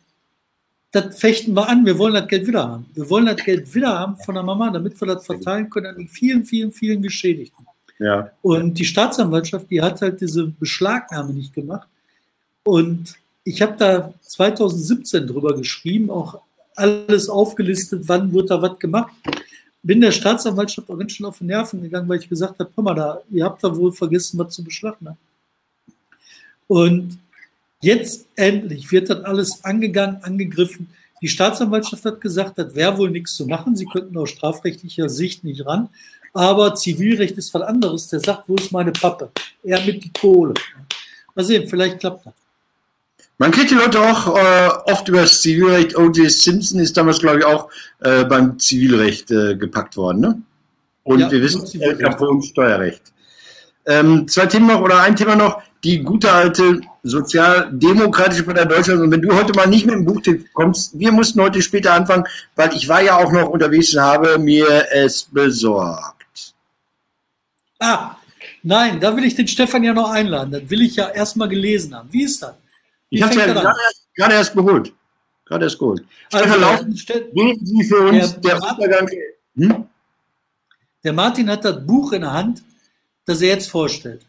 das 0.92 1.20
fechten 1.20 1.54
wir 1.54 1.68
an, 1.68 1.86
wir 1.86 1.98
wollen 1.98 2.14
das 2.14 2.28
Geld 2.28 2.48
wieder 2.48 2.68
haben. 2.68 2.86
Wir 2.94 3.10
wollen 3.10 3.26
das 3.26 3.44
Geld 3.44 3.74
wieder 3.74 4.00
haben 4.00 4.18
von 4.18 4.36
der 4.36 4.44
Mama, 4.44 4.70
damit 4.70 5.00
wir 5.00 5.08
das 5.08 5.26
verteilen 5.26 5.70
können 5.70 5.88
an 5.88 5.98
die 5.98 6.08
vielen, 6.08 6.46
vielen, 6.46 6.72
vielen 6.72 7.02
Geschädigten. 7.02 7.66
Ja. 8.00 8.32
Und 8.42 8.76
die 8.76 8.86
Staatsanwaltschaft, 8.86 9.70
die 9.70 9.82
hat 9.82 10.02
halt 10.02 10.22
diese 10.22 10.48
Beschlagnahme 10.48 11.34
nicht 11.34 11.54
gemacht. 11.54 11.88
Und 12.64 13.16
ich 13.44 13.62
habe 13.62 13.76
da 13.78 14.14
2017 14.22 15.28
drüber 15.28 15.56
geschrieben, 15.56 16.10
auch 16.10 16.40
alles 16.76 17.28
aufgelistet, 17.28 18.04
wann 18.06 18.32
wird 18.34 18.50
da 18.50 18.62
was 18.62 18.78
gemacht. 18.80 19.14
Bin 19.84 20.02
der 20.02 20.12
Staatsanwaltschaft 20.12 20.90
auch 20.90 20.98
ganz 20.98 21.14
schön 21.14 21.26
auf 21.26 21.40
die 21.40 21.46
Nerven 21.46 21.82
gegangen, 21.82 22.08
weil 22.08 22.20
ich 22.20 22.30
gesagt 22.30 22.60
habe, 22.60 22.70
hör 22.76 22.84
mal, 22.84 22.94
da, 22.94 23.22
ihr 23.32 23.46
habt 23.46 23.64
da 23.64 23.76
wohl 23.76 23.92
vergessen, 23.92 24.38
was 24.38 24.54
zu 24.54 24.64
beschlagnahmen. 24.64 25.18
Und 26.68 27.18
Jetzt 27.82 28.28
endlich 28.36 28.92
wird 28.92 29.10
das 29.10 29.24
alles 29.24 29.64
angegangen, 29.64 30.24
angegriffen. 30.24 30.90
Die 31.22 31.28
Staatsanwaltschaft 31.28 32.06
hat 32.06 32.22
gesagt, 32.22 32.58
das 32.58 32.76
wäre 32.76 32.98
wohl 32.98 33.12
nichts 33.12 33.36
zu 33.36 33.46
machen. 33.46 33.76
Sie 33.76 33.86
könnten 33.86 34.18
aus 34.18 34.30
strafrechtlicher 34.30 35.10
Sicht 35.10 35.44
nicht 35.44 35.66
ran. 35.66 35.90
Aber 36.34 36.76
Zivilrecht 36.76 37.38
ist 37.38 37.54
was 37.54 37.64
anderes. 37.64 38.10
Der 38.10 38.20
sagt, 38.20 38.44
wo 38.48 38.56
ist 38.56 38.72
meine 38.72 38.92
Pappe? 38.92 39.32
Er 39.64 39.84
mit 39.86 40.04
die 40.04 40.12
Kohle. 40.12 40.54
Mal 41.36 41.44
sehen, 41.44 41.68
vielleicht 41.68 42.00
klappt 42.00 42.26
das. 42.26 42.34
Man 43.40 43.52
kriegt 43.52 43.70
die 43.70 43.76
Leute 43.76 44.00
auch 44.00 44.36
äh, 44.36 44.92
oft 44.92 45.08
über 45.08 45.22
das 45.22 45.42
Zivilrecht. 45.42 45.96
O.J. 45.96 46.32
Simpson 46.32 46.80
ist 46.80 46.98
damals, 46.98 47.20
glaube 47.20 47.40
ich, 47.40 47.46
auch 47.46 47.70
äh, 48.00 48.26
beim 48.26 48.58
Zivilrecht 48.58 49.30
äh, 49.30 49.56
gepackt 49.56 49.96
worden. 49.96 50.22
Ne? 50.22 50.42
Und 51.04 51.20
ja, 51.20 51.32
wir 51.32 51.42
wissen, 51.42 51.64
El 51.80 51.98
Capone 51.98 52.42
Steuerrecht. 52.42 53.14
Ähm, 53.86 54.28
zwei 54.28 54.48
Themen 54.48 54.68
noch 54.68 54.82
oder 54.82 55.02
ein 55.02 55.16
Thema 55.16 55.36
noch 55.36 55.62
die 55.88 56.04
gute 56.04 56.30
alte 56.30 56.82
sozialdemokratische 57.04 58.44
Partei 58.44 58.66
Deutschlands. 58.66 59.02
Und 59.02 59.12
wenn 59.12 59.22
du 59.22 59.34
heute 59.34 59.54
mal 59.54 59.68
nicht 59.68 59.86
mit 59.86 59.96
dem 59.96 60.04
Buchtipp 60.04 60.54
kommst, 60.54 61.00
wir 61.00 61.14
mussten 61.14 61.40
heute 61.40 61.62
später 61.62 61.94
anfangen, 61.94 62.26
weil 62.58 62.76
ich 62.76 62.90
war 62.90 63.02
ja 63.02 63.16
auch 63.16 63.32
noch 63.32 63.48
unterwegs 63.48 63.94
und 63.94 64.02
habe 64.02 64.38
mir 64.38 64.88
es 64.92 65.24
besorgt. 65.24 66.54
Ah, 67.80 68.18
nein, 68.64 69.00
da 69.00 69.16
will 69.16 69.24
ich 69.24 69.36
den 69.36 69.48
Stefan 69.48 69.82
ja 69.84 69.94
noch 69.94 70.10
einladen. 70.10 70.52
Das 70.52 70.70
will 70.70 70.82
ich 70.82 70.98
ja 70.98 71.08
erstmal 71.08 71.48
gelesen 71.48 71.96
haben. 71.96 72.12
Wie 72.12 72.24
ist 72.24 72.44
das? 72.44 72.56
Wie 73.10 73.18
ich 73.18 73.24
habe 73.24 73.32
es 73.32 73.38
ja 73.38 73.46
gerade 73.46 73.68
erst, 73.68 74.08
gerade 74.14 74.34
erst 74.34 74.54
geholt. 74.54 74.94
Gerade 75.46 75.66
erst 75.66 75.80
geholt. 75.80 76.04
Also, 76.34 76.96
Stefan 76.98 77.60
Sie 77.64 77.84
für 77.86 78.02
uns 78.10 78.42
der, 78.42 78.60
der 78.60 78.72
Untergang. 78.72 79.10
Hm? 79.56 79.86
Der 81.06 81.14
Martin 81.14 81.50
hat 81.50 81.64
das 81.64 81.86
Buch 81.86 82.12
in 82.12 82.24
der 82.24 82.34
Hand, 82.34 82.62
das 83.26 83.42
er 83.42 83.48
jetzt 83.48 83.72
vorstellt. 83.72 84.26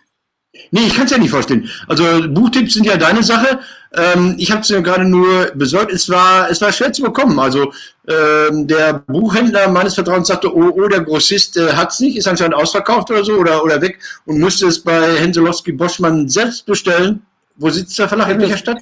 Nee, 0.71 0.87
ich 0.87 0.95
kann 0.95 1.05
es 1.05 1.11
ja 1.11 1.19
nicht 1.19 1.31
vorstellen. 1.31 1.69
Also 1.87 2.05
Buchtipps 2.29 2.75
sind 2.75 2.87
ja 2.87 2.97
deine 2.97 3.23
Sache. 3.23 3.61
Ähm, 3.95 4.35
ich 4.39 4.51
habe 4.51 4.63
es 4.63 4.69
ja 4.69 4.81
gerade 4.81 5.05
nur 5.05 5.53
besorgt. 5.55 5.93
Es 5.93 6.09
war, 6.09 6.51
es 6.51 6.61
war 6.61 6.73
schwer 6.73 6.93
zu 6.93 7.03
bekommen. 7.03 7.39
Also 7.39 7.73
ähm, 8.07 8.67
der 8.67 8.95
Buchhändler 9.07 9.69
meines 9.69 9.95
Vertrauens 9.95 10.29
sagte, 10.29 10.55
oh, 10.55 10.71
oh 10.75 10.89
der 10.89 11.03
Grossist 11.03 11.57
äh, 11.57 11.73
hat 11.73 11.93
es 11.93 12.01
nicht, 12.01 12.17
ist 12.17 12.27
anscheinend 12.29 12.55
ausverkauft 12.55 13.11
oder 13.11 13.25
so 13.25 13.35
oder, 13.35 13.63
oder 13.63 13.81
weg 13.83 13.99
und 14.25 14.41
musste 14.41 14.67
es 14.67 14.83
bei 14.83 15.19
Henselowski 15.19 15.73
Boschmann 15.73 16.29
selbst 16.29 16.65
bestellen. 16.65 17.23
Wo 17.57 17.69
sitzt 17.71 17.99
der 17.99 18.09
Verlag? 18.09 18.31
In 18.31 18.41
welcher 18.41 18.59
Stadt? 18.59 18.79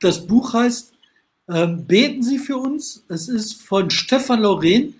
Das 0.00 0.24
Buch 0.24 0.52
heißt 0.52 0.92
ähm, 1.48 1.86
Beten 1.86 2.22
Sie 2.22 2.38
für 2.38 2.56
uns. 2.56 3.04
Es 3.08 3.28
ist 3.28 3.62
von 3.62 3.90
Stefan 3.90 4.42
Lauren, 4.42 4.94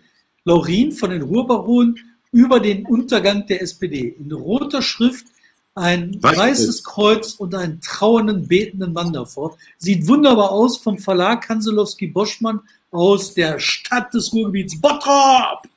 Laurin 0.45 0.93
von 0.93 1.11
den 1.11 1.23
Ruhrbaronen 1.23 1.99
über 2.33 2.59
den 2.61 2.85
Untergang 2.85 3.47
der 3.47 3.63
SPD. 3.63 4.17
In 4.19 4.33
roter 4.33 4.83
Schrift 4.83 5.27
ein 5.75 6.19
Was 6.21 6.37
weißes 6.37 6.69
ist? 6.69 6.85
Kreuz 6.85 7.35
und 7.35 7.55
einen 7.55 7.81
trauernden, 7.81 8.47
betenden 8.47 8.93
Mann 8.93 9.13
davor. 9.13 9.57
Sieht 9.79 10.07
wunderbar 10.07 10.53
aus 10.53 10.79
vom 10.79 10.99
Verlag 10.99 11.49
Hanselowski 11.49 12.07
Boschmann 12.07 12.61
aus 12.91 13.35
der 13.35 13.59
Stadt 13.59 14.15
des 14.15 14.33
Ruhrgebiets 14.33 14.81
Bottrop. 14.81 15.69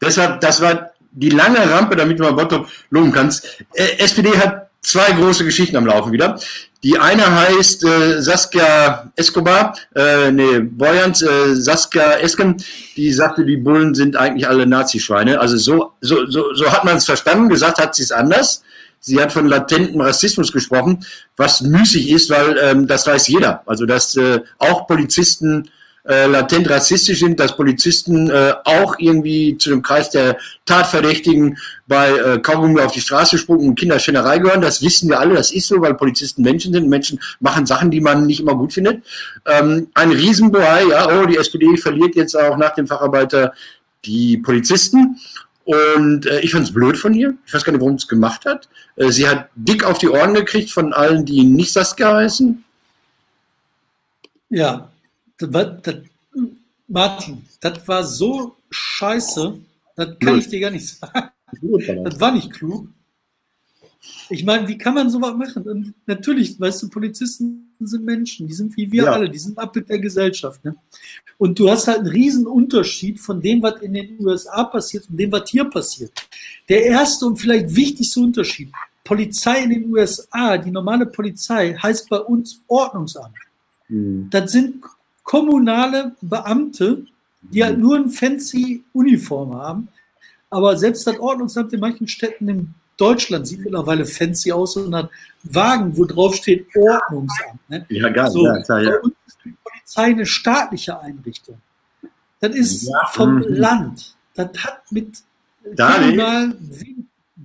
Deshalb, 0.00 0.40
das 0.40 0.60
war 0.60 0.90
die 1.10 1.30
lange 1.30 1.58
Rampe, 1.70 1.96
damit 1.96 2.18
du 2.18 2.22
mal 2.22 2.34
Bottrop 2.34 2.68
loben 2.90 3.10
kannst. 3.10 3.64
Äh, 3.72 3.98
SPD 3.98 4.30
hat 4.38 4.70
zwei 4.80 5.10
große 5.12 5.44
Geschichten 5.44 5.76
am 5.76 5.86
Laufen 5.86 6.12
wieder. 6.12 6.38
Die 6.84 6.96
eine 6.96 7.26
heißt 7.28 7.84
äh, 7.84 8.22
Saskia 8.22 9.10
Escobar, 9.16 9.76
äh, 9.96 10.30
nee, 10.30 10.60
Boyans, 10.60 11.22
äh, 11.22 11.56
Saskia 11.56 12.18
Esken, 12.18 12.56
die 12.96 13.12
sagte, 13.12 13.44
die 13.44 13.56
Bullen 13.56 13.96
sind 13.96 14.14
eigentlich 14.14 14.46
alle 14.46 14.64
Nazischweine. 14.64 15.40
Also 15.40 15.56
so, 15.56 15.92
so, 16.00 16.26
so, 16.26 16.54
so 16.54 16.70
hat 16.70 16.84
man 16.84 16.96
es 16.96 17.04
verstanden, 17.04 17.48
gesagt 17.48 17.78
hat 17.78 17.96
sie 17.96 18.04
es 18.04 18.12
anders. 18.12 18.62
Sie 19.00 19.20
hat 19.20 19.32
von 19.32 19.46
latentem 19.46 20.00
Rassismus 20.00 20.52
gesprochen, 20.52 21.04
was 21.36 21.62
müßig 21.62 22.10
ist, 22.10 22.30
weil 22.30 22.56
ähm, 22.62 22.86
das 22.86 23.06
weiß 23.06 23.26
jeder. 23.28 23.62
Also 23.66 23.84
dass 23.84 24.16
äh, 24.16 24.40
auch 24.58 24.86
Polizisten 24.86 25.70
äh, 26.08 26.26
latent 26.26 26.68
rassistisch 26.70 27.20
sind, 27.20 27.38
dass 27.38 27.54
Polizisten 27.54 28.30
äh, 28.30 28.54
auch 28.64 28.96
irgendwie 28.98 29.58
zu 29.58 29.68
dem 29.68 29.82
Kreis 29.82 30.08
der 30.08 30.38
Tatverdächtigen 30.64 31.58
bei 31.86 32.10
äh, 32.10 32.38
Kaugummi 32.38 32.80
auf 32.80 32.92
die 32.92 33.00
Straße 33.00 33.36
sprungen 33.36 33.68
und 33.68 33.78
Kinderschänerei 33.78 34.38
gehören. 34.38 34.62
Das 34.62 34.80
wissen 34.82 35.08
wir 35.10 35.20
alle, 35.20 35.34
das 35.34 35.52
ist 35.52 35.68
so, 35.68 35.80
weil 35.80 35.94
Polizisten 35.94 36.42
Menschen 36.42 36.72
sind. 36.72 36.88
Menschen 36.88 37.20
machen 37.40 37.66
Sachen, 37.66 37.90
die 37.90 38.00
man 38.00 38.26
nicht 38.26 38.40
immer 38.40 38.54
gut 38.54 38.72
findet. 38.72 39.04
Ähm, 39.46 39.88
ein 39.94 40.10
Riesenbohai, 40.10 40.84
ja, 40.88 41.20
oh, 41.20 41.26
die 41.26 41.36
SPD 41.36 41.76
verliert 41.76 42.16
jetzt 42.16 42.34
auch 42.34 42.56
nach 42.56 42.74
dem 42.74 42.86
Facharbeiter 42.86 43.52
die 44.04 44.38
Polizisten. 44.38 45.18
Und 45.64 46.24
äh, 46.24 46.40
ich 46.40 46.52
fand 46.52 46.64
es 46.64 46.72
blöd 46.72 46.96
von 46.96 47.12
ihr. 47.12 47.34
Ich 47.44 47.52
weiß 47.52 47.64
gar 47.64 47.72
nicht, 47.72 47.82
warum 47.82 47.96
es 47.96 48.08
gemacht 48.08 48.46
hat. 48.46 48.70
Äh, 48.96 49.10
sie 49.10 49.28
hat 49.28 49.50
dick 49.54 49.84
auf 49.84 49.98
die 49.98 50.08
Ohren 50.08 50.32
gekriegt 50.32 50.70
von 50.70 50.94
allen, 50.94 51.26
die 51.26 51.44
nicht 51.44 51.74
Saskia 51.74 52.14
heißen. 52.14 52.64
Ja, 54.48 54.88
das 55.38 55.82
das, 55.82 55.96
Martin, 56.86 57.44
das 57.60 57.86
war 57.86 58.04
so 58.04 58.56
scheiße, 58.70 59.58
das 59.96 60.18
kann 60.18 60.34
Null. 60.34 60.38
ich 60.38 60.48
dir 60.48 60.60
gar 60.60 60.70
nicht 60.70 60.88
sagen. 60.88 61.30
Das 62.04 62.20
war 62.20 62.32
nicht 62.32 62.52
klug. 62.52 62.88
Ich 64.30 64.44
meine, 64.44 64.68
wie 64.68 64.78
kann 64.78 64.94
man 64.94 65.10
sowas 65.10 65.34
machen? 65.34 65.62
Und 65.64 65.94
natürlich, 66.06 66.58
weißt 66.60 66.82
du, 66.82 66.88
Polizisten 66.88 67.74
sind 67.80 68.04
Menschen, 68.04 68.46
die 68.46 68.54
sind 68.54 68.76
wie 68.76 68.90
wir 68.92 69.04
ja. 69.04 69.12
alle, 69.12 69.28
die 69.28 69.38
sind 69.38 69.58
Abbild 69.58 69.88
der 69.88 69.98
Gesellschaft. 69.98 70.64
Ne? 70.64 70.76
Und 71.36 71.58
du 71.58 71.70
hast 71.70 71.88
halt 71.88 72.00
einen 72.00 72.08
riesen 72.08 72.46
Unterschied 72.46 73.18
von 73.20 73.40
dem, 73.40 73.62
was 73.62 73.80
in 73.80 73.94
den 73.94 74.16
USA 74.20 74.64
passiert 74.64 75.08
und 75.08 75.16
dem, 75.16 75.32
was 75.32 75.48
hier 75.50 75.64
passiert. 75.64 76.12
Der 76.68 76.84
erste 76.84 77.26
und 77.26 77.36
vielleicht 77.36 77.74
wichtigste 77.74 78.20
Unterschied, 78.20 78.70
Polizei 79.04 79.62
in 79.62 79.70
den 79.70 79.92
USA, 79.92 80.58
die 80.58 80.70
normale 80.70 81.06
Polizei, 81.06 81.74
heißt 81.74 82.08
bei 82.08 82.18
uns 82.18 82.60
Ordnungsamt. 82.66 83.34
Mhm. 83.88 84.28
Das 84.30 84.52
sind 84.52 84.82
kommunale 85.28 86.16
Beamte, 86.22 87.04
die 87.42 87.62
halt 87.62 87.78
nur 87.78 87.96
eine 87.96 88.08
fancy 88.08 88.82
Uniform 88.94 89.54
haben. 89.54 89.88
Aber 90.48 90.74
selbst 90.78 91.06
das 91.06 91.18
Ordnungsamt 91.20 91.70
in 91.74 91.80
manchen 91.80 92.08
Städten 92.08 92.48
in 92.48 92.74
Deutschland 92.96 93.46
sieht 93.46 93.60
mittlerweile 93.60 94.06
fancy 94.06 94.50
aus 94.50 94.76
und 94.78 94.94
hat 94.94 95.10
Wagen, 95.42 95.94
wo 95.98 96.06
drauf 96.06 96.34
steht 96.34 96.66
Ordnungsamt. 96.74 97.60
Ne? 97.68 97.84
Ja, 97.90 98.08
geil. 98.08 98.30
So, 98.30 98.46
ja, 98.46 98.62
klar, 98.62 98.80
ja. 98.80 98.94
Ist 99.26 99.38
die 99.44 99.54
Polizei 99.62 100.04
eine 100.04 100.24
staatliche 100.24 100.98
Einrichtung. 100.98 101.58
Das 102.40 102.54
ist 102.54 102.88
ja, 102.88 103.06
vom 103.12 103.34
mh. 103.34 103.44
Land. 103.48 104.16
Das 104.32 104.48
hat 104.64 104.90
mit 104.90 105.18
kommunal. 105.76 106.56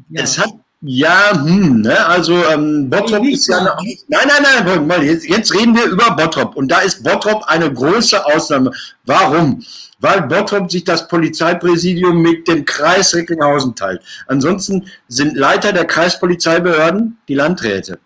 Ja. 0.10 0.24
Es 0.24 0.40
hat 0.40 0.54
ja, 0.86 1.32
hm, 1.34 1.82
ne, 1.82 2.06
also 2.06 2.36
ähm, 2.52 2.90
Bottrop 2.90 3.26
ist 3.26 3.48
ja 3.48 3.60
eine, 3.60 3.74
Nein, 4.10 4.28
nein, 4.28 4.66
nein, 4.66 4.86
mal, 4.86 5.02
jetzt, 5.02 5.26
jetzt 5.26 5.54
reden 5.54 5.74
wir 5.76 5.86
über 5.86 6.12
Bottrop 6.12 6.58
und 6.58 6.68
da 6.68 6.80
ist 6.80 7.04
Bottrop 7.04 7.44
eine 7.46 7.72
große 7.72 8.26
Ausnahme. 8.26 8.70
Warum? 9.06 9.64
Weil 10.02 10.24
Bottrop 10.24 10.70
sich 10.70 10.84
das 10.84 11.08
Polizeipräsidium 11.08 12.22
mit 12.22 12.50
dem 12.50 12.66
Kreis 12.66 13.16
Recklinghausen 13.16 13.76
teilt. 13.76 14.02
Ansonsten 14.28 14.86
sind 15.08 15.38
Leiter 15.38 15.72
der 15.72 15.86
Kreispolizeibehörden 15.86 17.18
die 17.30 17.36
Landräte. 17.36 18.00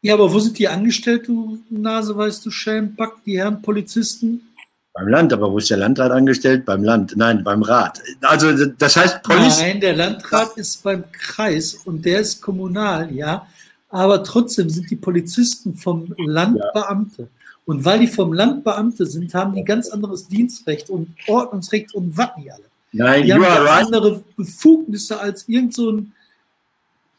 Ja, 0.00 0.14
aber 0.14 0.32
wo 0.32 0.38
sind 0.38 0.56
die 0.60 0.68
angestellt, 0.68 1.26
du 1.26 1.58
Nase, 1.70 2.16
weißt 2.16 2.46
du, 2.46 2.50
Schelmpack, 2.50 3.24
die 3.24 3.38
Herren 3.38 3.62
Polizisten? 3.62 4.51
Beim 4.94 5.08
Land, 5.08 5.32
aber 5.32 5.50
wo 5.50 5.58
ist 5.58 5.70
der 5.70 5.78
Landrat 5.78 6.12
angestellt? 6.12 6.66
Beim 6.66 6.84
Land, 6.84 7.14
nein, 7.16 7.42
beim 7.42 7.62
Rat. 7.62 8.00
Also 8.20 8.66
das 8.66 8.96
heißt 8.96 9.22
Police 9.22 9.60
Nein, 9.60 9.80
der 9.80 9.94
Landrat 9.96 10.56
ist 10.56 10.82
beim 10.82 11.04
Kreis 11.12 11.74
und 11.86 12.04
der 12.04 12.20
ist 12.20 12.42
kommunal, 12.42 13.10
ja. 13.10 13.46
Aber 13.88 14.22
trotzdem 14.22 14.68
sind 14.68 14.90
die 14.90 14.96
Polizisten 14.96 15.74
vom 15.74 16.14
Land 16.18 16.58
ja. 16.58 16.70
Beamte. 16.72 17.28
Und 17.64 17.84
weil 17.84 18.00
die 18.00 18.06
vom 18.06 18.32
Land 18.32 18.64
Beamte 18.64 19.06
sind, 19.06 19.32
haben 19.34 19.54
die 19.54 19.64
ganz 19.64 19.88
anderes 19.88 20.28
Dienstrecht 20.28 20.90
und 20.90 21.14
Ordnungsrecht 21.26 21.94
und 21.94 22.16
was 22.16 22.36
nicht 22.36 22.52
alle. 22.52 22.64
Nein, 22.92 23.24
die 23.24 23.32
haben 23.32 23.42
ganz 23.42 23.68
right. 23.68 23.86
andere 23.86 24.22
Befugnisse 24.36 25.18
als 25.18 25.48
irgend 25.48 25.74
so 25.74 25.90
ein 25.90 26.12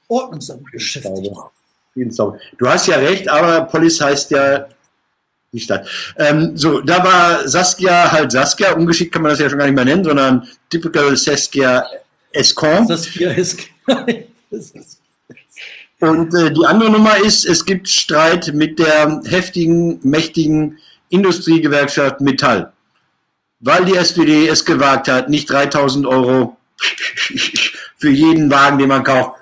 Ordnungsamtbeschäftigter. 0.08 1.52
Du 1.96 2.68
hast 2.68 2.88
ja 2.88 2.98
recht, 2.98 3.28
aber 3.28 3.66
Police 3.66 4.02
heißt 4.02 4.32
ja 4.32 4.68
die 5.54 5.60
Stadt. 5.60 5.88
Ähm, 6.18 6.58
so, 6.58 6.82
da 6.82 7.04
war 7.04 7.48
Saskia 7.48 8.12
halt 8.12 8.32
Saskia, 8.32 8.74
ungeschickt 8.74 9.14
kann 9.14 9.22
man 9.22 9.32
das 9.32 9.40
ja 9.40 9.50
schon 9.50 9.60
gar 9.60 9.66
nicht 9.66 9.76
mehr 9.76 9.86
nennen, 9.86 10.04
sondern 10.04 10.48
typical 10.70 11.16
Saskia 11.16 11.86
Escon. 12.32 12.88
Saskia 12.88 13.32
Escon. 13.32 13.68
Und 16.00 16.34
äh, 16.34 16.52
die 16.52 16.66
andere 16.66 16.92
Nummer 16.92 17.18
ist, 17.18 17.46
es 17.46 17.64
gibt 17.64 17.88
Streit 17.88 18.52
mit 18.54 18.80
der 18.80 19.22
heftigen, 19.26 20.00
mächtigen 20.04 20.80
Industriegewerkschaft 21.10 22.20
Metall. 22.20 22.74
Weil 23.60 23.86
die 23.86 23.96
SPD 23.96 24.48
es 24.48 24.66
gewagt 24.66 25.08
hat, 25.08 25.30
nicht 25.30 25.50
3000 25.50 26.06
Euro 26.06 26.58
für 27.98 28.10
jeden 28.10 28.52
Wagen, 28.52 28.80
den 28.80 28.90
man 28.90 29.04
kauft, 29.04 29.40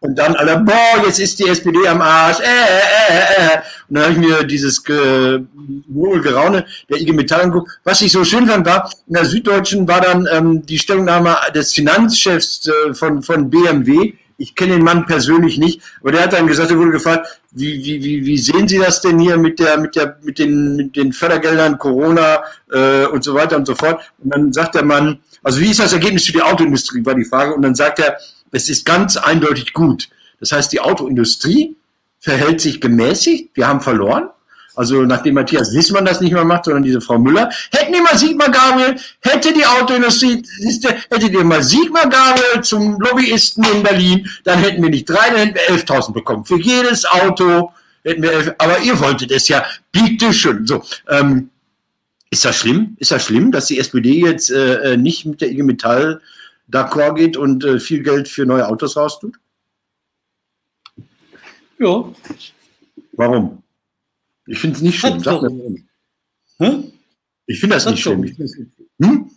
und 0.00 0.16
dann 0.16 0.36
alle, 0.36 0.58
boah, 0.58 1.02
jetzt 1.04 1.18
ist 1.18 1.38
die 1.38 1.48
SPD 1.48 1.86
am 1.88 2.00
Arsch. 2.00 2.38
Äh, 2.40 2.44
äh, 2.44 3.18
äh, 3.18 3.54
äh. 3.54 3.60
Und 3.88 3.96
dann 3.96 4.04
habe 4.04 4.12
ich 4.12 4.18
mir 4.18 4.44
dieses 4.44 4.78
äh, 4.88 5.40
Geraune 5.88 6.66
der 6.90 7.00
IG 7.00 7.12
Metall 7.12 7.42
angeguckt. 7.42 7.80
Was 7.84 8.02
ich 8.02 8.12
so 8.12 8.24
schön 8.24 8.46
fand, 8.46 8.66
war, 8.66 8.90
in 9.06 9.14
der 9.14 9.24
Süddeutschen 9.24 9.88
war 9.88 10.00
dann 10.00 10.28
ähm, 10.30 10.66
die 10.66 10.78
Stellungnahme 10.78 11.36
des 11.54 11.72
Finanzchefs 11.72 12.68
äh, 12.68 12.94
von, 12.94 13.22
von 13.22 13.48
BMW. 13.48 14.14
Ich 14.36 14.54
kenne 14.54 14.74
den 14.74 14.84
Mann 14.84 15.06
persönlich 15.06 15.58
nicht, 15.58 15.80
aber 16.00 16.12
der 16.12 16.22
hat 16.22 16.32
dann 16.32 16.46
gesagt, 16.46 16.70
er 16.70 16.78
wurde 16.78 16.92
gefragt, 16.92 17.40
wie, 17.50 17.82
wie, 17.84 18.04
wie, 18.04 18.24
wie 18.24 18.38
sehen 18.38 18.68
Sie 18.68 18.78
das 18.78 19.00
denn 19.00 19.18
hier 19.18 19.36
mit 19.36 19.58
der, 19.58 19.78
mit 19.78 19.96
der, 19.96 20.16
mit 20.22 20.38
den, 20.38 20.76
mit 20.76 20.94
den 20.94 21.12
Fördergeldern, 21.12 21.76
Corona 21.78 22.42
äh, 22.70 23.06
und 23.06 23.24
so 23.24 23.34
weiter 23.34 23.56
und 23.56 23.66
so 23.66 23.74
fort. 23.74 24.00
Und 24.18 24.32
dann 24.32 24.52
sagt 24.52 24.76
der 24.76 24.84
Mann, 24.84 25.18
also 25.42 25.60
wie 25.60 25.70
ist 25.70 25.80
das 25.80 25.92
Ergebnis 25.92 26.26
für 26.26 26.32
die 26.32 26.42
Autoindustrie, 26.42 27.04
war 27.04 27.14
die 27.14 27.24
Frage. 27.24 27.54
Und 27.54 27.62
dann 27.62 27.74
sagt 27.74 27.98
er, 27.98 28.16
es 28.52 28.68
ist 28.68 28.84
ganz 28.84 29.16
eindeutig 29.16 29.72
gut. 29.72 30.08
Das 30.38 30.52
heißt, 30.52 30.72
die 30.72 30.80
Autoindustrie 30.80 31.76
verhält 32.20 32.60
sich 32.60 32.80
gemäßigt. 32.80 33.50
Wir 33.54 33.68
haben 33.68 33.80
verloren. 33.80 34.28
Also 34.78 35.02
nachdem 35.02 35.34
Matthias 35.34 35.74
Wissmann 35.74 36.04
das 36.04 36.20
nicht 36.20 36.32
mehr 36.32 36.44
macht, 36.44 36.66
sondern 36.66 36.84
diese 36.84 37.00
Frau 37.00 37.18
Müller. 37.18 37.50
Hätten 37.72 37.92
die 37.92 38.00
mal 38.00 38.16
Sigmar 38.16 38.48
Gabriel, 38.48 38.94
hätte 39.22 39.52
die 39.52 39.66
Autoindustrie, 39.66 40.40
hätte 41.10 41.28
die 41.28 41.36
mal 41.38 41.64
Sigmar 41.64 42.08
Gabriel 42.08 42.62
zum 42.62 42.96
Lobbyisten 43.00 43.64
in 43.74 43.82
Berlin, 43.82 44.30
dann 44.44 44.60
hätten 44.60 44.80
wir 44.80 44.90
nicht 44.90 45.10
drei, 45.10 45.30
dann 45.30 45.38
hätten 45.38 45.56
wir 45.56 45.76
11.000 45.76 46.12
bekommen. 46.12 46.44
Für 46.44 46.60
jedes 46.60 47.04
Auto 47.06 47.72
hätten 48.04 48.22
wir 48.22 48.30
elf, 48.30 48.54
aber 48.58 48.78
ihr 48.78 48.98
wolltet 49.00 49.32
es 49.32 49.48
ja, 49.48 49.64
bitte 49.90 50.32
schön. 50.32 50.64
So, 50.64 50.84
ähm, 51.08 51.50
ist 52.30 52.44
das 52.44 52.56
schlimm? 52.58 52.96
Ist 53.00 53.10
das 53.10 53.24
schlimm, 53.24 53.50
dass 53.50 53.66
die 53.66 53.80
SPD 53.80 54.20
jetzt 54.20 54.48
äh, 54.50 54.96
nicht 54.96 55.26
mit 55.26 55.40
der 55.40 55.50
IG 55.50 55.64
Metall 55.64 56.20
d'accord 56.70 57.14
geht 57.14 57.36
und 57.36 57.64
äh, 57.64 57.80
viel 57.80 58.04
Geld 58.04 58.28
für 58.28 58.46
neue 58.46 58.68
Autos 58.68 58.96
raustut? 58.96 59.34
Ja. 61.78 62.12
Warum? 63.12 63.62
Ich 64.46 64.58
finde 64.58 64.76
es 64.76 64.82
nicht 64.82 64.98
schlimm. 64.98 65.20
Sag 65.20 65.42
warum. 65.42 65.88
Hm? 66.58 66.92
Ich 67.46 67.60
finde 67.60 67.76
das 67.76 67.86
Hat 67.86 67.92
nicht 67.92 68.02
schlimm. 68.02 68.24
Ich, 68.24 68.36
hm? 68.98 69.30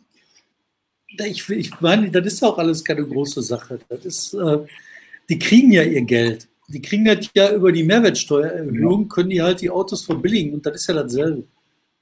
ich, 1.25 1.49
ich, 1.49 1.81
meine, 1.81 2.09
das 2.09 2.25
ist 2.33 2.43
auch 2.43 2.57
alles 2.57 2.83
keine 2.83 3.05
große 3.05 3.41
Sache. 3.41 3.79
Das 3.89 4.05
ist, 4.05 4.33
äh, 4.33 4.59
die 5.29 5.39
kriegen 5.39 5.71
ja 5.71 5.83
ihr 5.83 6.01
Geld. 6.01 6.47
Die 6.67 6.81
kriegen 6.81 7.05
das 7.05 7.29
ja 7.35 7.53
über 7.53 7.71
die 7.71 7.83
Mehrwertsteuererhöhung, 7.83 9.09
können 9.09 9.29
die 9.29 9.41
halt 9.41 9.61
die 9.61 9.69
Autos 9.69 10.05
verbilligen 10.05 10.53
und 10.53 10.65
das 10.65 10.75
ist 10.75 10.87
ja 10.87 10.93
dasselbe. 10.93 11.43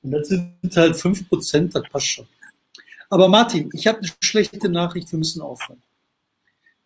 Und 0.03 0.11
das 0.11 0.27
sind 0.27 0.75
halt 0.75 0.95
5%, 0.95 1.71
das 1.71 1.83
passt 1.89 2.07
schon. 2.07 2.27
Aber 3.09 3.27
Martin, 3.27 3.69
ich 3.73 3.87
habe 3.87 3.97
eine 3.97 4.09
schlechte 4.21 4.69
Nachricht, 4.69 5.11
wir 5.11 5.17
müssen 5.17 5.41
aufhören. 5.41 5.81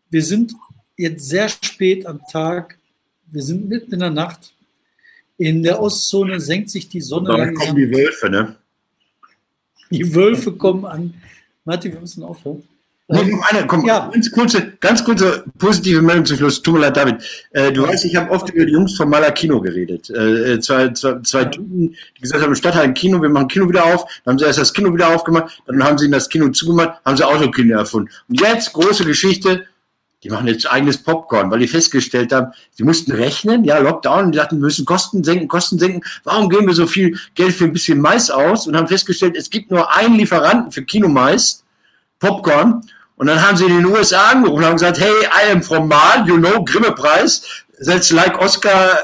Wir 0.10 0.24
sind 0.24 0.54
jetzt 0.95 1.28
sehr 1.28 1.49
spät 1.49 2.06
am 2.06 2.22
Tag, 2.32 2.78
wir 3.34 3.42
sind 3.42 3.68
mitten 3.68 3.94
in 3.94 4.00
der 4.00 4.12
Nacht. 4.12 4.54
In 5.38 5.64
der 5.64 5.82
Ostzone 5.82 6.40
senkt 6.40 6.70
sich 6.70 6.88
die 6.88 7.02
Sonne. 7.02 7.30
Dann 7.30 7.40
langsam. 7.40 7.68
kommen 7.68 7.78
die 7.78 7.92
Wölfe, 7.92 8.30
ne? 8.30 8.56
Die 9.90 10.16
Wölfe 10.16 10.52
kommen 10.54 10.86
an. 10.86 11.14
Martin, 11.66 11.94
wir 11.94 12.00
müssen 12.00 12.24
aufhören. 12.24 12.64
Noch 13.08 13.52
eine, 13.52 13.68
komm, 13.68 13.86
ja. 13.86 14.10
ganz, 14.12 14.32
kurze, 14.32 14.74
ganz 14.80 15.04
kurze 15.04 15.44
positive 15.58 16.02
Meldung 16.02 16.26
zum 16.26 16.38
Schluss. 16.38 16.62
Tut 16.62 16.76
mir 16.76 16.82
leid, 16.82 16.96
David. 16.96 17.16
Äh, 17.52 17.72
du 17.72 17.84
weißt, 17.84 18.06
ich 18.06 18.16
habe 18.16 18.32
oft 18.32 18.50
über 18.52 18.66
die 18.66 18.72
Jungs 18.72 18.96
vom 18.96 19.10
Maler 19.10 19.32
Kino 19.32 19.60
geredet. 19.60 20.10
Äh, 20.10 20.60
zwei, 20.62 20.90
zwei, 20.94 21.20
zwei 21.22 21.46
Typen, 21.46 21.96
die 22.18 22.22
gesagt 22.22 22.42
haben, 22.42 22.52
im 22.52 22.56
Stadtteil 22.56 22.84
ein 22.84 22.94
Kino, 22.94 23.22
wir 23.22 23.30
machen 23.30 23.50
Kino 23.50 23.68
wieder 23.68 23.84
auf. 23.84 24.06
Dann 24.24 24.34
haben 24.34 24.40
sie 24.40 24.46
erst 24.46 24.60
das 24.60 24.74
Kino 24.74 24.94
wieder 24.94 25.14
aufgemacht, 25.14 25.62
dann 25.68 25.84
haben 25.84 25.98
sie 25.98 26.10
das 26.10 26.30
Kino 26.30 26.50
zugemacht, 26.50 27.02
haben 27.06 27.18
sie 27.18 27.28
Autokino 27.28 27.78
erfunden. 27.78 28.10
Und 28.30 28.40
jetzt, 28.40 28.72
große 28.72 29.04
Geschichte, 29.04 29.66
die 30.24 30.30
machen 30.30 30.48
jetzt 30.48 30.72
eigenes 30.72 30.98
Popcorn, 30.98 31.52
weil 31.52 31.60
die 31.60 31.68
festgestellt 31.68 32.32
haben, 32.32 32.54
sie 32.72 32.84
mussten 32.84 33.12
rechnen, 33.12 33.66
ja, 33.66 33.78
Lockdown, 33.80 34.32
die 34.32 34.38
dachten, 34.38 34.56
wir 34.56 34.66
müssen 34.66 34.86
Kosten 34.86 35.24
senken, 35.24 35.50
Kosten 35.50 35.78
senken. 35.78 36.02
Warum 36.24 36.50
geben 36.50 36.68
wir 36.68 36.74
so 36.74 36.88
viel 36.88 37.18
Geld 37.36 37.54
für 37.54 37.66
ein 37.66 37.74
bisschen 37.74 38.00
Mais 38.00 38.32
aus? 38.32 38.66
Und 38.66 38.78
haben 38.78 38.88
festgestellt, 38.88 39.36
es 39.36 39.50
gibt 39.50 39.70
nur 39.70 39.94
einen 39.94 40.16
Lieferanten 40.16 40.72
für 40.72 40.84
Kinomais, 40.84 41.64
Popcorn. 42.20 42.82
Und 43.18 43.28
dann 43.28 43.46
haben 43.46 43.58
sie 43.58 43.66
in 43.66 43.78
den 43.78 43.86
USA 43.86 44.30
angerufen 44.30 44.60
und 44.60 44.66
haben 44.66 44.76
gesagt, 44.76 45.00
hey, 45.00 45.12
I 45.26 45.52
am 45.52 45.62
from 45.62 45.90
Mal, 45.90 46.26
you 46.26 46.38
know, 46.38 46.64
Grimme-Preis, 46.64 47.44
that's 47.86 48.12
like 48.12 48.40
Oscar 48.40 49.00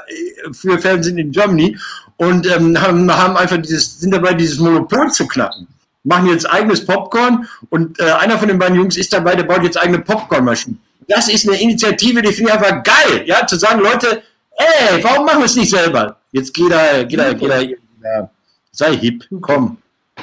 für 0.54 0.80
Fernsehen 0.80 1.18
in 1.18 1.32
Germany. 1.32 1.78
Und 2.16 2.48
ähm, 2.48 2.80
haben, 2.82 3.14
haben 3.14 3.36
einfach 3.36 3.58
dieses, 3.58 4.00
sind 4.00 4.12
dabei, 4.12 4.34
dieses 4.34 4.58
Monopol 4.60 5.12
zu 5.12 5.28
knacken. 5.28 5.68
Machen 6.04 6.28
jetzt 6.28 6.50
eigenes 6.50 6.86
Popcorn 6.86 7.46
und 7.70 8.00
äh, 8.00 8.04
einer 8.04 8.38
von 8.38 8.48
den 8.48 8.58
beiden 8.58 8.78
Jungs 8.78 8.96
ist 8.96 9.12
dabei, 9.12 9.36
der 9.36 9.44
baut 9.44 9.64
jetzt 9.64 9.78
eigene 9.78 10.00
Popcornmaschinen 10.00 10.80
das 11.10 11.28
ist 11.28 11.48
eine 11.48 11.60
Initiative, 11.60 12.22
die 12.22 12.32
finde 12.32 12.52
ich 12.52 12.58
einfach 12.58 12.84
geil, 12.84 13.24
ja, 13.26 13.46
zu 13.46 13.58
sagen, 13.58 13.82
Leute, 13.82 14.22
ey, 14.56 15.04
warum 15.04 15.26
machen 15.26 15.40
wir 15.40 15.46
es 15.46 15.56
nicht 15.56 15.72
selber? 15.72 16.18
Jetzt 16.32 16.54
geht 16.54 16.72
er, 16.72 17.04
geht 17.04 17.20
er, 17.20 17.34
geht 17.34 17.50
er, 17.50 17.64
ja, 17.64 18.30
sei 18.72 18.96
hip, 18.96 19.26
komm. 19.42 19.78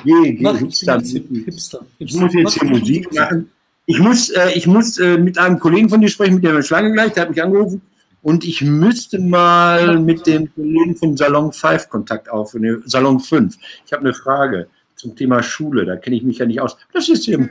Geh, 0.04 0.32
geh, 0.32 0.52
Hipster. 0.58 1.00
Hipster. 1.00 1.80
Ich 1.98 2.14
muss 2.14 2.34
jetzt 2.34 2.60
hier 2.60 2.68
Musik 2.68 3.12
machen. 3.14 3.50
Ich 3.86 3.98
muss, 3.98 4.30
äh, 4.30 4.52
ich 4.54 4.66
muss 4.66 4.98
äh, 4.98 5.16
mit 5.16 5.38
einem 5.38 5.58
Kollegen 5.58 5.88
von 5.88 6.00
dir 6.00 6.08
sprechen, 6.08 6.34
mit 6.34 6.44
der 6.44 6.62
Schlange 6.62 6.92
gleich, 6.92 7.12
der 7.12 7.22
hat 7.22 7.30
mich 7.30 7.42
angerufen. 7.42 7.80
Und 8.22 8.44
ich 8.44 8.60
müsste 8.60 9.20
mal 9.20 9.98
mit 10.00 10.26
dem 10.26 10.52
Kollegen 10.54 10.96
von 10.96 11.16
Salon 11.16 11.52
5 11.52 11.88
Kontakt 11.88 12.28
aufnehmen, 12.28 12.82
Salon 12.84 13.20
5. 13.20 13.56
Ich 13.86 13.92
habe 13.92 14.02
eine 14.02 14.14
Frage 14.14 14.68
zum 14.96 15.14
Thema 15.14 15.42
Schule, 15.42 15.84
da 15.84 15.96
kenne 15.96 16.16
ich 16.16 16.24
mich 16.24 16.38
ja 16.38 16.46
nicht 16.46 16.60
aus. 16.60 16.76
Das 16.92 17.08
ist 17.08 17.24
hier. 17.24 17.48